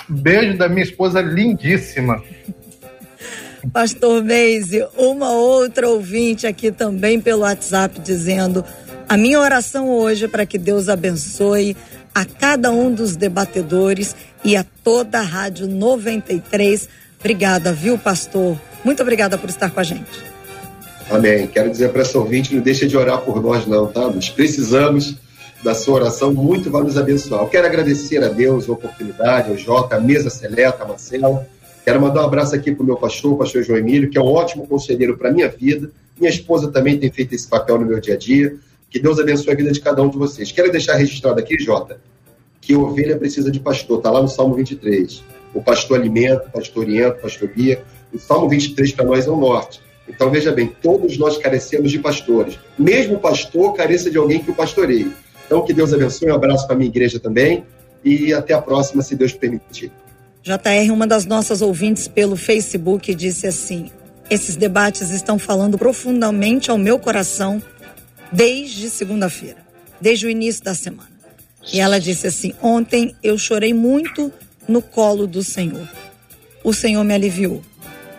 beijo 0.09 0.57
da 0.57 0.69
minha 0.69 0.83
esposa 0.83 1.21
lindíssima. 1.21 2.23
Pastor 3.73 4.23
Meise, 4.23 4.87
uma 4.97 5.33
outra 5.33 5.89
ouvinte 5.89 6.47
aqui 6.47 6.71
também 6.71 7.21
pelo 7.21 7.43
WhatsApp 7.43 8.01
dizendo: 8.01 8.65
a 9.09 9.17
minha 9.17 9.41
oração 9.41 9.91
hoje 9.91 10.27
é 10.27 10.29
para 10.29 10.47
que 10.47 10.59
Deus 10.59 10.89
abençoe 10.89 11.77
a 12.15 12.25
cada 12.25 12.71
um 12.71 12.93
dos 12.93 13.17
debatedores 13.17 14.15
e 14.45 14.57
a 14.57 14.65
toda 14.83 15.19
a 15.19 15.23
Rádio 15.23 15.67
93. 15.67 16.89
Obrigada, 17.19 17.73
viu, 17.73 17.99
pastor? 17.99 18.59
Muito 18.85 19.03
obrigada 19.03 19.37
por 19.37 19.51
estar 19.51 19.71
com 19.71 19.81
a 19.81 19.83
gente. 19.83 20.29
Amém. 21.11 21.47
Quero 21.47 21.71
dizer 21.71 21.91
para 21.91 22.03
essa 22.03 22.19
ouvinte, 22.19 22.55
não 22.55 22.63
deixa 22.63 22.87
de 22.87 22.97
orar 22.97 23.21
por 23.23 23.43
nós 23.43 23.67
não, 23.67 23.87
tá? 23.87 24.03
Nós 24.09 24.29
precisamos 24.29 25.17
da 25.63 25.75
sua 25.75 25.95
oração, 25.95 26.33
muito 26.33 26.71
vai 26.71 26.83
nos 26.83 26.97
abençoar. 26.97 27.43
Eu 27.43 27.49
quero 27.49 27.67
agradecer 27.67 28.23
a 28.23 28.29
Deus 28.29 28.69
a 28.69 28.73
oportunidade, 28.73 29.51
ao 29.51 29.57
Jota, 29.57 29.97
a 29.97 30.01
mesa 30.01 30.31
seleta, 30.31 30.85
a 30.85 30.87
Marcelo. 30.87 31.45
Quero 31.85 32.01
mandar 32.01 32.23
um 32.23 32.27
abraço 32.27 32.55
aqui 32.55 32.73
para 32.73 32.83
o 32.83 32.87
meu 32.87 32.97
pastor, 32.97 33.33
o 33.33 33.37
pastor 33.37 33.63
João 33.63 33.79
Emílio, 33.79 34.11
que 34.11 34.19
é 34.19 34.21
um 34.21 34.27
ótimo 34.27 34.67
conselheiro 34.67 35.17
para 35.17 35.31
a 35.31 35.33
minha 35.33 35.49
vida. 35.49 35.91
Minha 36.19 36.31
esposa 36.31 36.71
também 36.71 36.99
tem 36.99 37.11
feito 37.11 37.35
esse 37.35 37.49
papel 37.49 37.79
no 37.79 37.87
meu 37.87 38.01
dia 38.01 38.15
a 38.15 38.17
dia. 38.17 38.57
Que 38.91 38.99
Deus 38.99 39.19
abençoe 39.19 39.53
a 39.53 39.57
vida 39.57 39.71
de 39.71 39.81
cada 39.81 40.03
um 40.03 40.09
de 40.09 40.17
vocês. 40.17 40.53
Quero 40.53 40.71
deixar 40.71 40.95
registrado 40.95 41.39
aqui, 41.41 41.59
Jota, 41.59 42.01
que 42.61 42.75
ovelha 42.75 43.17
precisa 43.17 43.51
de 43.51 43.61
pastor. 43.61 43.99
Está 43.99 44.11
lá 44.11 44.23
no 44.23 44.29
Salmo 44.29 44.55
23. 44.55 45.23
O 45.55 45.63
pastor 45.63 45.99
alimenta, 45.99 46.47
o 46.49 46.51
pastor 46.51 46.85
orienta, 46.85 47.19
o 47.19 47.23
pastor 47.23 47.49
guia. 47.49 47.83
O 48.13 48.19
Salmo 48.19 48.49
23 48.49 48.93
para 48.93 49.05
nós 49.05 49.27
é 49.27 49.31
o 49.31 49.37
norte. 49.37 49.81
Então, 50.09 50.31
veja 50.31 50.51
bem, 50.53 50.73
todos 50.83 51.19
nós 51.19 51.37
carecemos 51.37 51.91
de 51.91 51.99
pastores. 51.99 52.59
Mesmo 52.79 53.17
o 53.17 53.21
pastor 53.21 53.75
careça 53.75 54.11
de 54.11 54.17
alguém 54.17 54.43
que 54.43 54.51
o 54.51 54.55
pastoreie. 54.55 55.13
Então, 55.49 55.65
que 55.65 55.73
Deus 55.73 55.95
abençoe. 55.95 56.31
Um 56.31 56.35
abraço 56.35 56.67
para 56.67 56.77
a 56.77 56.79
minha 56.79 56.91
igreja 56.91 57.19
também. 57.19 57.65
E 58.05 58.35
até 58.35 58.53
a 58.53 58.61
próxima, 58.61 59.03
se 59.03 59.17
Deus 59.17 59.33
permitir. 59.33 59.91
JR, 60.43 60.93
uma 60.93 61.07
das 61.07 61.25
nossas 61.25 61.63
ouvintes 61.63 62.07
pelo 62.07 62.37
Facebook, 62.37 63.15
disse 63.15 63.47
assim: 63.47 63.91
esses 64.29 64.57
debates 64.57 65.11
estão 65.11 65.39
falando 65.39 65.79
profundamente 65.79 66.71
ao 66.71 66.77
meu 66.77 66.99
coração 66.99 67.63
desde 68.31 68.91
segunda-feira, 68.91 69.57
desde 69.99 70.27
o 70.27 70.31
início 70.31 70.63
da 70.63 70.75
semana. 70.75 71.11
E 71.73 71.81
ela 71.81 71.99
disse 71.99 72.27
assim: 72.27 72.53
Ontem 72.63 73.17
eu 73.23 73.39
chorei 73.39 73.73
muito 73.73 74.31
no 74.69 74.83
colo 74.83 75.27
do 75.27 75.43
Senhor. 75.43 75.89
O 76.63 76.75
Senhor 76.75 77.03
me 77.05 77.15
aliviou. 77.15 77.63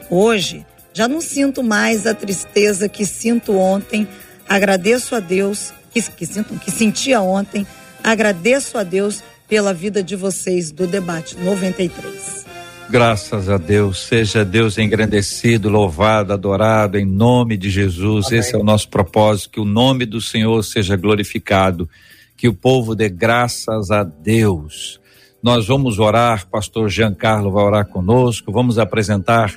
Hoje 0.10 0.66
já 0.94 1.08
não 1.08 1.22
sinto 1.22 1.64
mais 1.64 2.08
a 2.08 2.14
tristeza 2.14 2.90
que 2.90 3.06
sinto 3.06 3.56
ontem. 3.56 4.08
Agradeço 4.48 5.16
a 5.16 5.20
Deus, 5.20 5.72
que, 6.08 6.26
que, 6.26 6.43
que 6.43 6.72
sentia 6.72 7.22
ontem. 7.22 7.66
Agradeço 8.04 8.78
a 8.78 8.84
Deus 8.84 9.22
pela 9.47 9.74
vida 9.74 10.04
de 10.04 10.16
vocês 10.16 10.72
do 10.72 10.86
debate 10.86 11.36
93. 11.38 12.45
Graças 12.89 13.50
a 13.50 13.58
Deus, 13.58 14.00
seja 14.00 14.43
Deus 14.43 14.78
engrandecido, 14.78 15.70
louvado, 15.70 16.34
adorado 16.34 16.97
em 16.97 17.06
nome 17.06 17.56
de 17.56 17.70
Jesus. 17.70 18.28
Amém. 18.28 18.39
Esse 18.39 18.56
é 18.56 18.58
o 18.58 18.64
nosso 18.64 18.89
propósito, 18.89 19.52
que 19.52 19.60
o 19.60 19.66
nome 19.66 20.06
do 20.06 20.20
Senhor 20.20 20.64
seja 20.64 20.95
glorificado, 20.95 21.88
que 22.36 22.47
o 22.47 22.54
povo 22.54 22.95
dê 22.95 23.08
graças 23.08 23.91
a 23.91 24.04
Deus. 24.04 25.00
Nós 25.41 25.68
vamos 25.68 26.00
orar, 26.00 26.47
pastor 26.47 26.89
Giancarlo 26.89 27.52
vai 27.52 27.64
orar 27.64 27.86
conosco, 27.86 28.52
vamos 28.52 28.80
apresentar 28.80 29.54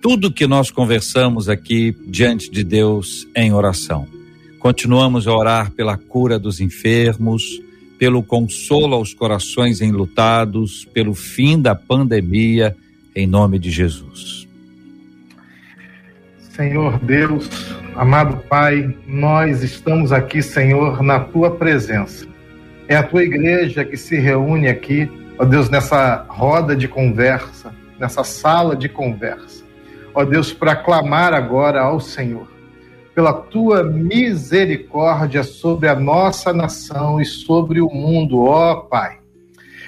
tudo 0.00 0.32
que 0.32 0.46
nós 0.46 0.70
conversamos 0.70 1.48
aqui 1.48 1.94
diante 2.06 2.50
de 2.50 2.62
Deus 2.62 3.26
em 3.34 3.52
oração. 3.52 4.19
Continuamos 4.60 5.26
a 5.26 5.32
orar 5.32 5.72
pela 5.72 5.96
cura 5.96 6.38
dos 6.38 6.60
enfermos, 6.60 7.60
pelo 7.98 8.22
consolo 8.22 8.94
aos 8.94 9.12
corações 9.12 9.80
enlutados, 9.80 10.84
pelo 10.84 11.14
fim 11.14 11.60
da 11.60 11.74
pandemia, 11.74 12.76
em 13.16 13.26
nome 13.26 13.58
de 13.58 13.70
Jesus. 13.70 14.46
Senhor 16.38 16.98
Deus, 17.00 17.48
amado 17.96 18.36
Pai, 18.48 18.96
nós 19.06 19.64
estamos 19.64 20.12
aqui, 20.12 20.42
Senhor, 20.42 21.02
na 21.02 21.18
tua 21.18 21.50
presença. 21.50 22.26
É 22.86 22.94
a 22.94 23.02
tua 23.02 23.24
igreja 23.24 23.84
que 23.84 23.96
se 23.96 24.16
reúne 24.20 24.68
aqui, 24.68 25.10
ó 25.38 25.44
Deus, 25.44 25.68
nessa 25.68 26.24
roda 26.28 26.76
de 26.76 26.86
conversa, 26.86 27.74
nessa 27.98 28.22
sala 28.22 28.76
de 28.76 28.88
conversa 28.88 29.60
ó 30.14 30.24
Deus, 30.24 30.52
para 30.52 30.76
clamar 30.76 31.32
agora 31.32 31.80
ao 31.80 32.00
Senhor, 32.00 32.48
pela 33.20 33.34
tua 33.34 33.82
misericórdia 33.82 35.42
sobre 35.42 35.90
a 35.90 35.94
nossa 35.94 36.54
nação 36.54 37.20
e 37.20 37.26
sobre 37.26 37.78
o 37.78 37.90
mundo, 37.90 38.44
ó 38.44 38.76
Pai. 38.76 39.18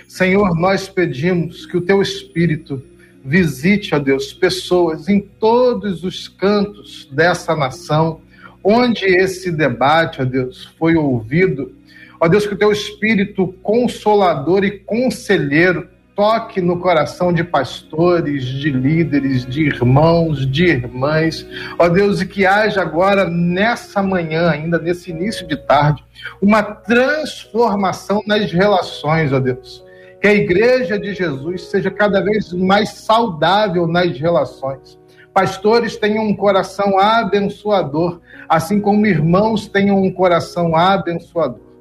Senhor, 0.07 0.55
nós 0.55 0.87
pedimos 0.87 1.65
que 1.65 1.79
o 1.79 1.81
teu 1.81 2.03
Espírito 2.03 2.83
visite, 3.25 3.95
ó 3.95 3.99
Deus, 3.99 4.35
pessoas 4.35 5.09
em 5.09 5.19
todos 5.19 6.05
os 6.05 6.29
cantos 6.29 7.09
dessa 7.11 7.57
nação, 7.57 8.21
onde 8.63 9.07
esse 9.07 9.51
debate, 9.51 10.21
ó 10.21 10.27
Deus, 10.27 10.71
foi 10.79 10.95
ouvido. 10.95 11.75
Ó 12.21 12.29
Deus, 12.29 12.47
que 12.47 12.53
o 12.53 12.59
teu 12.59 12.71
Espírito 12.71 13.47
consolador 13.63 14.63
e 14.63 14.73
conselheiro 14.73 15.89
toque 16.15 16.61
no 16.61 16.79
coração 16.79 17.33
de 17.33 17.43
pastores, 17.43 18.45
de 18.45 18.71
líderes, 18.71 19.47
de 19.47 19.63
irmãos, 19.63 20.47
de 20.51 20.65
irmãs. 20.65 21.47
Ó 21.79 21.89
Deus, 21.89 22.21
e 22.21 22.27
que 22.27 22.47
haja 22.47 22.81
agora, 22.81 23.29
nessa 23.29 24.03
manhã, 24.03 24.51
ainda 24.51 24.79
nesse 24.79 25.11
início 25.11 25.47
de 25.47 25.57
tarde, 25.57 26.05
uma 26.41 26.63
transformação 26.63 28.23
nas 28.27 28.51
relações, 28.53 29.33
ó 29.33 29.41
Deus. 29.41 29.85
Que 30.21 30.29
a 30.29 30.35
igreja 30.35 30.99
de 30.99 31.15
Jesus 31.15 31.65
seja 31.65 31.91
cada 31.91 32.21
vez 32.21 32.53
mais 32.53 32.91
saudável 32.91 33.87
nas 33.87 34.17
relações. 34.19 34.99
Pastores 35.35 35.97
tenham 35.97 36.25
um 36.25 36.37
coração 36.37 36.99
abençoador, 36.99 38.21
assim 38.49 38.81
como 38.81 39.07
irmãos 39.07 39.67
tenham 39.67 40.01
um 40.01 40.13
coração 40.13 40.77
abençoador. 40.77 41.72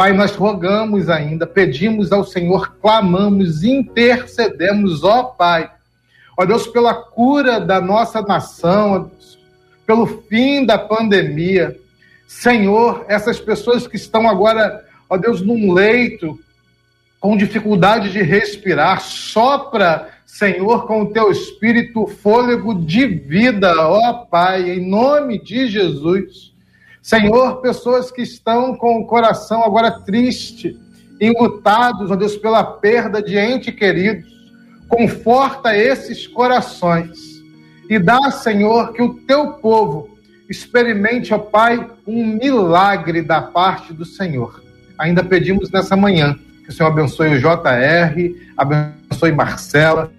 Pai, 0.00 0.14
nós 0.14 0.34
rogamos 0.34 1.10
ainda, 1.10 1.46
pedimos 1.46 2.10
ao 2.10 2.24
Senhor, 2.24 2.74
clamamos, 2.80 3.62
intercedemos, 3.62 5.04
ó 5.04 5.24
Pai. 5.24 5.70
Ó 6.38 6.46
Deus, 6.46 6.66
pela 6.66 6.94
cura 6.94 7.60
da 7.60 7.82
nossa 7.82 8.22
nação, 8.22 9.10
Deus, 9.10 9.38
pelo 9.86 10.06
fim 10.06 10.64
da 10.64 10.78
pandemia. 10.78 11.76
Senhor, 12.26 13.04
essas 13.08 13.38
pessoas 13.38 13.86
que 13.86 13.96
estão 13.96 14.26
agora, 14.26 14.86
ó 15.06 15.18
Deus, 15.18 15.42
num 15.42 15.70
leito, 15.70 16.40
com 17.20 17.36
dificuldade 17.36 18.10
de 18.10 18.22
respirar, 18.22 19.02
sopra, 19.02 20.08
Senhor, 20.24 20.86
com 20.86 21.02
o 21.02 21.12
teu 21.12 21.30
espírito, 21.30 22.06
fôlego 22.06 22.74
de 22.74 23.04
vida, 23.04 23.74
ó 23.86 24.14
Pai, 24.14 24.70
em 24.70 24.88
nome 24.88 25.38
de 25.38 25.66
Jesus. 25.66 26.49
Senhor, 27.02 27.60
pessoas 27.60 28.10
que 28.10 28.22
estão 28.22 28.74
com 28.76 29.00
o 29.00 29.06
coração 29.06 29.64
agora 29.64 29.90
triste, 29.90 30.78
enlutados, 31.20 32.10
ó 32.10 32.16
Deus, 32.16 32.36
pela 32.36 32.62
perda 32.62 33.22
de 33.22 33.38
ente 33.38 33.72
queridos, 33.72 34.30
conforta 34.88 35.76
esses 35.76 36.26
corações 36.26 37.40
e 37.88 37.98
dá, 37.98 38.30
Senhor, 38.30 38.92
que 38.92 39.02
o 39.02 39.14
teu 39.14 39.54
povo 39.54 40.16
experimente, 40.48 41.32
ó 41.32 41.38
Pai, 41.38 41.88
um 42.06 42.26
milagre 42.26 43.22
da 43.22 43.40
parte 43.40 43.92
do 43.92 44.04
Senhor. 44.04 44.62
Ainda 44.98 45.24
pedimos 45.24 45.70
nessa 45.70 45.96
manhã 45.96 46.38
que 46.62 46.70
o 46.70 46.72
Senhor 46.72 46.88
abençoe 46.88 47.34
o 47.34 47.38
JR, 47.38 48.34
abençoe 48.56 49.32
Marcela, 49.32 50.12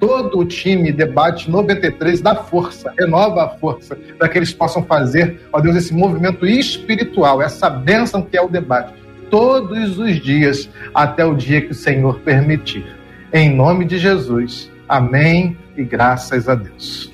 todo 0.00 0.38
o 0.38 0.44
time 0.44 0.92
debate 0.92 1.50
93 1.50 2.20
dá 2.20 2.34
força, 2.34 2.92
renova 2.98 3.44
a 3.44 3.48
força, 3.48 3.96
para 4.18 4.28
que 4.28 4.38
eles 4.38 4.52
possam 4.52 4.82
fazer, 4.84 5.40
ó 5.52 5.60
Deus, 5.60 5.76
esse 5.76 5.92
movimento 5.92 6.46
espiritual, 6.46 7.42
essa 7.42 7.68
bênção 7.68 8.22
que 8.22 8.36
é 8.36 8.42
o 8.42 8.48
debate, 8.48 8.92
todos 9.30 9.98
os 9.98 10.20
dias, 10.20 10.68
até 10.94 11.24
o 11.24 11.34
dia 11.34 11.60
que 11.60 11.72
o 11.72 11.74
Senhor 11.74 12.20
permitir. 12.20 12.86
Em 13.32 13.54
nome 13.54 13.84
de 13.84 13.98
Jesus. 13.98 14.70
Amém 14.88 15.56
e 15.76 15.84
graças 15.84 16.48
a 16.48 16.54
Deus. 16.54 17.10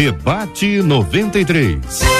Debate 0.00 0.80
93. 0.82 2.19